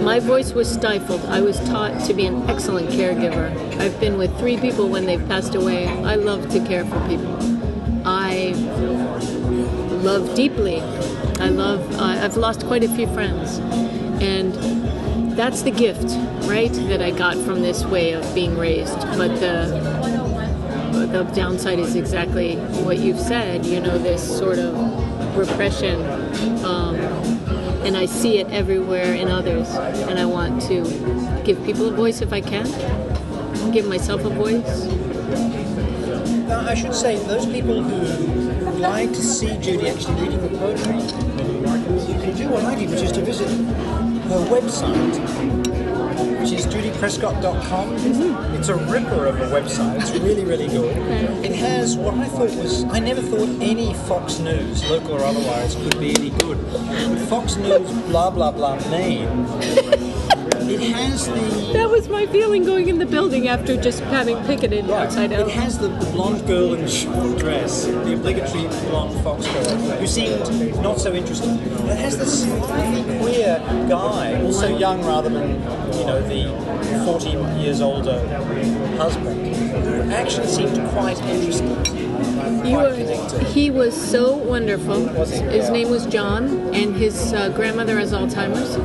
my 0.09 0.19
voice 0.19 0.53
was 0.53 0.67
stifled. 0.67 1.23
I 1.27 1.39
was 1.41 1.59
taught 1.69 2.03
to 2.07 2.15
be 2.15 2.25
an 2.25 2.49
excellent 2.49 2.89
caregiver. 2.89 3.55
I've 3.79 3.99
been 3.99 4.17
with 4.17 4.35
three 4.39 4.57
people 4.57 4.89
when 4.89 5.05
they've 5.05 5.23
passed 5.27 5.53
away. 5.53 5.87
I 5.87 6.15
love 6.15 6.49
to 6.49 6.59
care 6.65 6.83
for 6.83 6.99
people. 7.07 7.37
I 8.07 8.53
love 10.01 10.33
deeply. 10.33 10.81
I 11.39 11.49
love. 11.49 11.81
Uh, 11.93 12.25
I've 12.25 12.37
lost 12.37 12.65
quite 12.65 12.83
a 12.83 12.87
few 12.95 13.05
friends, 13.13 13.59
and 14.19 14.51
that's 15.37 15.61
the 15.61 15.69
gift, 15.69 16.09
right? 16.49 16.73
That 16.89 17.03
I 17.03 17.11
got 17.11 17.37
from 17.37 17.61
this 17.61 17.85
way 17.85 18.13
of 18.13 18.23
being 18.33 18.57
raised. 18.57 18.99
But 19.15 19.39
the 19.39 19.59
the 21.11 21.23
downside 21.35 21.77
is 21.77 21.95
exactly 21.95 22.55
what 22.83 22.97
you've 22.97 23.19
said. 23.19 23.63
You 23.63 23.79
know, 23.79 23.99
this 23.99 24.23
sort 24.39 24.57
of 24.57 24.73
repression, 25.37 26.01
um, 26.65 26.95
and 27.89 27.97
I 27.97 28.05
see 28.05 28.37
it 28.37 28.45
everywhere 28.51 29.15
in 29.15 29.29
others. 29.29 29.67
And 30.09 30.19
I 30.19 30.25
want 30.27 30.61
to 30.67 30.83
give 31.43 31.57
people 31.65 31.87
a 31.87 31.91
voice 31.91 32.21
if 32.21 32.31
I 32.31 32.39
can. 32.39 32.67
Give 33.71 33.87
myself 33.87 34.23
a 34.25 34.29
voice. 34.29 34.85
Now, 36.47 36.67
I 36.67 36.75
should 36.75 36.93
say, 36.93 37.15
those 37.25 37.47
people 37.47 37.81
who 37.81 38.77
like 38.77 39.09
to 39.09 39.23
see 39.23 39.57
Judy 39.57 39.89
actually 39.89 40.21
reading 40.21 40.39
the 40.39 40.55
poetry, 40.59 40.97
you 42.13 42.19
can 42.21 42.37
do 42.37 42.49
what 42.49 42.63
I 42.63 42.75
did, 42.75 42.91
which 42.91 43.01
is 43.01 43.11
to 43.13 43.21
visit 43.21 43.49
her 43.49 44.45
website, 44.53 45.68
which 46.49 46.59
is 46.59 46.67
judyprescott.com. 46.67 47.89
Mm-hmm. 47.97 48.55
It's 48.55 48.69
a 48.69 48.75
ripper 48.75 49.25
of 49.27 49.39
a 49.39 49.45
website. 49.47 50.01
It's 50.01 50.11
really, 50.11 50.45
really 50.45 50.67
good. 50.67 50.97
It 51.45 51.53
has 51.55 51.95
what 51.95 52.15
I 52.15 52.27
thought 52.27 52.55
was, 52.55 52.83
I 52.85 52.99
never 52.99 53.21
thought 53.21 53.49
any 53.61 53.93
Fox 53.93 54.39
News, 54.39 54.83
local 54.89 55.13
or 55.13 55.23
otherwise, 55.23 55.75
could 55.75 55.99
be 55.99 56.15
any 56.15 56.29
good. 56.31 56.57
Fox 57.27 57.55
News 57.55 57.91
blah 58.07 58.31
blah 58.31 58.51
blah 58.51 58.77
name 58.89 59.45
It 60.69 60.81
has 60.93 61.25
the 61.25 61.33
That 61.73 61.89
was 61.89 62.07
my 62.09 62.27
feeling 62.27 62.63
going 62.63 62.89
in 62.89 62.99
the 62.99 63.05
building 63.07 63.47
after 63.47 63.75
just 63.75 64.01
having 64.01 64.37
picketed 64.43 64.87
outside 64.91 65.31
It 65.31 65.39
out. 65.39 65.49
has 65.49 65.79
the, 65.79 65.87
the 65.87 66.05
blonde 66.11 66.45
girl 66.45 66.75
in 66.75 66.81
the 66.81 66.87
short 66.87 67.39
dress, 67.39 67.85
the 67.85 68.13
obligatory 68.13 68.67
blonde 68.87 69.19
fox 69.23 69.47
girl, 69.47 69.75
who 69.97 70.05
seemed 70.05 70.39
not 70.83 70.99
so 70.99 71.11
interested. 71.13 71.49
It 71.49 71.97
has 71.97 72.19
this 72.19 72.43
slightly 72.43 73.01
queer 73.19 73.57
guy, 73.89 74.39
also 74.43 74.77
young 74.77 75.03
rather 75.03 75.29
than, 75.29 75.53
you 75.97 76.05
know, 76.05 76.21
the 76.21 77.03
40 77.05 77.29
years 77.59 77.81
older 77.81 78.19
husband, 78.97 79.55
who 79.55 80.11
actually 80.11 80.47
seemed 80.47 80.87
quite 80.89 81.19
interested. 81.23 81.77
Were, 82.59 82.93
connected. 82.93 83.41
he 83.47 83.71
was 83.71 83.95
so 83.95 84.35
wonderful. 84.35 85.07
His 85.25 85.69
name 85.69 85.89
was 85.89 86.05
John, 86.05 86.73
and 86.73 86.95
his 86.95 87.33
uh, 87.33 87.49
grandmother 87.49 87.97
has 87.99 88.11
Alzheimer's. 88.13 88.77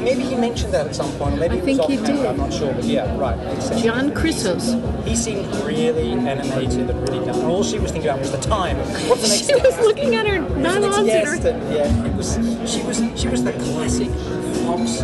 Maybe 0.00 0.22
he 0.22 0.36
mentioned 0.36 0.72
that 0.72 0.86
at 0.86 0.94
some 0.94 1.10
point, 1.12 1.38
maybe 1.38 1.56
I 1.58 1.60
think 1.60 1.78
was 1.80 1.88
he 1.88 1.96
camera, 1.96 2.16
did. 2.16 2.26
I'm 2.26 2.36
not 2.36 2.52
sure, 2.52 2.72
but 2.72 2.84
yeah, 2.84 3.16
right. 3.18 3.36
John 3.82 4.10
Chrysos. 4.12 5.04
He 5.04 5.16
seemed 5.16 5.46
really 5.64 6.12
animated 6.12 6.88
and 6.90 7.08
really 7.08 7.24
down. 7.24 7.42
All 7.44 7.62
she 7.62 7.78
was 7.78 7.92
thinking 7.92 8.10
about 8.10 8.20
was 8.20 8.32
the 8.32 8.38
time. 8.38 8.76
What's 9.08 9.22
the 9.22 9.28
next 9.34 9.46
She 9.46 9.54
was 9.54 9.78
looking 9.80 10.14
at 10.14 10.26
her 10.26 10.38
nylons 10.38 11.06
yes, 11.06 11.42
her. 11.42 11.50
yeah, 11.72 12.06
it 12.06 12.14
was. 12.14 12.34
She 12.70 12.82
was. 12.82 13.02
She 13.20 13.28
was 13.28 13.44
the 13.44 13.52
classic 13.52 14.10
fox, 14.66 15.00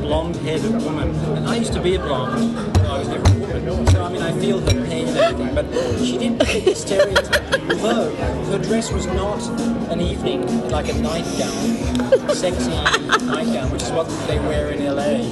blonde-haired 0.00 0.62
woman. 0.82 1.14
And 1.36 1.46
I 1.48 1.56
used 1.56 1.72
to 1.74 1.80
be 1.80 1.94
a 1.96 1.98
blonde. 1.98 2.56
I 2.80 2.98
was 2.98 3.08
never 3.08 3.20
a 3.20 3.32
woman. 3.32 3.37
So 3.66 4.04
I 4.04 4.08
mean, 4.12 4.22
I 4.22 4.32
feel 4.38 4.60
her 4.60 4.86
pain 4.86 5.08
and 5.08 5.16
everything. 5.16 5.54
But 5.54 5.66
she 5.98 6.16
didn't 6.18 6.46
fit 6.46 6.64
the 6.64 6.74
stereotype. 6.74 7.42
Although 7.82 8.14
her 8.14 8.58
dress 8.58 8.92
was 8.92 9.06
not 9.06 9.40
an 9.90 10.00
evening, 10.00 10.68
like 10.70 10.88
a 10.88 10.94
nightgown, 10.94 12.34
sexy 12.34 12.70
nightgown, 12.70 13.70
which 13.72 13.82
is 13.82 13.90
what 13.90 14.06
they 14.28 14.38
wear 14.38 14.70
in 14.70 14.84
LA, 14.84 15.28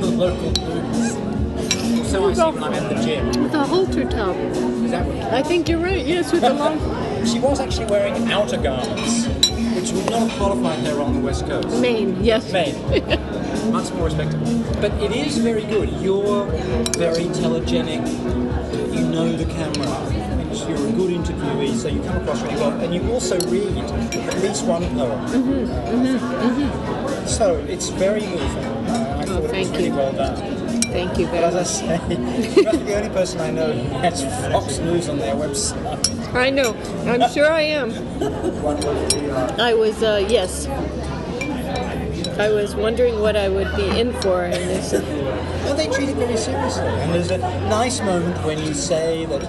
the 0.00 0.06
local 0.06 0.52
booths. 0.52 2.10
So 2.10 2.28
I 2.28 2.34
see 2.34 2.42
when 2.42 2.62
I'm 2.62 2.74
at 2.74 2.94
the 2.94 3.02
gym. 3.02 3.42
With 3.42 3.54
a 3.54 3.64
halter 3.64 4.04
top. 4.04 4.36
Is 4.36 4.90
that 4.90 5.06
what? 5.06 5.16
I 5.32 5.42
think 5.42 5.66
you're 5.68 5.80
right. 5.80 6.04
Yes, 6.04 6.30
with 6.30 6.42
the 6.42 6.52
long 6.52 6.78
She 7.26 7.38
was 7.40 7.58
actually 7.58 7.86
wearing 7.86 8.30
outer 8.30 8.58
garments, 8.58 9.26
which 9.74 9.92
would 9.92 10.10
not 10.10 10.28
have 10.28 10.38
qualified 10.38 10.80
her 10.80 11.00
on 11.00 11.14
the 11.14 11.20
West 11.20 11.46
Coast. 11.46 11.80
Maine, 11.80 12.22
Yes. 12.22 12.52
Maine. 12.52 12.74
Much 13.70 13.92
more 13.92 14.04
respectable. 14.06 14.62
But 14.80 14.92
it 15.02 15.12
is 15.12 15.38
very 15.38 15.64
good. 15.64 15.90
You're 16.00 16.46
very 16.96 17.24
telegenic. 17.26 18.06
You 18.94 19.06
know 19.08 19.32
the 19.32 19.44
camera. 19.46 19.88
You're 20.68 20.88
a 20.88 20.92
good 20.92 21.10
interviewee, 21.12 21.74
so 21.76 21.88
you 21.88 22.02
come 22.02 22.16
across 22.22 22.42
really 22.42 22.56
well. 22.56 22.70
And 22.80 22.94
you 22.94 23.10
also 23.12 23.38
read 23.48 23.76
at 23.78 24.38
least 24.42 24.64
one 24.64 24.84
poem. 24.94 25.28
So 27.26 27.56
it's 27.68 27.88
very 27.88 28.20
moving. 28.26 28.64
Uh, 28.64 29.16
I 29.20 29.24
thought 29.24 29.36
it 29.36 29.42
was 29.42 29.50
thank 29.50 29.70
really 29.72 29.86
you. 29.86 29.94
well 29.94 30.12
done. 30.12 30.36
Thank 30.92 31.18
you 31.18 31.26
very 31.28 31.40
much. 31.46 31.54
as 31.54 31.80
I 31.80 31.98
say, 31.98 32.54
you're 32.54 32.64
not 32.64 32.84
the 32.84 32.96
only 32.96 33.08
person 33.10 33.40
I 33.40 33.50
know 33.50 33.72
who 33.72 33.98
has 34.00 34.22
Fox 34.52 34.78
News 34.78 35.08
on 35.08 35.18
their 35.18 35.34
website. 35.34 36.34
I 36.34 36.50
know. 36.50 36.74
I'm 37.06 37.30
sure 37.32 37.50
I 37.50 37.62
am. 37.62 37.90
I 39.60 39.72
was, 39.74 40.02
uh, 40.02 40.26
yes. 40.28 40.66
I 42.38 42.48
was 42.50 42.74
wondering 42.74 43.20
what 43.20 43.36
I 43.36 43.48
would 43.48 43.74
be 43.76 44.00
in 44.00 44.12
for 44.20 44.44
in 44.44 44.52
this. 44.52 44.92
Well, 45.62 45.76
they 45.76 45.86
treat 45.88 46.08
it 46.08 46.16
very 46.16 46.36
seriously. 46.36 46.82
And 46.84 47.14
there's 47.14 47.30
a 47.30 47.38
nice 47.38 48.00
moment 48.00 48.44
when 48.44 48.58
you 48.58 48.74
say 48.74 49.24
that, 49.26 49.42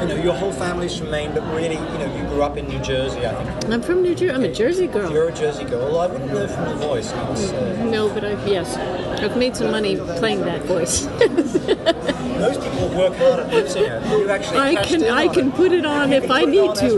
you 0.00 0.08
know, 0.08 0.16
your 0.20 0.32
whole 0.34 0.50
family's 0.52 0.96
from 0.98 1.10
Maine, 1.10 1.32
but 1.34 1.42
really, 1.54 1.74
you 1.76 1.98
know, 1.98 2.12
you 2.16 2.24
grew 2.30 2.42
up 2.42 2.56
in 2.56 2.66
New 2.66 2.80
Jersey, 2.80 3.24
I 3.26 3.44
think. 3.44 3.72
I'm 3.72 3.82
from 3.82 4.02
New 4.02 4.14
Jersey. 4.14 4.32
I'm 4.32 4.42
a 4.42 4.52
Jersey 4.52 4.86
girl. 4.86 5.12
You're 5.12 5.28
a 5.28 5.32
Jersey 5.34 5.64
girl. 5.64 6.00
I 6.00 6.06
wouldn't 6.06 6.32
know 6.32 6.48
from 6.48 6.66
your 6.66 6.76
voice. 6.78 7.10
Say. 7.10 7.80
Uh, 7.80 7.84
no, 7.84 8.08
but 8.12 8.24
I've, 8.24 8.48
yes. 8.48 8.74
I've 9.22 9.36
made 9.36 9.54
some 9.54 9.70
money 9.70 9.96
playing 9.96 10.40
that 10.40 10.62
voice. 10.62 11.06
Most 12.42 12.60
people 12.60 12.88
work 12.98 13.14
hard 13.16 13.38
at 13.40 13.52
losing 13.52 13.84
it. 13.84 14.02
You 14.18 14.28
actually 14.28 14.58
I 14.58 14.74
can 14.84 15.04
I 15.04 15.28
can 15.28 15.48
it. 15.48 15.54
put 15.54 15.70
it 15.72 15.86
on 15.86 16.12
if 16.12 16.28
I 16.30 16.42
need 16.44 16.74
to. 16.76 16.90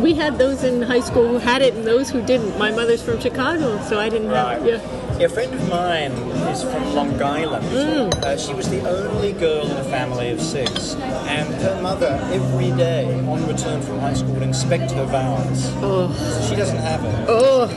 We 0.00 0.14
had 0.14 0.38
those 0.38 0.64
in 0.64 0.80
high 0.80 1.00
school 1.00 1.28
who 1.28 1.38
had 1.38 1.60
it 1.60 1.74
and 1.74 1.84
those 1.86 2.08
who 2.10 2.22
didn't. 2.22 2.56
My 2.58 2.70
mother's 2.70 3.02
from 3.02 3.20
Chicago, 3.20 3.80
so 3.88 4.00
I 4.00 4.08
didn't 4.08 4.28
Right. 4.30 4.58
have. 4.58 4.66
Yeah. 4.66 5.26
A 5.26 5.28
friend 5.28 5.52
of 5.54 5.68
mine 5.68 6.12
is 6.52 6.62
from 6.64 6.94
Long 6.94 7.22
Island. 7.22 7.64
Mm. 7.66 8.24
Uh, 8.24 8.36
she 8.38 8.54
was 8.54 8.68
the 8.70 8.80
only 8.88 9.32
girl 9.32 9.70
in 9.70 9.76
a 9.76 9.84
family 9.84 10.30
of 10.30 10.40
six, 10.40 10.94
and 11.28 11.46
her 11.62 11.78
mother 11.82 12.18
every 12.32 12.70
day 12.72 13.04
on 13.28 13.46
return 13.46 13.82
from 13.82 14.00
high 14.00 14.14
school 14.14 14.32
would 14.34 14.42
inspect 14.42 14.90
her 14.92 15.04
vowels. 15.04 15.70
Oh, 15.82 16.10
So 16.14 16.48
she 16.48 16.56
doesn't 16.56 16.78
have 16.78 17.04
it. 17.04 17.14
oh, 17.28 17.68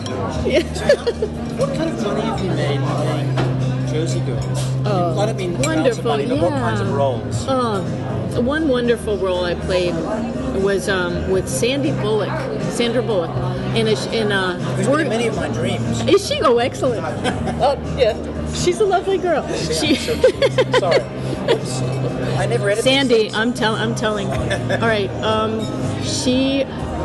yeah. 0.48 0.64
What 1.60 1.76
kind 1.76 1.89
of 1.91 2.02
money 2.04 2.22
have 2.22 2.39
you 2.43 2.52
made 2.52 2.80
Jersey 3.96 4.20
Girl? 4.20 4.38
Oh, 4.86 5.18
I 5.18 5.26
don't 5.26 5.38
mean 5.38 5.58
wonderful, 5.58 6.04
money, 6.04 6.28
but 6.28 6.41
what 6.41 6.52
yeah. 6.52 6.60
kinds 6.60 6.82
of 6.82 6.91
roles? 6.91 7.46
Oh, 7.48 8.41
one 8.41 8.68
wonderful 8.68 9.18
role 9.18 9.46
I 9.46 9.56
played 9.56 9.96
was 10.62 10.89
um, 10.89 11.32
with 11.32 11.48
Sandy 11.48 11.91
Bullock, 11.91 12.30
Sandra 12.72 13.02
Bullock, 13.02 13.30
in 13.74 13.88
a 13.88 14.12
in 14.12 14.34
a. 14.34 14.56
Who's 14.76 14.88
in 14.88 15.08
many 15.08 15.28
of 15.28 15.38
my 15.38 15.48
dreams. 15.48 16.02
Is 16.08 16.28
she? 16.28 16.41
Oh, 16.41 16.58
excellent. 16.58 17.06
oh, 17.62 17.82
yeah. 17.98 18.54
She's 18.54 18.82
a 18.82 18.86
lovely 18.86 19.18
girl. 19.18 19.48
She. 19.56 19.96
Sorry. 19.96 21.00
Oops. 21.50 21.82
I 22.36 22.48
never 22.48 22.70
edited 22.70 22.84
Sandy, 22.84 23.32
I'm 23.32 23.54
telling. 23.54 23.82
I'm 23.82 23.96
telling. 23.96 24.28
All 24.30 24.89
right. 24.89 25.10
Um, 25.24 25.62
she, 26.04 26.64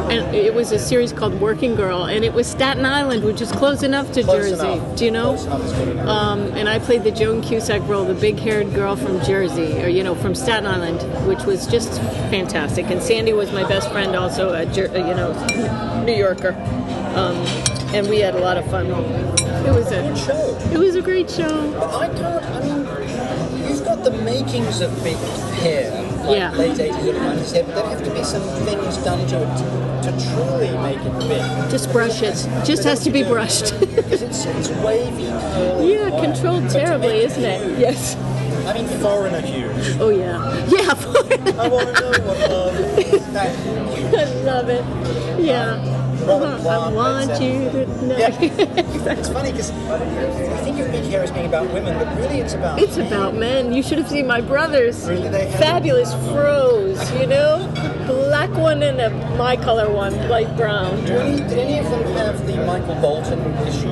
and 0.09 0.35
it 0.35 0.55
was 0.55 0.73
a 0.73 0.79
series 0.79 1.13
called 1.13 1.41
Working 1.41 1.75
Girl, 1.75 2.05
and 2.05 2.25
it 2.25 2.33
was 2.33 2.47
Staten 2.47 2.85
Island, 2.87 3.25
which 3.25 3.41
is 3.41 3.51
close 3.53 3.83
enough 3.83 4.11
to 4.13 4.23
Close 4.23 4.51
Jersey. 4.51 4.67
enough. 4.73 4.97
Do 4.97 5.05
you 5.05 5.11
know? 5.11 5.35
Close 5.35 5.45
enough 5.47 5.65
is 5.65 5.73
good 5.73 5.89
enough. 5.89 6.09
Um, 6.09 6.41
and 6.55 6.69
I 6.69 6.79
played 6.79 7.05
the 7.05 7.11
Joan 7.11 7.43
Cusack 7.43 7.87
role, 7.89 8.05
the 8.05 8.15
big-haired 8.15 8.73
girl 8.75 8.97
from 8.97 9.21
Jersey, 9.23 9.83
or 9.83 9.89
you 9.89 10.03
know, 10.03 10.15
from 10.15 10.35
Staten 10.35 10.67
Island, 10.67 11.01
which 11.27 11.45
was 11.45 11.67
just 11.67 12.01
fantastic. 12.31 12.87
And 12.91 13.03
Sandy 13.03 13.33
was 13.33 13.53
my 13.53 13.67
best 13.69 13.91
friend, 13.91 14.17
also 14.17 14.53
a 14.53 14.67
Jer- 14.67 14.91
uh, 14.91 14.99
you 14.99 15.15
know, 15.15 16.03
New 16.05 16.15
Yorker, 16.17 16.53
um, 17.15 17.37
and 17.95 18.09
we 18.09 18.19
had 18.21 18.35
a 18.35 18.41
lot 18.41 18.57
of 18.57 18.69
fun. 18.71 18.87
It 18.87 19.73
was 19.75 19.89
Good 19.91 20.05
a, 20.05 20.17
show. 20.17 20.59
it 20.73 20.79
was 20.79 20.95
a 20.97 21.03
great 21.03 21.31
show. 21.31 21.75
I 21.99 22.09
can't. 22.09 22.45
I 22.45 22.61
mean, 22.61 23.69
you've 23.69 23.85
got 23.85 24.03
the 24.05 24.11
makings 24.11 24.81
of 24.81 24.91
big 25.05 25.17
hair, 25.61 25.91
like 26.21 26.37
Yeah. 26.37 26.51
late 26.53 26.77
80s, 26.79 26.97
early 26.99 27.13
90s 27.13 27.53
hair, 27.53 27.65
but 27.65 27.75
there 27.75 27.87
have 27.87 28.05
to 28.05 28.11
be 28.11 28.25
some 28.25 28.43
things 28.67 28.97
done 28.99 29.27
to 29.29 29.37
it 29.43 29.57
to, 29.59 30.11
to 30.11 30.35
truly 30.35 30.71
make 30.79 30.99
it 30.99 31.19
big. 31.29 31.71
Just 31.71 31.91
brush 31.93 32.23
it. 32.23 32.35
Just 32.65 32.85
has 32.85 33.01
to 33.05 33.11
be 33.11 33.23
brushed. 33.23 33.75
Because 34.01 34.23
it's, 34.23 34.45
it's 34.47 34.69
wavy, 34.85 35.25
yeah, 35.25 36.09
black. 36.09 36.25
controlled 36.25 36.65
But 36.65 36.73
terribly, 36.73 37.19
isn't 37.25 37.45
it? 37.45 37.61
huge, 37.67 37.79
Yes. 37.79 38.17
I 38.67 38.75
mean, 38.75 38.87
foreigner 39.01 39.41
huge. 39.41 39.97
Oh 40.01 40.09
yeah. 40.11 40.39
Yeah. 40.69 40.93
I 41.61 41.69
want 41.69 41.97
to 41.97 42.03
know 42.05 42.27
what 42.27 42.51
uh, 42.51 42.51
love 42.51 42.99
is. 42.99 43.33
That 43.33 43.57
huge. 43.57 44.15
I 44.15 44.25
love 44.43 44.69
it. 44.69 44.85
Yeah. 45.41 45.77
Rather 45.77 46.00
Uh-huh. 46.29 46.69
I 46.69 46.93
want 46.93 47.41
you 47.41 47.71
to 47.71 47.87
know. 48.07 48.17
Yeah. 48.19 48.39
It's 49.11 49.29
funny 49.29 49.51
because 49.53 49.71
I 49.71 50.59
think 50.63 50.79
of 50.81 50.91
big 50.93 51.05
hair 51.05 51.23
as 51.23 51.31
being 51.33 51.47
about 51.47 51.73
women, 51.73 51.99
but 51.99 52.17
really 52.17 52.41
it's 52.41 52.55
about 52.55 52.79
It's 52.81 52.97
men. 52.97 53.07
about 53.07 53.35
men. 53.35 53.73
You 53.73 53.83
should 53.83 53.99
have 53.99 54.09
seen 54.09 54.27
my 54.27 54.41
brothers. 54.41 55.09
Really, 55.09 55.29
Fabulous 55.53 56.13
froze, 56.31 57.11
you 57.13 57.27
know? 57.27 57.67
Black 58.07 58.51
one 58.51 58.83
and 58.83 59.01
a 59.01 59.11
my 59.37 59.57
color 59.57 59.91
one, 59.91 60.13
light 60.29 60.55
brown. 60.57 61.05
Do 61.07 61.15
any, 61.15 61.37
did 61.39 61.59
any 61.59 61.79
of 61.79 61.91
them 61.91 62.03
have 62.17 62.30
Michael 62.71 62.95
Bolton 63.01 63.41
issue? 63.67 63.91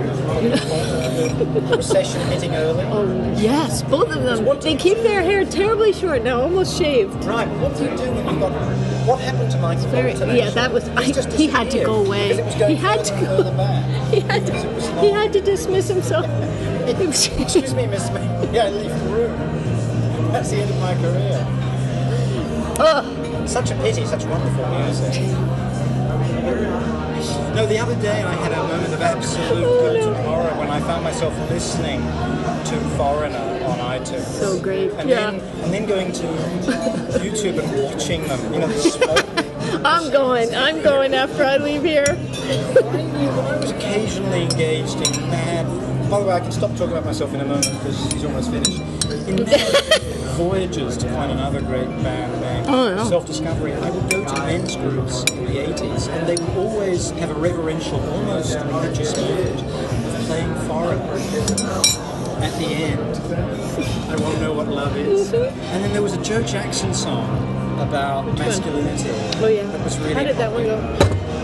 recession 1.77 2.21
hitting 2.29 2.55
early? 2.55 2.85
Oh 2.85 3.35
yes, 3.37 3.83
both 3.83 4.11
of 4.15 4.23
them. 4.23 4.45
What- 4.45 4.61
They 4.63 4.77
keep 4.77 4.99
their 4.99 5.21
hair 5.23 5.45
terribly 5.45 5.93
short 5.93 6.23
now, 6.23 6.41
almost 6.43 6.79
shaved. 6.79 7.25
Right, 7.25 7.49
what 7.59 7.77
do 7.77 7.85
you 7.85 7.97
do 7.97 8.05
when 8.13 8.29
you've 8.29 8.41
got... 8.41 8.53
What 9.07 9.19
happened 9.21 9.51
to 9.53 9.59
Michael 9.59 9.87
Very- 9.89 10.13
Bolton? 10.13 10.37
yeah, 10.37 10.51
that 10.51 10.73
was- 10.73 10.89
I- 10.91 11.03
he 11.03 11.49
had 11.49 11.71
to 11.73 11.85
go 11.85 11.95
away. 12.05 12.29
Because 12.29 12.39
it 12.39 12.45
was 12.45 12.55
going 12.55 12.77
He 12.77 12.83
had 12.83 13.05
to 13.05 13.13
go. 13.21 13.85
He 14.09 14.21
had 14.21 14.47
to, 14.47 15.01
he 15.03 15.11
had 15.11 15.33
to 15.35 15.41
dismiss 15.41 15.89
himself. 15.89 16.27
Excuse 16.89 17.75
me, 17.75 17.87
Miss 17.87 18.09
May. 18.11 18.25
Yeah, 18.53 18.69
leave 18.71 18.89
the 19.05 19.11
room. 19.11 19.37
That's 20.33 20.51
the 20.51 20.57
end 20.59 20.71
of 20.71 20.79
my 20.81 20.95
career. 20.95 21.47
oh, 22.81 23.45
Such 23.47 23.71
a 23.71 23.75
pity, 23.77 24.07
such 24.07 24.25
wonderful 24.25 24.67
music. 24.79 25.15
No, 27.55 27.67
the 27.67 27.79
other 27.79 27.95
day 28.01 28.23
I 28.23 28.35
had 28.35 28.53
a 28.53 28.63
moment 28.69 28.95
of 28.95 29.03
absolute 29.03 29.65
Oh, 29.65 29.93
guilt 29.93 30.17
horror 30.19 30.55
when 30.59 30.71
I 30.71 30.81
found 30.81 31.03
myself 31.05 31.37
listening 31.51 32.01
to 32.01 32.77
Foreigner 32.97 33.37
on 33.65 33.79
iTunes. 33.79 34.25
So 34.39 34.61
great, 34.61 34.91
And 34.93 35.09
yeah. 35.09 35.31
then 35.33 35.41
and 35.65 35.73
then 35.75 35.87
going 35.87 36.13
to 36.13 36.23
YouTube 37.19 37.59
and 37.59 37.83
watching 37.85 38.23
them. 38.29 38.53
You 38.53 38.61
know, 38.61 38.69
the 38.69 38.79
smoke. 38.79 39.85
I'm 39.85 40.11
going. 40.13 40.55
I'm 40.55 40.83
going 40.83 41.15
after 41.15 41.45
I 41.45 41.57
leave 41.59 41.83
here. 41.83 42.05
I 42.09 42.13
knew 42.15 43.29
when 43.29 43.45
I 43.47 43.57
was 43.59 43.71
occasionally 43.71 44.43
engaged 44.45 44.97
in 44.97 45.31
mad. 45.31 45.67
By 46.11 46.21
the 46.21 46.27
way, 46.27 46.35
I 46.35 46.41
can 46.41 46.53
stop 46.53 46.71
talking 46.73 46.93
about 46.93 47.05
myself 47.05 47.35
in 47.35 47.41
a 47.41 47.45
moment 47.45 47.71
because 47.73 48.13
he's 48.13 48.25
almost 48.25 48.51
finished. 48.51 48.81
In 49.29 49.45
voyages 50.39 50.97
to 50.97 51.09
find 51.11 51.33
another 51.33 51.61
great 51.61 51.89
band 52.03 52.41
name, 52.41 52.65
Oh, 52.75 52.89
yeah. 52.89 53.05
self-discovery. 53.09 53.75
I 53.75 53.91
would 53.91 54.09
go 54.11 54.18
men's 54.49 54.77
groups 54.77 55.25
in 55.31 55.45
the 55.45 55.59
80s, 55.61 56.09
and 56.09 56.27
they 56.27 56.43
would 56.43 56.57
always 56.57 57.11
have 57.11 57.31
a 57.31 57.35
reverential, 57.35 58.01
almost 58.13 58.57
religious 58.59 59.15
mood 59.15 59.59
of 59.59 60.27
playing 60.27 60.55
foreign. 60.67 60.99
at 62.41 62.57
the 62.59 62.67
end. 62.67 63.17
I 64.11 64.17
want 64.17 64.37
to 64.37 64.41
know 64.41 64.55
what 64.55 64.69
love 64.69 64.97
is. 64.97 65.35
And 65.35 65.85
then 65.85 65.93
there 65.93 66.03
was 66.03 66.15
a 66.15 66.23
Joe 66.23 66.43
Jackson 66.43 66.95
song 66.95 67.29
about 67.79 68.25
masculinity. 68.39 69.11
Oh 69.45 69.49
yeah. 69.49 69.65
That 69.65 69.85
was 69.85 69.99
really 69.99 70.15
How 70.15 70.23
did 70.23 70.37
that 70.37 70.51
one 70.51 70.65
go? 70.65 70.79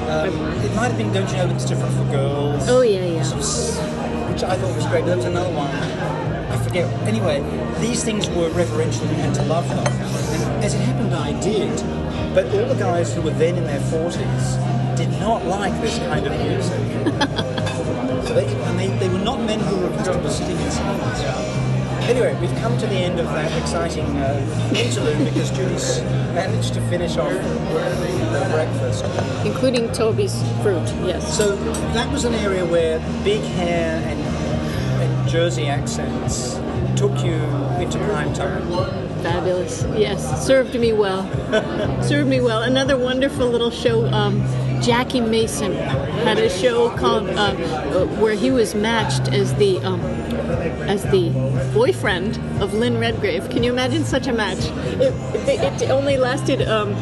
Um, 0.08 0.34
it 0.64 0.74
might 0.74 0.88
have 0.88 0.96
been 0.96 1.12
Don't 1.12 1.28
You 1.30 1.36
Know 1.36 1.54
It's 1.54 1.66
Different 1.66 1.94
for 1.94 2.04
Girls? 2.10 2.68
Oh 2.68 2.80
yeah, 2.80 3.04
yeah. 3.04 3.22
Sort 3.22 3.42
of 3.42 4.30
which 4.32 4.42
I 4.44 4.56
thought 4.56 4.74
was 4.74 4.86
great. 4.86 5.04
There 5.04 5.16
was 5.16 5.26
another 5.26 5.54
one. 5.54 5.68
I 5.68 6.56
forget. 6.64 6.90
Anyway, 7.06 7.42
these 7.80 8.02
things 8.02 8.30
were 8.30 8.48
reverential 8.50 9.02
and 9.02 9.16
you 9.16 9.22
had 9.22 9.34
to 9.34 9.42
love 9.44 9.68
them. 9.68 9.78
And 9.86 10.64
as 10.64 10.72
it 10.74 10.80
happened, 10.80 11.14
I 11.14 11.38
did. 11.40 12.03
But 12.34 12.46
all 12.46 12.66
the 12.66 12.74
guys 12.74 13.14
who 13.14 13.22
were 13.22 13.30
then 13.30 13.56
in 13.56 13.62
their 13.62 13.78
40s 13.78 14.96
did 14.96 15.08
not 15.20 15.46
like 15.46 15.72
this 15.80 15.96
kind 16.00 16.26
of 16.26 16.32
music. 16.32 16.80
so 18.26 18.34
they, 18.34 18.46
and 18.46 18.76
they, 18.76 18.88
they 18.98 19.08
were 19.08 19.24
not 19.24 19.38
men 19.38 19.60
who 19.60 19.76
were 19.76 19.86
accustomed 19.90 20.24
to 20.24 20.30
sitting 20.30 20.56
in 20.56 20.70
silence. 20.72 21.54
Anyway, 22.10 22.36
we've 22.40 22.54
come 22.56 22.76
to 22.78 22.88
the 22.88 22.96
end 22.96 23.20
of 23.20 23.26
that 23.26 23.56
exciting 23.62 24.04
uh, 24.16 24.72
interlude 24.74 25.24
because 25.24 25.52
Judy's 25.52 26.00
managed 26.34 26.74
to 26.74 26.80
finish 26.88 27.16
off 27.16 27.30
the 27.30 28.48
breakfast. 28.50 29.04
Including 29.46 29.92
Toby's 29.92 30.34
fruit. 30.60 30.88
Yes. 31.06 31.36
So 31.36 31.54
that 31.94 32.10
was 32.10 32.24
an 32.24 32.34
area 32.34 32.66
where 32.66 32.98
big 33.22 33.42
hair 33.42 34.02
and, 34.04 34.20
and 34.20 35.28
Jersey 35.28 35.68
accents 35.68 36.58
took 36.96 37.24
you 37.24 37.34
into 37.80 37.98
prime 37.98 38.32
time. 38.32 38.62
Fabulous. 39.22 39.84
Yes, 39.96 40.46
served 40.46 40.78
me 40.78 40.92
well. 40.92 41.22
served 42.02 42.28
me 42.28 42.40
well. 42.40 42.62
Another 42.62 42.96
wonderful 42.96 43.46
little 43.46 43.70
show. 43.70 44.06
Um, 44.06 44.40
Jackie 44.82 45.20
Mason 45.20 45.72
had 45.72 46.38
a 46.38 46.50
show 46.50 46.94
called 46.96 47.28
uh, 47.30 47.54
where 48.20 48.34
he 48.34 48.50
was 48.50 48.74
matched 48.74 49.32
as 49.32 49.54
the 49.54 49.78
um, 49.78 50.00
as 50.84 51.02
the 51.04 51.30
boyfriend 51.72 52.36
of 52.62 52.74
Lynn 52.74 52.98
Redgrave. 52.98 53.48
Can 53.48 53.62
you 53.62 53.72
imagine 53.72 54.04
such 54.04 54.26
a 54.26 54.32
match? 54.32 54.58
It, 55.00 55.14
it, 55.48 55.82
it 55.82 55.90
only 55.90 56.18
lasted 56.18 56.62
um, 56.68 56.92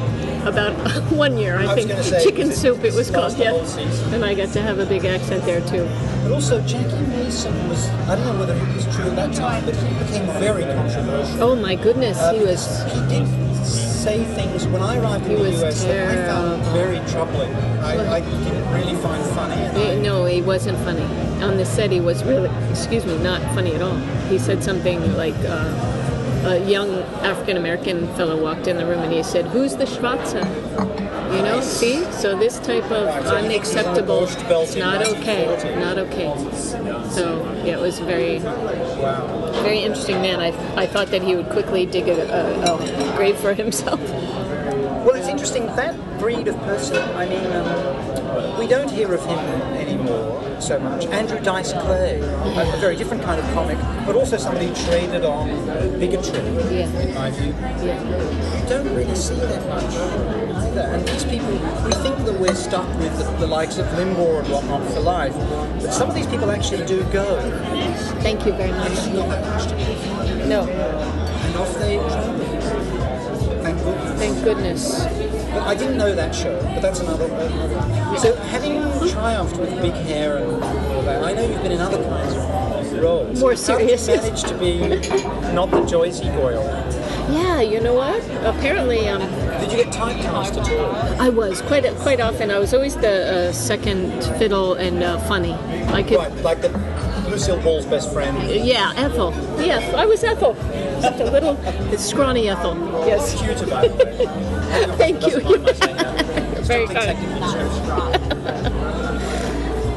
about 0.47 0.72
one 1.12 1.36
year, 1.38 1.57
I, 1.59 1.72
I 1.72 1.74
think. 1.74 1.90
say, 2.03 2.22
Chicken 2.24 2.51
it- 2.51 2.57
Soup. 2.57 2.82
It 2.84 2.95
was 2.95 3.11
called. 3.11 3.36
Yeah. 3.38 3.64
season? 3.64 4.14
And 4.14 4.24
I 4.24 4.34
got 4.34 4.53
to 4.53 4.61
have 4.62 4.78
a 4.78 4.86
big 4.86 5.05
accent 5.05 5.45
there 5.45 5.61
too. 5.62 5.88
But 6.22 6.32
also, 6.32 6.61
Jackie 6.62 7.07
Mason 7.07 7.53
was, 7.68 7.88
I 8.09 8.16
don't 8.16 8.24
know 8.26 8.38
whether 8.38 8.55
it 8.57 8.74
was 8.74 8.84
true 8.95 9.05
at 9.11 9.16
that 9.16 9.32
time, 9.34 9.64
but 9.64 9.74
he 9.76 9.88
became 10.05 10.26
very 10.40 10.62
controversial. 10.64 11.43
Oh 11.43 11.57
my 11.57 11.74
goodness, 11.74 12.18
Uh, 12.18 12.32
he 12.34 12.40
was. 12.45 12.82
He 12.93 13.01
did 13.09 13.26
say 13.66 14.24
things, 14.34 14.66
when 14.66 14.82
I 14.82 14.99
arrived 14.99 15.24
in 15.26 15.30
He 15.30 15.36
the 15.36 15.43
was 15.43 15.62
US, 15.62 15.84
that 15.84 16.18
I 16.18 16.26
found 16.26 16.62
very 16.74 16.99
troubling. 17.11 17.53
I, 17.82 18.16
I 18.16 18.20
didn't 18.20 18.72
really 18.74 18.97
find 19.01 19.24
funny. 19.34 19.55
Eh, 19.55 19.93
I, 19.93 20.01
No, 20.01 20.24
he 20.24 20.43
wasn't 20.43 20.76
funny. 20.78 21.05
On 21.43 21.57
the 21.57 21.64
set, 21.64 21.90
he 21.93 22.01
was 22.01 22.22
really, 22.24 22.51
excuse 22.70 23.05
me, 23.07 23.16
not 23.18 23.40
funny 23.55 23.74
at 23.74 23.82
all. 23.82 23.97
He 24.28 24.38
said 24.38 24.62
something 24.64 24.99
like 25.16 25.34
uh, 25.47 25.91
a 26.45 26.59
young 26.68 27.03
African 27.22 27.57
American 27.57 28.07
fellow 28.14 28.40
walked 28.40 28.66
in 28.66 28.76
the 28.76 28.86
room 28.86 29.01
and 29.01 29.12
he 29.12 29.22
said, 29.22 29.47
"Who's 29.47 29.76
the 29.76 29.84
Schwarzer?" 29.84 30.45
You 31.34 31.43
know, 31.43 31.61
see? 31.62 32.05
So 32.12 32.38
this 32.38 32.59
type 32.59 32.84
of 32.90 33.09
unacceptable, 33.26 34.28
not 34.76 35.07
okay, 35.09 35.47
not 35.80 35.97
okay. 35.99 36.34
So 37.11 37.43
yeah, 37.64 37.78
it 37.78 37.80
was 37.80 38.01
very, 38.01 38.38
very 38.38 39.78
interesting 39.78 40.20
man. 40.20 40.40
I, 40.40 40.49
I 40.76 40.86
thought 40.86 41.09
that 41.09 41.22
he 41.22 41.34
would 41.34 41.49
quickly 41.49 41.86
dig 41.86 42.09
a, 42.09 42.20
a, 42.30 42.74
a 42.76 43.16
grave 43.16 43.38
for 43.38 43.55
himself. 43.55 44.01
Well, 44.01 45.14
it's 45.14 45.28
interesting 45.28 45.66
that 45.66 45.95
breed 46.18 46.49
of 46.49 46.57
person. 46.61 46.99
I 47.16 47.26
mean, 47.26 47.47
um, 47.53 48.22
we 48.59 48.66
don't 48.66 48.91
hear 48.91 49.12
of 49.12 49.24
him 49.24 49.39
anymore 49.74 50.43
so 50.62 50.78
much. 50.78 51.07
Andrew 51.07 51.41
Dice 51.41 51.72
Clay, 51.72 52.18
a, 52.20 52.76
very 52.78 52.97
different 52.97 53.22
kind 53.22 53.41
of 53.41 53.53
comic, 53.53 53.78
but 54.07 54.14
also 54.14 54.37
somebody 54.37 54.72
traded 54.85 55.24
on 55.24 55.49
bigotry. 55.99 56.39
Yeah. 56.70 56.89
In 57.01 57.14
my 57.14 57.30
view, 57.30 57.53
Yeah. 57.85 58.62
you 58.62 58.68
don't 58.68 58.95
really 58.95 59.14
see 59.16 59.35
that 59.35 59.66
much 59.68 59.85
either. 60.62 60.80
And 60.80 61.07
these 61.07 61.24
people, 61.24 61.51
we 61.85 61.93
think 62.05 62.16
that 62.24 62.39
we're 62.39 62.55
stuck 62.55 62.87
with 62.99 63.16
the, 63.18 63.24
the 63.39 63.47
likes 63.47 63.78
of 63.78 63.87
Limbaugh 63.89 64.41
and 64.41 64.49
whatnot 64.49 64.89
for 64.93 65.01
life, 65.01 65.35
but 65.35 65.93
some 65.93 66.09
of 66.09 66.14
these 66.14 66.26
people 66.28 66.51
actually 66.51 66.87
do 66.87 67.03
go. 67.12 67.41
Thank 68.22 68.47
you 68.47 68.53
very 68.53 68.72
much. 68.72 68.93
Not 69.12 69.28
that 69.30 69.47
much 69.47 69.66
to 69.68 70.47
No, 70.47 70.62
and 70.68 71.57
off 71.57 71.74
they 71.78 71.97
travel. 71.97 72.39
Thank 73.62 73.78
goodness. 73.83 74.18
thank 74.18 74.45
goodness. 74.45 75.32
But 75.53 75.63
I 75.67 75.75
didn't 75.75 75.99
know 75.99 76.15
that 76.15 76.35
show, 76.35 76.59
but 76.63 76.81
that's 76.81 77.01
another. 77.01 77.27
another. 77.27 78.19
So 78.19 78.35
having 78.37 78.81
triumphed 79.11 79.59
with 79.59 79.71
big 79.83 79.93
hair 79.93 80.39
and 80.39 80.51
all 80.51 81.03
that, 81.03 81.23
I 81.23 81.33
know 81.35 81.47
you've 81.47 81.63
been 81.63 81.73
in 81.73 81.81
other 81.81 82.03
kinds 82.03 82.35
of 82.35 83.03
roles. 83.03 83.41
More 83.41 83.51
How 83.51 83.57
serious, 83.57 84.07
did 84.07 84.17
you 84.17 84.23
manage 84.23 84.43
to 84.45 84.59
be 84.59 84.79
not 85.53 85.71
the 85.71 85.81
Joycey 85.83 86.35
Goyle? 86.37 86.65
Yeah, 87.31 87.61
you 87.61 87.81
know 87.81 87.95
what? 87.95 88.23
Apparently, 88.45 89.09
um, 89.09 89.23
Did 89.73 89.79
you 89.79 89.85
get 89.85 89.95
typecast 89.95 90.61
at 90.61 90.70
all? 90.79 91.20
I 91.20 91.29
was 91.31 91.62
quite 91.62 91.85
quite 91.97 92.20
often. 92.20 92.51
I 92.51 92.59
was 92.59 92.75
always 92.75 92.95
the 92.97 93.49
uh, 93.49 93.53
second 93.53 94.23
fiddle 94.39 94.75
and 94.75 95.03
uh, 95.03 95.18
funny. 95.20 95.53
I 95.93 96.03
could, 96.03 96.18
Right, 96.18 96.33
like 96.43 96.61
the 96.61 96.68
Lucille 97.31 97.61
Ball's 97.62 97.87
best 97.87 98.12
friend. 98.12 98.37
yeah, 98.64 98.93
Ethel. 98.97 99.33
Yes, 99.59 99.95
I 99.95 100.05
was 100.05 100.23
Ethel. 100.23 100.55
Just 101.01 101.20
a 101.20 101.31
little 101.31 101.57
scrawny 101.97 102.49
Ethel. 102.51 102.77
Yes. 103.07 103.35
Cute 103.41 103.62
about 103.62 103.85
it. 103.87 104.29
Thank 104.99 105.23
you. 105.23 105.41
Doesn't 105.41 105.45
mind 105.45 105.62
my 105.62 105.73
saying 105.73 105.97
that. 105.97 106.62
Very 106.64 106.87
kind. 106.87 107.18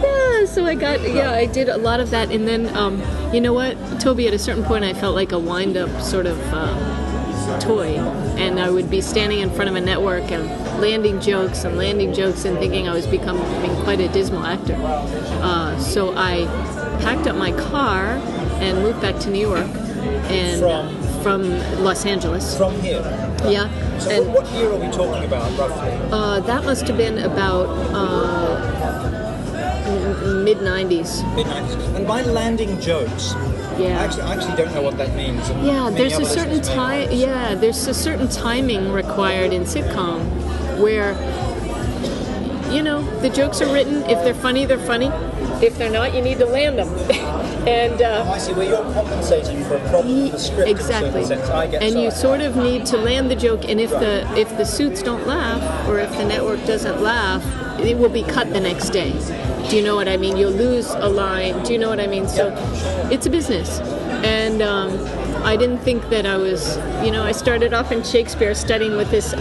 Yeah, 0.03 0.45
so 0.45 0.65
I 0.65 0.75
got 0.75 1.01
yeah, 1.01 1.31
I 1.31 1.45
did 1.47 1.69
a 1.69 1.77
lot 1.77 1.99
of 1.99 2.09
that, 2.11 2.31
and 2.31 2.47
then 2.47 2.73
um, 2.77 3.01
you 3.33 3.41
know 3.41 3.53
what, 3.53 3.75
Toby? 3.99 4.27
At 4.27 4.33
a 4.33 4.39
certain 4.39 4.63
point, 4.63 4.83
I 4.85 4.93
felt 4.93 5.15
like 5.15 5.31
a 5.31 5.39
wind-up 5.39 5.89
sort 6.01 6.25
of 6.27 6.39
uh, 6.53 7.04
toy, 7.59 7.97
and 8.37 8.59
I 8.59 8.69
would 8.69 8.89
be 8.89 9.01
standing 9.01 9.39
in 9.39 9.49
front 9.49 9.69
of 9.69 9.75
a 9.75 9.81
network 9.81 10.31
and 10.31 10.47
landing 10.81 11.19
jokes 11.21 11.63
and 11.63 11.77
landing 11.77 12.13
jokes 12.13 12.45
and 12.45 12.57
thinking 12.57 12.87
I 12.87 12.93
was 12.93 13.07
becoming 13.07 13.43
quite 13.83 13.99
a 13.99 14.07
dismal 14.09 14.43
actor. 14.45 14.75
Uh, 15.41 15.77
so 15.79 16.13
I 16.17 16.45
packed 17.01 17.27
up 17.27 17.35
my 17.35 17.51
car 17.53 18.19
and 18.61 18.79
moved 18.79 19.01
back 19.01 19.19
to 19.21 19.29
New 19.29 19.39
York, 19.47 19.67
and 20.29 20.59
From? 20.61 21.21
from 21.23 21.83
Los 21.83 22.05
Angeles. 22.05 22.55
From 22.57 22.79
here. 22.81 23.01
Yeah, 23.47 23.69
So 23.99 24.09
and 24.09 24.33
what, 24.33 24.43
what 24.43 24.53
year 24.53 24.71
are 24.71 24.77
we 24.79 24.87
talking 24.91 25.23
about, 25.23 25.51
roughly? 25.57 25.91
uh, 26.11 26.39
that 26.41 26.63
must 26.63 26.87
have 26.87 26.97
been 26.97 27.19
about 27.19 27.67
uh, 27.93 28.71
mid 30.43 30.57
'90s. 30.59 31.23
Mid 31.35 31.45
90s. 31.47 31.95
And 31.95 32.07
by 32.07 32.21
landing 32.23 32.79
jokes, 32.81 33.33
Yeah. 33.77 33.99
I 33.99 34.05
actually, 34.05 34.21
I 34.23 34.33
actually 34.35 34.55
don't 34.55 34.73
know 34.73 34.81
what 34.81 34.97
that 34.97 35.15
means. 35.15 35.49
Yeah, 35.49 35.89
there's 35.89 36.17
a 36.17 36.25
certain 36.25 36.61
time. 36.61 37.11
Yeah, 37.11 37.55
there's 37.55 37.87
a 37.87 37.93
certain 37.93 38.29
timing 38.29 38.91
required 38.91 39.51
in 39.53 39.63
sitcom, 39.63 40.19
where 40.79 41.13
you 42.71 42.81
know 42.81 43.03
the 43.21 43.29
jokes 43.29 43.61
are 43.61 43.71
written. 43.73 44.03
If 44.03 44.23
they're 44.23 44.33
funny, 44.33 44.65
they're 44.65 44.77
funny. 44.77 45.07
If 45.61 45.77
they're 45.77 45.89
not, 45.89 46.13
you 46.13 46.21
need 46.21 46.37
to 46.39 46.45
land 46.45 46.77
them. 46.77 46.89
and 47.67 48.01
uh, 48.01 48.29
I 48.29 48.37
see 48.37 48.53
where 48.53 48.67
you're 48.67 48.93
compensating 48.93 49.63
for 49.65 49.75
a 49.75 49.89
problem 49.89 50.23
with 50.23 50.31
the 50.33 50.39
script 50.39 50.69
exactly. 50.69 51.09
in 51.09 51.15
a 51.17 51.25
sense. 51.25 51.49
I 51.49 51.67
get 51.67 51.81
and 51.81 51.95
you 51.95 52.11
sorry. 52.11 52.39
sort 52.39 52.41
of 52.41 52.55
need 52.55 52.85
to 52.87 52.97
land 52.97 53.31
the 53.31 53.35
joke. 53.35 53.65
And 53.65 53.79
if 53.79 53.89
the 53.89 54.27
if 54.37 54.49
the 54.57 54.65
suits 54.65 55.01
don't 55.01 55.25
laugh, 55.25 55.87
or 55.87 55.99
if 55.99 56.11
the 56.11 56.25
network 56.25 56.63
doesn't 56.65 57.01
laugh, 57.01 57.43
it 57.79 57.97
will 57.97 58.09
be 58.09 58.23
cut 58.23 58.51
the 58.53 58.59
next 58.59 58.89
day. 58.89 59.11
Do 59.69 59.75
you 59.75 59.83
know 59.83 59.95
what 59.95 60.07
I 60.07 60.17
mean? 60.17 60.37
You'll 60.37 60.51
lose 60.51 60.91
a 60.91 61.09
line. 61.09 61.63
Do 61.63 61.73
you 61.73 61.79
know 61.79 61.89
what 61.89 61.99
I 61.99 62.07
mean? 62.07 62.27
So 62.27 62.53
it's 63.11 63.25
a 63.25 63.29
business, 63.29 63.79
and 64.23 64.61
um, 64.61 64.91
I 65.43 65.55
didn't 65.55 65.79
think 65.79 66.09
that 66.09 66.25
I 66.25 66.37
was. 66.37 66.77
You 67.03 67.11
know, 67.11 67.23
I 67.23 67.31
started 67.31 67.73
off 67.73 67.91
in 67.91 68.03
Shakespeare 68.03 68.53
studying 68.53 68.95
with 68.95 69.09
this 69.09 69.33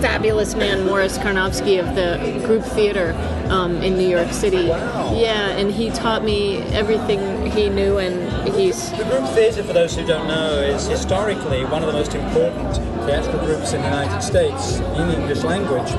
fabulous 0.00 0.54
man, 0.54 0.86
Morris 0.86 1.18
Carnovsky 1.18 1.78
of 1.78 1.94
the 1.94 2.42
Group 2.46 2.64
Theater 2.64 3.14
um, 3.48 3.82
in 3.82 3.96
New 3.96 4.08
York 4.08 4.32
City. 4.32 4.68
Wow. 4.68 5.14
Yeah, 5.18 5.50
and 5.50 5.70
he 5.70 5.90
taught 5.90 6.24
me 6.24 6.58
everything 6.72 7.50
he 7.50 7.68
knew, 7.68 7.98
and 7.98 8.48
he's 8.54 8.90
The 8.92 9.04
group 9.04 9.28
theatre, 9.30 9.62
for 9.62 9.72
those 9.72 9.96
who 9.96 10.06
don't 10.06 10.26
know, 10.28 10.60
is 10.60 10.86
historically 10.86 11.64
one 11.64 11.82
of 11.82 11.86
the 11.86 11.92
most 11.92 12.14
important 12.14 12.76
theatrical 13.06 13.40
groups 13.40 13.72
in 13.72 13.80
the 13.82 13.88
United 13.88 14.22
States 14.22 14.76
in 14.76 15.08
the 15.08 15.20
English 15.20 15.42
language 15.42 15.90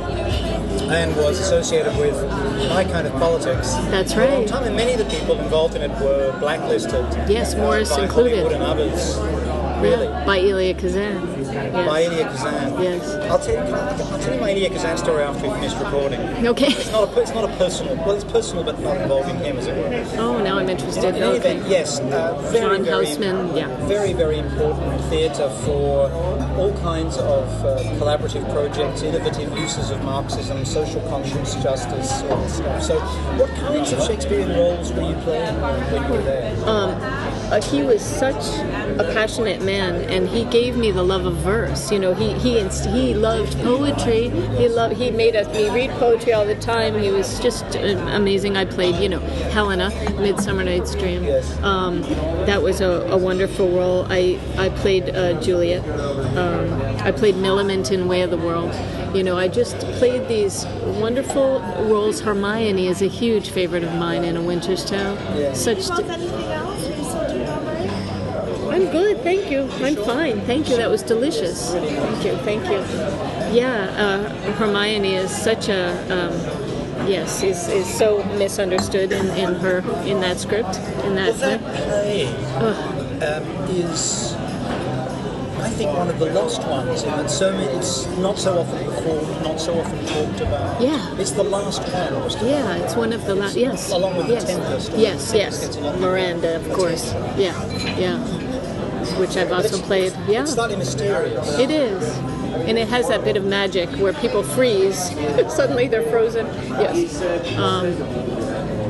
and 0.91 1.15
was 1.17 1.39
associated 1.39 1.95
with 1.97 2.15
my 2.69 2.83
kind 2.83 3.07
of 3.07 3.13
politics. 3.13 3.73
That's 3.89 4.13
For 4.13 4.21
a 4.21 4.27
long 4.27 4.39
right. 4.39 4.47
time, 4.47 4.63
and 4.65 4.75
many 4.75 4.93
of 4.93 4.99
the 4.99 5.05
people 5.05 5.39
involved 5.39 5.75
in 5.75 5.81
it 5.81 5.91
were 6.01 6.37
blacklisted. 6.39 7.05
Yes, 7.29 7.55
Morris 7.55 7.95
included. 7.97 8.43
Hollywood 8.43 8.51
and 8.53 8.63
others. 8.63 9.17
Really? 9.81 10.07
By 10.25 10.39
Elia 10.39 10.73
Kazan. 10.75 11.27
Yes. 11.41 11.87
By 11.87 12.03
Elia 12.03 12.23
Kazan. 12.25 12.83
Yes. 12.83 13.15
I'll 13.31 13.39
tell, 13.39 13.53
you, 13.53 13.73
I'll 13.73 14.19
tell 14.19 14.35
you 14.35 14.41
my 14.41 14.51
Elia 14.51 14.69
Kazan 14.69 14.97
story 14.97 15.23
after 15.23 15.47
we 15.47 15.53
finish 15.55 15.73
recording. 15.73 16.19
Okay. 16.47 16.67
It's 16.67 16.91
not 16.91 17.17
a, 17.17 17.21
it's 17.21 17.31
not 17.31 17.49
a 17.49 17.57
personal, 17.57 17.95
well, 17.97 18.11
it's 18.11 18.23
personal, 18.23 18.63
but 18.63 18.79
not 18.79 18.97
involving 18.97 19.37
him, 19.37 19.57
as 19.57 19.67
it 19.67 19.75
were. 19.75 20.21
Oh, 20.21 20.41
now 20.41 20.59
I'm 20.59 20.69
interested. 20.69 21.03
In 21.03 21.15
any 21.15 21.39
okay. 21.39 21.57
event, 21.57 21.69
yes, 21.69 21.99
uh, 21.99 22.39
very, 22.51 22.77
John 22.77 22.85
very, 22.85 23.05
Houseman, 23.05 23.55
yeah. 23.55 23.87
very, 23.87 24.13
very 24.13 24.37
important 24.39 25.01
theatre 25.05 25.49
for 25.65 26.11
all 26.57 26.77
kinds 26.81 27.17
of 27.17 27.65
uh, 27.65 27.77
collaborative 27.99 28.49
projects, 28.51 29.01
innovative 29.01 29.55
uses 29.57 29.89
of 29.89 30.03
Marxism, 30.03 30.65
social 30.65 31.01
conscience, 31.09 31.55
justice, 31.55 32.21
all 32.23 32.41
this 32.41 32.55
stuff. 32.57 32.83
So, 32.83 32.99
what 33.37 33.49
kinds 33.55 33.91
of 33.93 34.03
Shakespearean 34.03 34.49
roles 34.49 34.91
were 34.93 35.09
you 35.09 35.15
playing 35.23 35.59
when 35.61 36.03
you 36.03 36.09
were 36.09 36.21
there? 36.21 36.55
Uh, 37.51 37.61
he 37.61 37.83
was 37.83 38.01
such 38.01 38.43
a 38.99 39.11
passionate 39.13 39.61
man, 39.61 39.95
and 40.09 40.27
he 40.27 40.45
gave 40.45 40.77
me 40.77 40.91
the 40.91 41.03
love 41.03 41.25
of 41.25 41.35
verse. 41.37 41.91
You 41.91 41.99
know, 41.99 42.13
he 42.13 42.33
he 42.33 42.61
he 42.89 43.13
loved 43.13 43.57
poetry. 43.59 44.29
He 44.29 44.67
loved 44.69 44.95
he 44.95 45.11
made 45.11 45.35
us 45.35 45.47
me 45.53 45.69
read 45.69 45.91
poetry 45.91 46.33
all 46.33 46.45
the 46.45 46.55
time. 46.55 46.97
He 46.97 47.09
was 47.11 47.39
just 47.39 47.63
uh, 47.75 47.79
amazing. 48.11 48.57
I 48.57 48.65
played, 48.65 48.95
you 48.95 49.09
know, 49.09 49.19
Helena, 49.51 49.89
Midsummer 50.19 50.63
Night's 50.63 50.95
Dream. 50.95 51.25
Um, 51.63 52.01
that 52.45 52.61
was 52.61 52.81
a, 52.81 53.07
a 53.11 53.17
wonderful 53.17 53.69
role. 53.69 54.05
I 54.09 54.39
I 54.57 54.69
played 54.69 55.09
uh, 55.09 55.39
Juliet. 55.41 55.87
Um, 56.37 56.81
I 57.01 57.11
played 57.11 57.35
Millamant 57.35 57.91
in 57.91 58.07
Way 58.07 58.21
of 58.21 58.31
the 58.31 58.37
World. 58.37 58.73
You 59.15 59.23
know, 59.23 59.37
I 59.37 59.49
just 59.49 59.77
played 59.99 60.29
these 60.29 60.65
wonderful 61.01 61.59
roles. 61.89 62.21
Hermione 62.21 62.87
is 62.87 63.01
a 63.01 63.07
huge 63.07 63.49
favorite 63.49 63.83
of 63.83 63.93
mine 63.95 64.23
in 64.23 64.37
A 64.37 64.41
Winter's 64.41 64.85
Tale. 64.85 65.17
Such 65.53 65.79
if 65.79 66.09
anything 66.09 66.45
else, 66.45 66.87
are 66.87 66.95
you 66.95 67.03
still 67.03 67.27
doing 67.27 67.49
all 67.49 67.61
right? 67.61 67.89
I'm 68.73 68.89
good, 68.89 69.10
thank 69.23 69.51
you. 69.51 69.69
I'm 69.85 69.95
fine, 69.95 70.41
thank 70.41 70.69
you. 70.69 70.77
That 70.77 70.89
was 70.89 71.03
delicious. 71.03 71.71
Thank 71.73 72.25
you, 72.25 72.35
thank 72.37 72.63
you. 72.65 72.79
Yeah, 73.55 73.83
uh, 73.97 74.29
Hermione 74.53 75.15
is 75.15 75.31
such 75.31 75.69
a 75.69 75.91
um, 76.11 77.07
yes, 77.09 77.43
is, 77.43 77.67
is 77.69 77.85
so 77.97 78.23
misunderstood 78.37 79.11
in, 79.11 79.27
in 79.31 79.55
her 79.55 79.79
in 80.05 80.19
that 80.21 80.37
script 80.39 80.77
in 81.05 81.15
that. 81.15 81.35
Well, 81.37 81.57
that 81.59 81.61
play 81.87 82.27
um, 82.57 83.43
is, 83.69 84.33
I 85.59 85.69
think, 85.69 85.91
one 85.97 86.09
of 86.09 86.17
the 86.19 86.27
lost 86.33 86.61
ones 86.67 87.03
that 87.03 87.29
so 87.29 87.57
it's 87.57 88.07
not 88.17 88.37
so 88.37 88.59
often 88.59 88.85
performed, 88.85 89.43
not 89.43 89.59
so 89.59 89.79
often 89.79 90.05
talked 90.05 90.41
about. 90.41 90.81
Yeah. 90.81 91.15
It's 91.17 91.31
the 91.31 91.43
last 91.43 91.81
one, 91.81 92.47
yeah, 92.47 92.75
it's 92.77 92.95
one 92.95 93.11
of 93.13 93.25
the 93.25 93.35
last. 93.35 93.55
Yes, 93.57 93.91
Along 93.91 94.15
with 94.17 94.27
The 94.27 94.33
yes, 94.33 94.45
Tempest. 94.45 94.91
yes, 94.95 95.33
yes. 95.33 95.59
gets 95.65 95.75
a 95.77 95.81
lot- 95.81 95.99
Miranda, 95.99 96.55
of 96.55 96.71
course. 96.73 97.13
Yeah, 97.37 97.53
yeah. 97.97 98.40
Which 99.17 99.37
I've 99.37 99.51
also 99.51 99.77
played. 99.81 100.13
Yeah. 100.27 100.43
It's 100.43 100.53
slightly 100.53 100.75
mysterious. 100.75 101.57
It 101.59 101.69
is. 101.69 102.17
And 102.67 102.77
it 102.77 102.87
has 102.89 103.07
that 103.07 103.23
bit 103.23 103.37
of 103.37 103.45
magic 103.45 103.89
where 103.97 104.13
people 104.13 104.43
freeze. 104.43 105.09
Suddenly 105.53 105.87
they're 105.87 106.09
frozen. 106.09 106.45
Yes. 106.67 107.21
Um, 107.57 107.93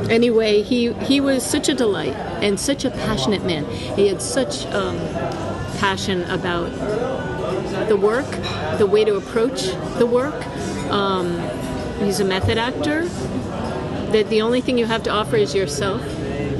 anyway, 0.09 0.61
he, 0.61 0.93
he 0.93 1.21
was 1.21 1.45
such 1.45 1.69
a 1.69 1.73
delight 1.73 2.15
and 2.43 2.59
such 2.59 2.85
a 2.85 2.91
passionate 2.91 3.43
man. 3.45 3.65
He 3.95 4.07
had 4.07 4.21
such 4.21 4.65
um, 4.67 4.97
passion 5.77 6.23
about 6.23 6.69
the 7.87 7.95
work, 7.97 8.29
the 8.77 8.85
way 8.85 9.03
to 9.05 9.15
approach 9.15 9.63
the 9.97 10.05
work. 10.05 10.45
Um, 10.89 11.39
he's 11.99 12.19
a 12.19 12.25
method 12.25 12.57
actor. 12.57 13.05
That 14.11 14.27
the 14.29 14.41
only 14.41 14.59
thing 14.59 14.77
you 14.77 14.85
have 14.85 15.03
to 15.03 15.09
offer 15.09 15.37
is 15.37 15.55
yourself. 15.55 16.01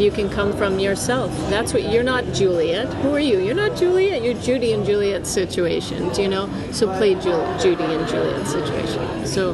You 0.02 0.10
can 0.10 0.32
come 0.32 0.52
from 0.54 0.80
yourself. 0.80 1.30
That's 1.52 1.74
what 1.74 1.84
you're 1.91 2.02
not 2.02 2.26
Juliet. 2.34 2.91
Who 3.04 3.14
are 3.14 3.20
you? 3.20 3.38
You're 3.38 3.54
not 3.54 3.78
Juliet. 3.78 4.24
You're 4.24 4.34
Judy 4.34 4.74
and 4.74 4.84
Juliet's 4.84 5.30
situation. 5.30 6.10
Do 6.10 6.24
you 6.24 6.28
know? 6.28 6.49
So 6.72 6.88
play 6.97 7.14
Ju- 7.14 7.45
Judy 7.62 7.84
and 7.84 8.08
Juliet's 8.10 8.52
situation. 8.52 9.28
So 9.28 9.54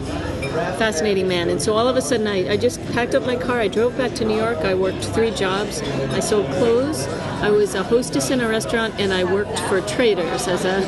fascinating 0.80 1.28
man. 1.28 1.50
And 1.50 1.62
so 1.62 1.74
all 1.74 1.90
of 1.90 1.98
a 1.98 2.02
sudden, 2.02 2.28
I, 2.28 2.54
I 2.54 2.56
just 2.56 2.82
packed 2.94 3.14
up 3.14 3.26
my 3.26 3.36
car. 3.36 3.60
I 3.60 3.68
drove 3.68 3.98
back 3.98 4.14
to 4.16 4.26
New 4.26 4.38
York. 4.38 4.60
I 4.60 4.74
worked 4.74 5.04
three 5.04 5.32
jobs. 5.32 5.82
I 5.82 6.22
sold 6.22 6.46
clothes. 6.54 7.06
I 7.42 7.50
was 7.50 7.76
a 7.76 7.84
hostess 7.84 8.32
in 8.32 8.40
a 8.40 8.48
restaurant, 8.48 8.96
and 9.00 9.12
I 9.12 9.26
worked 9.26 9.60
for 9.68 9.82
traders 9.82 10.48
as 10.48 10.64
a 10.64 10.82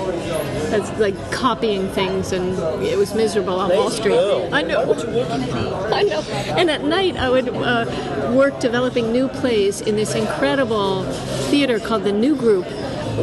as 0.71 0.89
like 0.99 1.15
copying 1.31 1.87
things, 1.89 2.31
and 2.31 2.57
it 2.83 2.97
was 2.97 3.13
miserable 3.13 3.59
on 3.59 3.69
Wall 3.69 3.89
Street. 3.89 4.13
I 4.51 4.61
know. 4.61 4.85
What 4.85 4.99
you 4.99 5.13
working 5.13 5.43
for? 5.47 5.93
I 5.93 6.03
know. 6.03 6.21
And 6.57 6.69
at 6.69 6.83
night, 6.83 7.17
I 7.17 7.29
would 7.29 7.49
uh, 7.49 8.31
work 8.35 8.59
developing 8.59 9.11
new 9.11 9.27
plays 9.27 9.81
in 9.81 9.95
this 9.95 10.15
incredible 10.15 11.03
theater 11.49 11.79
called 11.79 12.03
the 12.03 12.11
New 12.11 12.35
Group, 12.35 12.65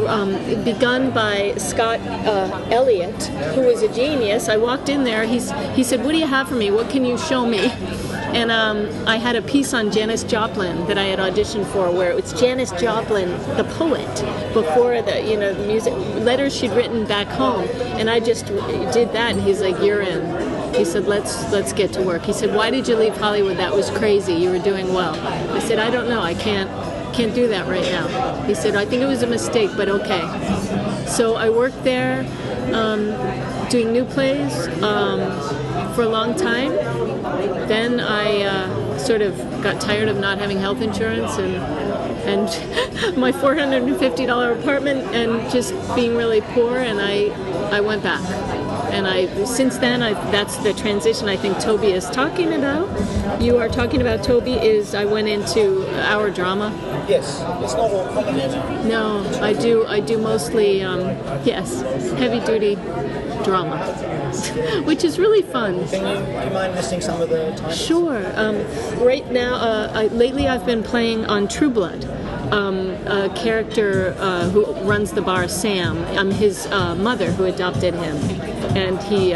um, 0.06 0.32
begun 0.64 1.10
by 1.10 1.54
Scott 1.56 2.00
uh, 2.00 2.68
Elliott, 2.70 3.22
who 3.54 3.62
was 3.62 3.82
a 3.82 3.92
genius. 3.92 4.48
I 4.48 4.56
walked 4.56 4.88
in 4.88 5.04
there. 5.04 5.24
He's, 5.24 5.50
he 5.74 5.82
said, 5.84 6.04
"What 6.04 6.12
do 6.12 6.18
you 6.18 6.26
have 6.26 6.48
for 6.48 6.54
me? 6.54 6.70
What 6.70 6.90
can 6.90 7.04
you 7.04 7.18
show 7.18 7.46
me?" 7.46 7.72
And 8.36 8.50
um, 8.50 9.08
I 9.08 9.16
had 9.16 9.34
a 9.34 9.40
piece 9.40 9.72
on 9.72 9.90
Janis 9.90 10.22
Joplin 10.22 10.86
that 10.88 10.98
I 10.98 11.04
had 11.04 11.18
auditioned 11.18 11.64
for, 11.72 11.90
where 11.90 12.10
it 12.10 12.14
was 12.14 12.34
Janis 12.34 12.70
Joplin, 12.72 13.30
the 13.56 13.64
poet, 13.78 14.06
before 14.52 15.00
the 15.00 15.22
you 15.22 15.38
know 15.38 15.54
the 15.54 15.66
music 15.66 15.94
letters 16.22 16.54
she'd 16.54 16.72
written 16.72 17.06
back 17.06 17.28
home, 17.28 17.66
and 17.98 18.10
I 18.10 18.20
just 18.20 18.44
did 18.44 19.10
that. 19.14 19.32
And 19.32 19.40
he's 19.40 19.62
like, 19.62 19.80
"You're 19.82 20.02
in." 20.02 20.74
He 20.74 20.84
said, 20.84 21.06
"Let's 21.06 21.50
let's 21.50 21.72
get 21.72 21.94
to 21.94 22.02
work." 22.02 22.24
He 22.24 22.34
said, 22.34 22.54
"Why 22.54 22.68
did 22.68 22.86
you 22.86 22.96
leave 22.96 23.16
Hollywood? 23.16 23.56
That 23.56 23.74
was 23.74 23.88
crazy. 23.88 24.34
You 24.34 24.50
were 24.50 24.58
doing 24.58 24.92
well." 24.92 25.14
I 25.54 25.60
said, 25.60 25.78
"I 25.78 25.88
don't 25.90 26.06
know. 26.06 26.20
I 26.20 26.34
can't 26.34 26.70
can't 27.14 27.34
do 27.34 27.48
that 27.48 27.66
right 27.66 27.90
now." 27.90 28.42
He 28.42 28.54
said, 28.54 28.76
"I 28.76 28.84
think 28.84 29.00
it 29.00 29.06
was 29.06 29.22
a 29.22 29.26
mistake, 29.26 29.70
but 29.78 29.88
okay." 29.88 30.24
So 31.06 31.36
I 31.36 31.48
worked 31.48 31.82
there, 31.84 32.26
um, 32.74 33.16
doing 33.70 33.92
new 33.92 34.04
plays 34.04 34.68
um, 34.82 35.20
for 35.96 36.02
a 36.02 36.08
long 36.08 36.34
time. 36.36 36.72
Then 37.68 38.00
I 38.00 38.42
uh, 38.42 38.98
sort 38.98 39.22
of 39.22 39.34
got 39.62 39.80
tired 39.80 40.08
of 40.08 40.18
not 40.18 40.36
having 40.36 40.58
health 40.58 40.82
insurance 40.82 41.32
and 41.38 41.56
and 42.26 43.16
my 43.16 43.32
$450 43.32 44.60
apartment 44.60 45.14
and 45.14 45.50
just 45.50 45.72
being 45.94 46.14
really 46.14 46.42
poor, 46.42 46.78
and 46.78 47.00
I 47.00 47.28
I 47.74 47.80
went 47.80 48.02
back. 48.02 48.22
And 48.92 49.06
I 49.06 49.44
since 49.44 49.78
then 49.78 50.02
I 50.02 50.12
that's 50.30 50.58
the 50.58 50.74
transition 50.74 51.28
I 51.28 51.36
think 51.36 51.58
Toby 51.60 51.92
is 51.92 52.10
talking 52.10 52.52
about. 52.52 52.86
You 53.40 53.56
are 53.56 53.68
talking 53.68 54.02
about 54.02 54.22
Toby 54.22 54.52
is 54.52 54.94
I 54.94 55.06
went 55.06 55.28
into 55.28 55.88
our 56.02 56.30
drama. 56.30 56.72
Yes, 57.08 57.40
it's 57.64 57.72
not 57.72 57.90
all 57.90 58.06
comedy. 58.12 58.88
No, 58.88 59.24
I 59.40 59.54
do. 59.54 59.86
I 59.86 60.00
do 60.00 60.18
mostly, 60.18 60.82
um, 60.82 61.00
yes, 61.44 61.80
heavy 62.18 62.40
duty 62.40 62.76
drama, 63.46 63.78
which 64.84 65.04
is 65.04 65.18
really 65.18 65.42
fun. 65.42 65.88
Can 65.88 66.06
you, 66.06 66.40
do 66.40 66.46
you 66.46 66.52
mind 66.52 66.74
listing 66.74 67.00
some 67.00 67.22
of 67.22 67.30
the 67.30 67.52
titles? 67.52 67.80
Sure. 67.80 68.20
Um, 68.34 68.56
right 69.02 69.30
now, 69.30 69.54
uh, 69.54 69.92
I, 69.94 70.06
lately, 70.08 70.48
I've 70.48 70.66
been 70.66 70.82
playing 70.82 71.24
on 71.26 71.48
True 71.48 71.70
Blood. 71.70 72.04
Um, 72.52 72.90
a 73.06 73.28
character 73.34 74.14
uh, 74.18 74.48
who 74.50 74.64
runs 74.82 75.10
the 75.12 75.22
bar, 75.22 75.48
Sam. 75.48 75.98
I'm 76.18 76.30
his 76.30 76.66
uh, 76.66 76.94
mother 76.94 77.30
who 77.32 77.44
adopted 77.44 77.94
him, 77.94 78.16
and 78.76 79.00
he. 79.02 79.34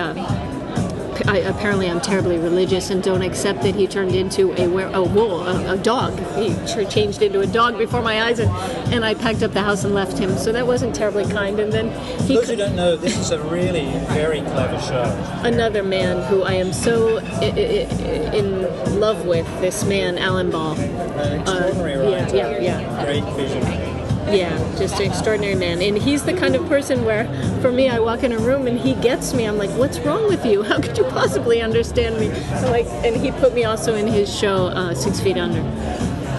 Uh, 1.27 1.33
I, 1.33 1.37
apparently, 1.39 1.89
I'm 1.91 2.01
terribly 2.01 2.39
religious 2.39 2.91
and 2.91 3.03
don't 3.03 3.23
accept 3.23 3.63
that 3.63 3.75
he 3.75 3.87
turned 3.87 4.15
into 4.15 4.53
a 4.61 4.67
were- 4.69 4.91
a 4.93 5.03
wolf, 5.03 5.47
a, 5.47 5.73
a 5.73 5.77
dog. 5.77 6.19
He 6.37 6.55
ch- 6.67 6.89
changed 6.93 7.23
into 7.23 7.41
a 7.41 7.47
dog 7.47 7.79
before 7.79 8.03
my 8.03 8.23
eyes, 8.23 8.39
and, 8.39 8.51
and 8.93 9.05
I 9.05 9.15
packed 9.15 9.43
up 9.43 9.53
the 9.53 9.63
house 9.63 9.85
and 9.85 9.95
left 9.95 10.19
him. 10.19 10.37
So 10.39 10.53
that 10.53 10.67
wasn't 10.67 10.95
terribly 10.95 11.25
kind. 11.27 11.59
And 11.61 11.73
then 11.73 11.91
he, 12.27 12.35
Those 12.35 12.49
who 12.49 12.57
don't 12.57 12.77
know, 12.77 12.97
this 12.97 13.17
is 13.19 13.31
a 13.31 13.41
really 13.45 13.87
very 14.09 14.41
clever 14.41 14.81
show. 14.81 15.05
another 15.45 15.83
man 15.83 16.23
who 16.29 16.43
I 16.43 16.53
am 16.55 16.73
so 16.73 17.19
I- 17.19 17.45
I- 17.45 18.37
in 18.37 18.63
love 19.01 19.27
with. 19.27 19.47
This 19.61 19.85
man, 19.85 20.19
Alan 20.19 20.51
Ball. 20.51 20.75
An 20.79 21.41
extraordinary 21.41 21.95
Uh, 21.95 22.11
yeah, 22.11 22.23
writer. 22.23 22.37
yeah, 22.63 22.81
yeah. 22.81 23.05
Great 23.05 23.25
vision. 23.35 23.90
Yeah, 24.33 24.57
just 24.79 25.01
an 25.01 25.11
extraordinary 25.11 25.55
man. 25.55 25.83
And 25.83 25.99
he's 25.99 26.23
the 26.23 26.33
kind 26.33 26.55
of 26.55 26.67
person 26.69 27.05
where, 27.05 27.27
for 27.61 27.73
me, 27.73 27.89
I 27.89 27.99
walk 27.99 28.23
in 28.23 28.33
a 28.33 28.39
room 28.39 28.67
and 28.67 28.79
he 28.79 28.95
gets 28.95 29.35
me. 29.35 29.45
I'm 29.45 29.59
like, 29.59 29.71
"What's 29.71 29.99
wrong 30.01 30.29
with 30.29 30.45
you? 30.47 30.63
How 30.63 30.81
could 30.81 30.97
you 30.97 31.05
possibly 31.05 31.61
understand 31.61 32.19
me?" 32.19 32.29
Like, 32.71 32.87
and 33.05 33.17
he 33.17 33.33
put 33.33 33.55
me 33.55 33.65
also 33.65 33.95
in 33.95 34.07
his 34.07 34.33
show, 34.33 34.67
uh, 34.67 34.95
Six 34.95 35.21
Feet 35.21 35.37
Under. 35.37 35.61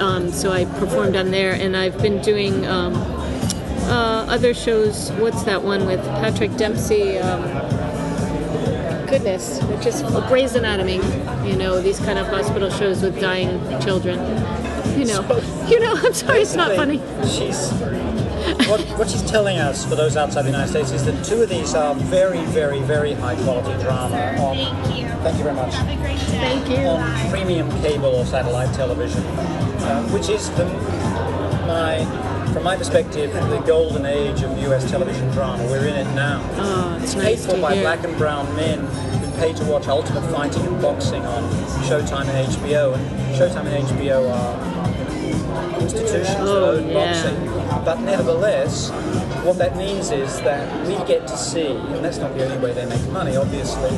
Um, 0.02 0.32
so 0.32 0.52
I 0.52 0.66
performed 0.66 1.16
on 1.16 1.32
there, 1.32 1.54
and 1.54 1.76
I've 1.76 2.02
been 2.02 2.22
doing 2.22 2.66
um, 2.66 2.96
uh, 2.96 4.26
other 4.30 4.54
shows. 4.54 5.12
What's 5.14 5.44
that 5.44 5.64
one 5.64 5.86
with 5.86 6.02
Patrick 6.22 6.56
Dempsey? 6.56 7.18
Um, 7.20 7.42
goodness, 9.08 9.60
just 9.84 10.06
Grey's 10.28 10.56
Anatomy. 10.56 11.02
You 11.48 11.58
know, 11.58 11.82
these 11.82 12.00
kind 12.00 12.18
of 12.18 12.28
hospital 12.28 12.70
shows 12.70 13.02
with 13.02 13.20
dying 13.20 13.60
children. 13.82 14.18
You 14.98 15.06
know, 15.06 15.68
you 15.68 15.80
know. 15.80 15.94
I'm 15.96 16.14
sorry, 16.14 16.42
it's 16.42 16.56
not 16.56 16.76
funny. 16.76 17.02
She's 17.28 17.72
what, 18.68 18.82
what 18.98 19.10
she's 19.10 19.24
telling 19.24 19.58
us 19.58 19.86
for 19.86 19.96
those 19.96 20.18
outside 20.18 20.44
the 20.44 20.50
United 20.50 20.70
States 20.70 20.92
is 20.92 21.06
that 21.06 21.24
two 21.24 21.42
of 21.42 21.50
these 21.50 21.74
are 21.74 21.96
very, 21.96 22.44
very, 22.46 22.80
very 22.82 23.14
high 23.14 23.36
quality 23.44 23.82
drama 23.84 24.18
on. 24.39 24.58
Thank 24.58 24.98
you. 24.98 25.08
Thank 25.24 25.38
you 25.38 25.44
very 25.44 25.56
much. 25.56 25.74
Have 25.76 25.89
a 25.89 25.96
great 25.96 26.18
day. 26.18 26.26
Thank 26.26 26.70
you. 26.70 26.86
On 26.86 27.30
premium 27.30 27.70
cable 27.82 28.16
or 28.16 28.26
satellite 28.26 28.74
television, 28.76 29.24
uh, 29.24 30.08
which 30.10 30.30
is 30.30 30.50
the 30.52 30.66
my, 31.68 32.04
from 32.54 32.64
my 32.64 32.76
perspective, 32.76 33.32
the 33.34 33.60
golden 33.66 34.06
age 34.06 34.42
of 34.42 34.58
U.S. 34.64 34.89
television 34.89 35.30
drama. 35.32 35.64
We're 35.66 35.88
in 35.88 35.96
it 35.96 36.16
now. 36.16 36.42
Oh, 36.56 37.00
it's 37.02 37.14
paid 37.14 37.24
nice 37.24 37.46
for 37.46 37.60
by 37.62 37.76
hear. 37.76 37.84
black 37.84 38.04
and 38.04 38.18
brown 38.18 38.54
men 38.56 38.80
who 38.80 39.32
pay 39.38 39.54
to 39.54 39.64
watch 39.66 39.88
Ultimate 39.88 40.30
Fighting 40.32 40.66
and 40.66 40.82
boxing 40.82 41.26
on 41.26 41.44
Showtime 41.86 42.28
and 42.28 42.48
HBO. 42.54 42.96
And 42.96 43.36
Showtime 43.36 43.68
and 43.68 43.88
HBO 43.88 44.30
are 44.32 44.70
institutions 45.82 46.28
that 46.28 46.48
Oh, 46.48 46.72
own 46.78 46.88
yeah. 46.88 46.94
boxing. 46.94 47.86
But 47.86 48.00
nevertheless, 48.02 48.90
what 49.44 49.58
that 49.58 49.76
means 49.76 50.12
is 50.12 50.40
that 50.42 50.64
we 50.88 50.96
get 51.08 51.28
to 51.28 51.38
see, 51.38 51.68
and 51.72 52.04
that's 52.06 52.18
not 52.18 52.36
the 52.38 52.46
only 52.46 52.58
way 52.60 52.74
they 52.74 52.86
make 52.86 53.06
money, 53.10 53.36
obviously, 53.36 53.90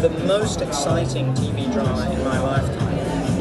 the 0.00 0.10
most 0.26 0.60
exciting 0.60 1.32
TV 1.34 1.72
drama 1.72 2.10
in 2.10 2.24
my 2.24 2.38
lifetime. 2.40 2.87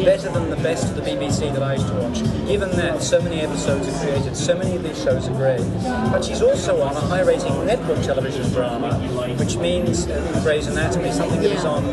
Better 0.05 0.29
than 0.31 0.49
the 0.49 0.55
best 0.57 0.85
of 0.89 0.95
the 0.95 1.01
BBC 1.01 1.51
that 1.53 1.61
I 1.63 1.73
used 1.73 1.87
to 1.87 1.93
watch. 1.95 2.21
Even 2.49 2.69
that, 2.71 3.01
so 3.01 3.21
many 3.21 3.41
episodes 3.41 3.87
are 3.87 3.99
created, 4.05 4.35
so 4.37 4.55
many 4.57 4.75
of 4.75 4.83
these 4.83 5.01
shows 5.03 5.27
are 5.27 5.33
great. 5.33 5.59
But 6.11 6.23
she's 6.23 6.41
also 6.41 6.81
on 6.81 6.95
a 6.95 6.99
high 6.99 7.21
rating 7.21 7.65
network 7.65 8.01
television 8.03 8.49
drama, 8.51 8.97
which 9.37 9.57
means 9.57 10.07
uh, 10.07 10.39
Grey's 10.43 10.67
Anatomy, 10.67 11.11
something 11.11 11.41
that 11.41 11.51
is 11.51 11.65
on 11.65 11.83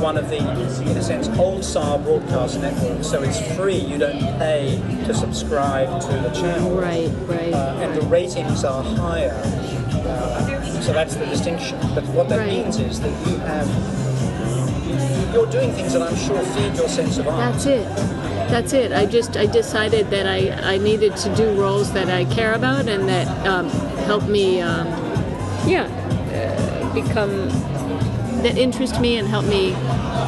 one 0.00 0.16
of 0.16 0.28
the, 0.30 0.38
in 0.38 0.96
a 0.96 1.02
sense, 1.02 1.28
old 1.38 1.64
style 1.64 1.98
broadcast 1.98 2.60
networks. 2.60 3.08
So 3.08 3.22
it's 3.22 3.40
free, 3.56 3.76
you 3.78 3.98
don't 3.98 4.20
pay 4.38 4.80
to 5.06 5.14
subscribe 5.14 6.00
to 6.02 6.06
the 6.08 6.30
channel. 6.30 6.76
Right, 6.76 7.10
right. 7.26 7.52
Uh, 7.52 7.78
and 7.80 7.94
the 8.00 8.06
ratings 8.06 8.62
are 8.64 8.82
higher. 8.82 9.32
Uh, 10.06 10.80
so 10.82 10.92
that's 10.92 11.16
the 11.16 11.26
distinction. 11.26 11.78
But 11.94 12.04
what 12.08 12.28
that 12.28 12.38
Right. 12.40 12.48
means 12.64 12.78
is 12.78 13.00
that 13.00 13.26
you 13.28 13.36
have 13.38 13.66
you're 15.34 15.50
doing 15.50 15.72
things 15.72 15.92
that 15.92 16.02
I'm 16.02 16.16
sure 16.16 16.40
feed 16.54 16.76
your 16.76 16.88
sense 16.88 17.18
of 17.18 17.26
art. 17.26 17.52
That's 17.52 17.66
it. 17.66 17.84
That's 18.48 18.72
it. 18.72 18.92
I 18.92 19.04
just 19.04 19.36
I 19.36 19.46
decided 19.46 20.08
that 20.10 20.26
I, 20.28 20.74
I 20.74 20.78
needed 20.78 21.16
to 21.16 21.34
do 21.34 21.50
roles 21.60 21.92
that 21.92 22.08
I 22.08 22.24
care 22.26 22.54
about 22.54 22.88
and 22.88 23.08
that 23.08 23.26
um, 23.46 23.68
help 24.06 24.28
me, 24.28 24.60
um, 24.60 24.86
yeah, 25.66 25.86
uh, 26.32 26.94
become 26.94 27.48
that 28.42 28.56
interest 28.56 29.00
me 29.00 29.18
and 29.18 29.26
help 29.26 29.46
me 29.46 29.70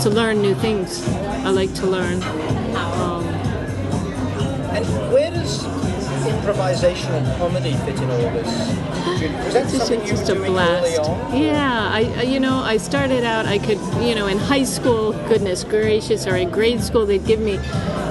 to 0.02 0.11
learn 0.11 0.42
new 0.42 0.57
things. 0.57 1.07
I 1.09 1.50
like 1.50 1.72
to 1.74 1.86
learn. 1.86 2.20
Improvisational 6.47 7.38
comedy 7.38 7.72
fit 7.84 7.97
in 8.01 8.11
all 8.11 8.18
this? 8.30 8.47
Was 8.47 9.55
It's 9.74 9.88
just, 10.11 10.28
a 10.30 10.34
blast. 10.36 10.97
Yeah, 11.34 11.88
I 11.92 12.12
I- 12.18 12.22
you 12.22 12.38
know 12.40 12.59
I 12.62 12.76
started 12.76 13.24
out 13.24 13.47
I 13.47 13.59
could 13.59 13.78
you 14.03 14.14
know 14.14 14.26
in 14.26 14.38
high 14.38 14.64
school 14.64 15.12
goodness 15.28 15.64
gracious 15.64 16.26
or 16.26 16.36
in 16.36 16.51
grade 16.51 16.82
school 16.82 17.05
they'd 17.07 17.24
give 17.26 17.40
me 17.40 17.59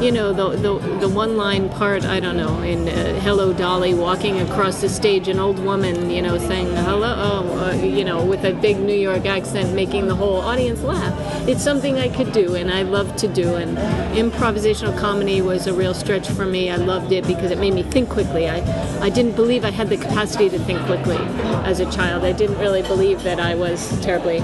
you 0.05 0.11
know 0.11 0.31
the 0.31 0.49
the, 0.57 0.77
the 0.99 1.09
one 1.09 1.35
line 1.35 1.67
part 1.67 2.05
I 2.05 2.19
don't 2.19 2.37
know 2.37 2.61
in 2.61 2.87
uh, 2.87 3.19
Hello 3.21 3.51
Dolly 3.53 3.95
walking 3.95 4.39
across 4.39 4.79
the 4.79 4.87
stage 4.87 5.27
an 5.27 5.39
old 5.39 5.57
woman 5.57 6.11
you 6.11 6.21
know 6.21 6.37
saying 6.37 6.67
hello 6.67 7.09
uh, 7.57 7.73
you 7.73 8.05
know 8.05 8.23
with 8.23 8.45
a 8.45 8.53
big 8.53 8.77
New 8.77 8.93
York 8.93 9.25
accent 9.25 9.73
making 9.73 10.07
the 10.07 10.13
whole 10.13 10.35
audience 10.35 10.83
laugh. 10.83 11.15
It's 11.47 11.63
something 11.63 11.97
I 11.97 12.09
could 12.09 12.31
do 12.33 12.53
and 12.53 12.69
I 12.69 12.83
love 12.83 13.15
to 13.15 13.27
do 13.27 13.55
and 13.55 13.75
improvisational 14.15 14.95
comedy 14.99 15.41
was 15.41 15.65
a 15.65 15.73
real 15.73 15.95
stretch 15.95 16.29
for 16.29 16.45
me. 16.45 16.69
I 16.69 16.75
loved 16.75 17.11
it 17.11 17.25
because 17.25 17.49
it 17.49 17.57
made 17.57 17.73
me 17.73 17.81
think 17.81 18.07
quickly. 18.07 18.47
I 18.47 18.59
I 19.01 19.09
didn't 19.09 19.35
believe 19.35 19.65
I 19.65 19.71
had 19.71 19.89
the 19.89 19.97
capacity 19.97 20.49
to 20.49 20.59
think 20.59 20.85
quickly 20.85 21.17
as 21.65 21.79
a 21.79 21.91
child. 21.91 22.23
I 22.23 22.31
didn't 22.31 22.59
really 22.59 22.83
believe 22.83 23.23
that 23.23 23.39
I 23.39 23.55
was 23.55 23.99
terribly 24.01 24.37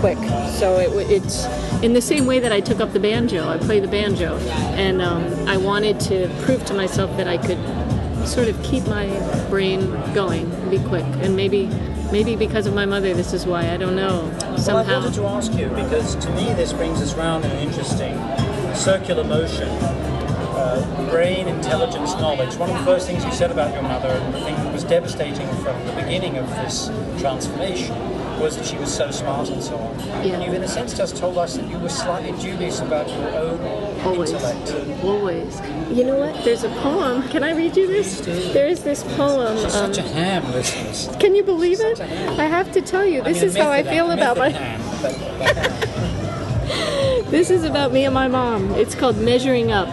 quick. 0.00 0.18
So 0.58 0.78
it, 0.78 1.10
it's 1.10 1.44
in 1.82 1.92
the 1.92 2.00
same 2.00 2.26
way 2.26 2.40
that 2.40 2.52
I 2.52 2.60
took 2.60 2.80
up 2.80 2.92
the 2.92 3.00
banjo. 3.00 3.48
I 3.48 3.58
play 3.58 3.80
the 3.80 3.88
banjo, 3.88 4.36
and 4.74 5.00
um, 5.00 5.22
I 5.48 5.56
wanted 5.56 6.00
to 6.00 6.28
prove 6.42 6.64
to 6.66 6.74
myself 6.74 7.14
that 7.18 7.28
I 7.28 7.38
could 7.38 7.58
sort 8.26 8.48
of 8.48 8.60
keep 8.62 8.86
my 8.86 9.06
brain 9.48 9.90
going, 10.14 10.48
be 10.70 10.78
quick, 10.80 11.04
and 11.22 11.36
maybe 11.36 11.66
maybe 12.10 12.34
because 12.34 12.66
of 12.66 12.74
my 12.74 12.86
mother, 12.86 13.14
this 13.14 13.32
is 13.32 13.46
why. 13.46 13.70
I 13.70 13.76
don't 13.76 13.96
know. 13.96 14.30
Well, 14.66 14.78
I 14.78 14.98
wanted 14.98 15.14
to 15.14 15.26
ask 15.26 15.52
you 15.52 15.68
because 15.68 16.16
to 16.16 16.30
me 16.30 16.52
this 16.54 16.72
brings 16.72 17.00
us 17.00 17.14
round 17.14 17.44
in 17.44 17.50
an 17.52 17.58
interesting 17.58 18.14
circular 18.74 19.24
motion. 19.24 19.68
Uh, 19.68 21.08
brain, 21.10 21.48
intelligence, 21.48 22.12
knowledge. 22.14 22.54
One 22.56 22.68
of 22.68 22.78
the 22.78 22.84
first 22.84 23.06
things 23.06 23.24
you 23.24 23.32
said 23.32 23.50
about 23.50 23.72
your 23.72 23.82
mother, 23.82 24.08
and 24.08 24.34
the 24.34 24.40
thing 24.40 24.54
that 24.56 24.72
was 24.72 24.84
devastating 24.84 25.48
from 25.62 25.86
the 25.86 25.92
beginning 25.92 26.36
of 26.36 26.46
this 26.50 26.88
transformation, 27.18 27.96
was 28.40 28.56
that 28.56 28.66
she 28.66 28.76
was 28.76 28.92
so 28.94 29.10
smart 29.10 29.48
and 29.50 29.62
so 29.62 29.76
on. 29.76 29.98
Yeah. 30.00 30.34
And 30.34 30.42
you've, 30.44 30.54
in 30.54 30.62
a 30.62 30.68
sense, 30.68 30.96
just 30.96 31.16
told 31.16 31.36
us 31.38 31.56
that 31.56 31.68
you 31.68 31.78
were 31.78 31.88
slightly 31.88 32.32
dubious 32.40 32.80
about 32.80 33.08
your 33.08 33.28
own 33.36 33.60
Always. 34.04 34.30
intellect. 34.32 35.04
Always. 35.04 35.60
You 35.90 36.04
know 36.04 36.18
what? 36.18 36.44
There's 36.44 36.64
a 36.64 36.68
poem. 36.80 37.22
Can 37.28 37.44
I 37.44 37.52
read 37.52 37.76
you 37.76 37.86
this? 37.86 38.20
There 38.52 38.66
is 38.66 38.82
this 38.82 39.02
poem. 39.16 39.56
Um, 39.58 39.70
Such 39.70 39.98
a 39.98 40.02
ham, 40.02 40.44
listeners. 40.52 41.08
can 41.20 41.34
you 41.34 41.42
believe 41.42 41.80
it? 41.80 42.00
I 42.00 42.44
have 42.46 42.72
to 42.72 42.80
tell 42.80 43.04
you, 43.04 43.22
this 43.22 43.38
mean, 43.38 43.46
is 43.46 43.56
how 43.56 43.70
I 43.70 43.82
feel 43.82 44.08
ham, 44.08 44.18
about 44.18 44.36
my. 44.38 44.48
ham, 44.48 44.80
but- 45.02 45.18
but 45.38 45.56
ham. 45.56 45.86
This 47.30 47.50
is 47.50 47.62
about 47.64 47.92
me 47.92 48.04
and 48.04 48.14
my 48.14 48.26
mom. 48.28 48.72
It's 48.72 48.94
called 48.94 49.16
Measuring 49.18 49.70
Up. 49.70 49.88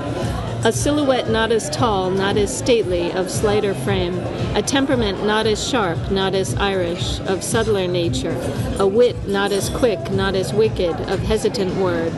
A 0.66 0.72
silhouette 0.72 1.30
not 1.30 1.52
as 1.52 1.70
tall, 1.70 2.10
not 2.10 2.36
as 2.36 2.56
stately, 2.56 3.12
of 3.12 3.30
slighter 3.30 3.74
frame. 3.74 4.16
A 4.56 4.62
temperament 4.62 5.24
not 5.24 5.46
as 5.46 5.66
sharp, 5.66 6.12
not 6.12 6.34
as 6.34 6.56
Irish, 6.56 7.20
of 7.22 7.44
subtler 7.44 7.88
nature. 7.88 8.36
A 8.80 8.88
wit 8.88 9.28
not 9.28 9.52
as 9.52 9.70
quick, 9.70 10.12
not 10.12 10.36
as 10.36 10.54
wicked, 10.54 10.94
of 11.10 11.20
hesitant 11.20 11.76
word. 11.76 12.12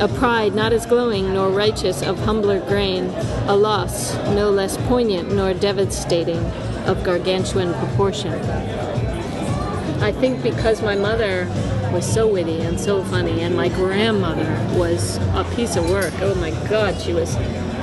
A 0.00 0.08
pride 0.08 0.54
not 0.54 0.72
as 0.72 0.86
glowing 0.86 1.34
nor 1.34 1.50
righteous, 1.50 2.02
of 2.02 2.18
humbler 2.20 2.60
grain. 2.60 3.04
A 3.46 3.54
loss 3.54 4.14
no 4.34 4.50
less 4.50 4.78
poignant 4.88 5.32
nor 5.32 5.52
devastating, 5.54 6.44
of 6.86 7.04
gargantuan 7.04 7.74
proportion. 7.74 8.32
I 10.02 10.10
think 10.10 10.42
because 10.42 10.82
my 10.82 10.96
mother 10.96 11.46
was 11.92 12.10
so 12.10 12.26
witty 12.26 12.62
and 12.62 12.80
so 12.80 13.04
funny, 13.04 13.42
and 13.42 13.54
my 13.54 13.68
grandmother 13.68 14.50
was 14.76 15.18
a 15.34 15.46
piece 15.54 15.76
of 15.76 15.88
work. 15.90 16.14
Oh 16.20 16.34
my 16.36 16.50
God, 16.68 16.98
she 17.00 17.12
was 17.12 17.36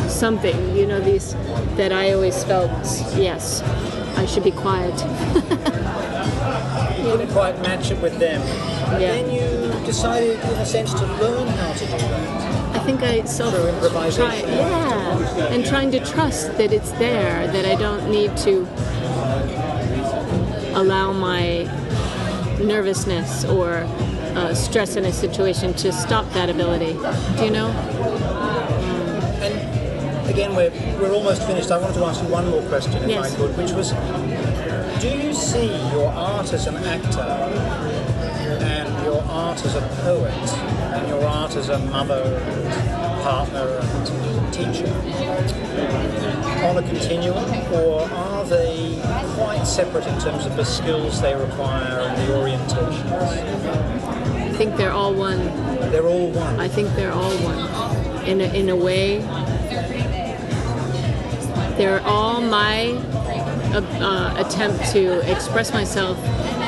something. 0.10 0.76
You 0.76 0.86
know, 0.88 1.00
these 1.00 1.34
that 1.78 1.92
I 1.92 2.14
always 2.14 2.44
felt, 2.44 2.70
yes, 3.16 3.62
I 4.18 4.26
should 4.26 4.44
be 4.44 4.52
quiet. 4.52 4.96
You 7.00 7.06
couldn't 7.16 7.32
quite 7.32 7.60
match 7.62 7.92
it 7.92 8.02
with 8.02 8.20
them. 8.20 8.42
But 8.92 9.02
Yeah. 9.02 9.14
then 9.14 9.32
you 9.32 9.86
decided, 9.86 10.38
in 10.38 10.50
a 10.58 10.66
sense, 10.66 10.94
to 10.94 11.06
learn 11.06 11.48
how 11.48 11.72
to 11.72 11.86
do 11.86 11.92
that. 11.98 12.76
I 12.76 12.80
think 12.80 13.02
I 13.02 13.24
self 13.24 13.54
Through 13.56 13.68
improvisation. 13.70 14.26
try, 14.26 14.36
yeah, 14.52 15.54
and 15.54 15.66
trying 15.66 15.92
to 15.92 16.00
trust 16.06 16.58
that 16.58 16.74
it's 16.74 16.92
there, 17.00 17.48
that 17.48 17.66
I 17.66 17.76
don't 17.76 18.12
need 18.12 18.36
to 18.46 18.68
allow 20.76 21.14
my 21.14 21.64
nervousness 22.62 23.46
or 23.46 23.88
uh, 24.36 24.54
stress 24.54 24.96
in 24.98 25.06
a 25.06 25.14
situation 25.14 25.74
to 25.76 25.92
stop 25.94 26.30
that 26.34 26.50
ability. 26.50 26.94
Do 27.38 27.46
you 27.46 27.52
know? 27.52 27.70
Again, 30.40 30.56
we're, 30.56 30.72
we're 31.02 31.14
almost 31.14 31.44
finished. 31.46 31.70
I 31.70 31.78
wanted 31.78 31.96
to 31.96 32.06
ask 32.06 32.24
you 32.24 32.30
one 32.30 32.48
more 32.50 32.62
question, 32.70 32.94
if 33.04 33.10
Yes. 33.10 33.34
I 33.34 33.36
could, 33.36 33.58
which 33.58 33.72
was 33.72 33.92
do 35.02 35.10
you 35.10 35.34
see 35.34 35.68
your 35.92 36.08
art 36.14 36.54
as 36.54 36.66
an 36.66 36.78
actor 36.78 37.20
and 37.20 39.04
your 39.04 39.22
art 39.24 39.66
as 39.66 39.76
a 39.76 39.82
poet 40.02 40.34
and 40.96 41.10
your 41.10 41.26
art 41.26 41.58
as 41.58 41.68
a 41.68 41.80
mother 41.80 42.24
and 42.24 43.22
partner 43.22 43.82
and 43.82 44.54
teacher 44.54 44.88
on 46.66 46.78
a 46.78 46.88
continuum, 46.88 47.74
or 47.74 48.04
are 48.10 48.46
they 48.46 48.98
quite 49.36 49.66
separate 49.66 50.08
in 50.08 50.18
terms 50.22 50.46
of 50.46 50.56
the 50.56 50.64
skills 50.64 51.20
they 51.22 51.36
require 51.36 52.00
and 52.00 52.18
the 52.30 52.34
orientations? 52.34 53.12
I 53.12 54.54
think 54.54 54.78
they're 54.78 54.94
all 54.94 55.14
one. 55.14 55.40
They're 55.92 56.08
all 56.08 56.30
one. 56.32 56.62
I 56.62 56.70
think 56.70 56.96
they're 56.96 57.12
all 57.12 57.36
one. 57.40 58.00
In 58.26 58.40
a, 58.42 58.54
in 58.54 58.70
a 58.70 58.76
way, 58.76 59.20
they're 61.80 62.02
all 62.02 62.42
my 62.42 62.90
uh, 63.72 63.80
uh, 64.02 64.46
attempt 64.46 64.92
to 64.92 65.32
express 65.32 65.72
myself 65.72 66.18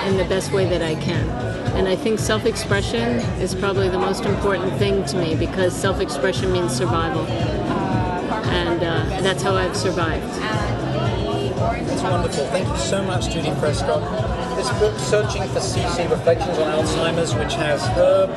in 0.08 0.16
the 0.16 0.24
best 0.24 0.54
way 0.54 0.64
that 0.70 0.82
I 0.82 0.96
can. 0.96 1.28
And 1.76 1.86
I 1.90 1.98
think 1.98 2.18
self 2.18 2.46
expression 2.46 3.20
is 3.42 3.54
probably 3.54 3.90
the 3.90 4.00
most 4.00 4.24
important 4.24 4.74
thing 4.78 5.04
to 5.08 5.18
me 5.18 5.36
because 5.36 5.76
self 5.76 6.00
expression 6.00 6.54
means 6.54 6.74
survival. 6.74 7.26
And 7.26 8.82
uh, 8.82 9.22
that's 9.22 9.44
how 9.44 9.54
I've 9.54 9.76
survived. 9.76 10.26
That's 10.40 12.04
wonderful. 12.04 12.46
Thank 12.46 12.70
you 12.70 12.78
so 12.78 13.04
much, 13.04 13.30
Judy 13.32 13.52
Prescott. 13.60 14.02
This 14.56 14.70
book, 14.80 14.98
Searching 14.98 15.44
for 15.50 15.60
CC 15.60 16.10
Reflections 16.10 16.58
on 16.58 16.86
Alzheimer's, 16.86 17.36
which 17.36 17.56
has 17.56 17.86
her 17.98 18.28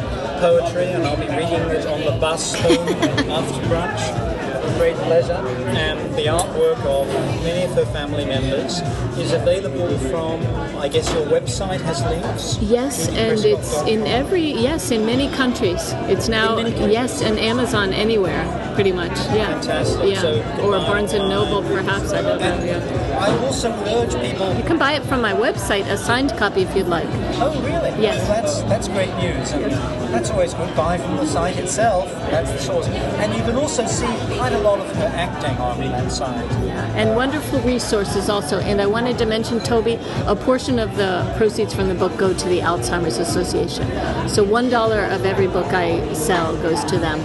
poetry, 0.41 0.87
and 0.87 1.05
I'll 1.05 1.17
be 1.17 1.29
reading 1.29 1.71
it 1.71 1.87
on 1.87 2.01
the 2.01 2.19
bus 2.21 2.53
home 2.57 2.89
after 2.89 3.61
brunch 3.69 4.34
with 4.65 4.77
great 4.79 4.97
pleasure. 4.97 5.35
And 5.77 5.99
the 6.17 6.27
artwork 6.27 6.81
of 6.87 7.07
many 7.43 7.63
of 7.65 7.73
her 7.75 7.85
family 7.87 8.25
members 8.25 8.81
is 9.19 9.33
available 9.33 9.97
from, 10.11 10.41
I 10.79 10.89
guess, 10.89 11.13
your 11.15 11.27
website 11.27 11.81
has 11.83 12.03
links? 12.05 12.59
Yes, 12.63 13.09
and 13.09 13.39
it's 13.45 13.83
in 13.83 14.07
every 14.07 14.43
yes 14.53 14.91
in 14.91 15.05
many 15.07 15.29
countries. 15.31 15.93
It's 16.13 16.29
now 16.29 16.57
In 16.57 16.65
many 16.65 16.71
countries. 16.77 16.93
yes, 16.93 17.23
and 17.23 17.39
Amazon 17.39 17.93
anywhere. 17.93 18.45
pretty 18.75 18.93
much. 18.93 19.17
Yeah. 19.31 19.47
Fantastic. 19.61 20.11
Yeah. 20.13 20.21
So 20.21 20.43
or 20.63 20.73
Barnes 20.81 21.13
and 21.13 21.29
Noble, 21.29 21.63
perhaps. 21.63 22.13
I 22.13 22.23
don't 22.23 22.41
know. 22.41 22.65
Yeah. 22.65 22.81
I 23.19 23.37
also 23.47 23.71
urge 23.73 24.15
people. 24.21 24.55
You 24.57 24.63
can 24.65 24.79
buy 24.79 24.93
it 24.93 25.03
from 25.05 25.21
my 25.23 25.33
website, 25.33 25.87
a 25.87 25.97
signed 25.97 26.33
copy 26.37 26.63
if 26.63 26.77
you'd 26.77 26.87
like. 26.89 27.07
Oh, 27.41 27.53
really? 27.63 27.91
Yes. 28.03 28.29
Well, 28.29 28.43
that's 28.43 28.63
that's 28.63 28.89
great 28.89 29.15
news. 29.17 29.53
And 29.53 29.73
That's 30.15 30.31
always 30.31 30.55
good. 30.55 30.75
Buy 30.77 30.99
from 30.99 31.17
the 31.17 31.27
site 31.27 31.57
itself. 31.59 32.09
That's 32.31 32.51
the 32.53 32.59
source. 32.59 32.87
And 32.89 33.35
you 33.35 33.43
can 33.43 33.57
also 33.57 33.87
see 33.87 34.07
quite 34.37 34.53
a 34.53 34.59
lot 34.59 34.79
of 34.81 34.87
her 34.97 35.11
acting 35.15 35.57
on 35.59 35.79
that 35.81 36.11
site. 36.11 36.51
and 36.97 37.15
wonderful 37.17 37.61
resources 37.61 38.29
also. 38.29 38.59
And 38.61 38.81
I 38.81 38.87
wanted 38.87 39.19
to 39.19 39.27
mention, 39.27 39.61
Toby, 39.61 39.99
a 40.27 40.37
portion 40.37 40.79
of 40.79 40.97
the 40.97 41.33
proceeds 41.37 41.75
from 41.75 41.89
the 41.89 41.95
book 41.95 42.17
go 42.17 42.33
to 42.35 42.49
the 42.49 42.61
Alzheimer's 42.61 43.19
Association. 43.19 43.87
So 44.29 44.43
one 44.45 44.69
dollar 44.71 45.01
of 45.07 45.25
every 45.25 45.47
book 45.49 45.67
I 45.73 46.13
sell 46.15 46.57
goes 46.57 46.85
to 46.85 46.99
them. 46.99 47.19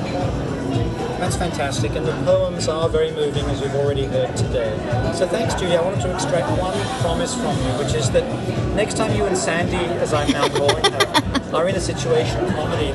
That's 1.20 1.36
fantastic, 1.36 1.92
and 1.96 2.06
the 2.06 2.14
poems 2.24 2.70
are 2.70 2.88
very 2.88 3.12
moving, 3.12 3.44
as 3.46 3.62
we've 3.62 3.76
already 3.76 4.06
heard 4.06 4.36
today. 4.38 4.74
So 5.14 5.28
thanks, 5.28 5.54
Judy. 5.54 5.76
I 5.76 5.82
wanted 5.82 6.02
to 6.02 6.14
extract 6.14 6.50
one 6.60 6.80
promise 7.02 7.36
from 7.36 7.58
you, 7.58 7.72
which 7.78 7.94
is 7.94 8.10
that 8.12 8.24
next 8.74 8.96
time 8.96 9.14
you 9.16 9.26
and 9.26 9.38
Sandy, 9.38 9.76
as 10.00 10.14
I'm 10.14 10.32
now 10.32 10.48
calling 10.48 10.92
her, 10.94 11.54
are 11.54 11.68
in 11.68 11.76
a 11.76 11.80
situation 11.80 12.44
of 12.44 12.50
comedy, 12.56 12.94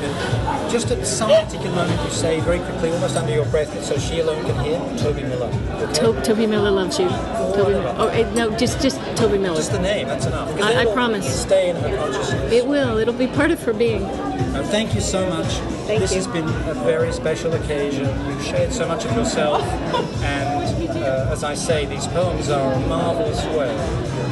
just 0.74 0.90
at 0.90 1.06
some 1.06 1.30
particular 1.30 1.70
moment 1.76 2.02
you 2.02 2.10
say 2.10 2.40
very 2.40 2.58
quickly, 2.58 2.90
almost 2.90 3.16
under 3.16 3.32
your 3.32 3.44
breath, 3.44 3.84
so 3.84 3.96
she 3.96 4.18
alone 4.18 4.44
can 4.44 4.64
hear, 4.64 4.80
Toby 4.98 5.22
Miller. 5.22 5.46
Okay? 5.46 5.92
To- 6.00 6.20
Toby 6.22 6.48
Miller 6.48 6.72
loves 6.72 6.98
you. 6.98 7.08
Toby, 7.54 7.74
oh 7.74 8.32
no, 8.34 8.50
just 8.58 8.80
just 8.82 8.98
Toby 9.16 9.38
Miller. 9.38 9.54
Just 9.54 9.70
the 9.70 9.78
name, 9.78 10.08
that's 10.08 10.26
enough. 10.26 10.50
I- 10.60 10.82
I 10.82 10.86
promise. 10.86 11.42
Stay 11.42 11.70
in 11.70 11.76
her 11.76 11.96
consciousness. 11.96 12.52
It 12.52 12.66
will. 12.66 12.98
It'll 12.98 13.14
be 13.14 13.28
part 13.28 13.52
of 13.52 13.62
her 13.62 13.72
being. 13.72 14.02
Uh, 14.02 14.66
thank 14.68 14.96
you 14.96 15.00
so 15.00 15.24
much. 15.28 15.46
Thank 15.86 16.00
this 16.00 16.10
you. 16.10 16.16
has 16.16 16.26
been 16.26 16.48
a 16.68 16.74
very 16.82 17.12
special 17.12 17.52
occasion. 17.52 18.08
You've 18.26 18.42
shared 18.42 18.72
so 18.72 18.88
much 18.88 19.04
of 19.04 19.12
yourself, 19.14 19.62
and 20.24 20.90
uh, 20.90 21.28
as 21.30 21.44
I 21.44 21.54
say, 21.54 21.86
these 21.86 22.08
poems 22.08 22.50
are 22.50 22.72
a 22.72 22.80
marvelous 22.88 23.44
way 23.56 23.70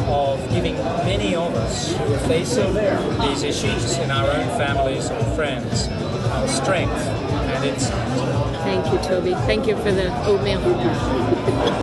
of 0.08 0.40
giving 0.50 0.74
many 1.06 1.36
of 1.36 1.54
us 1.54 1.96
who 1.96 2.14
are 2.14 2.18
facing 2.26 2.74
these 3.20 3.44
issues 3.44 3.96
in 3.98 4.10
our 4.10 4.28
own 4.28 4.48
families 4.58 5.08
or 5.08 5.22
friends 5.36 5.88
strength 6.48 6.92
and 6.92 7.64
insight. 7.64 8.08
Thank 8.62 8.92
you, 8.92 8.98
Toby. 9.00 9.34
Thank 9.46 9.66
you 9.66 9.76
for 9.76 9.92
the 9.92 10.12
oatmeal. 10.26 11.78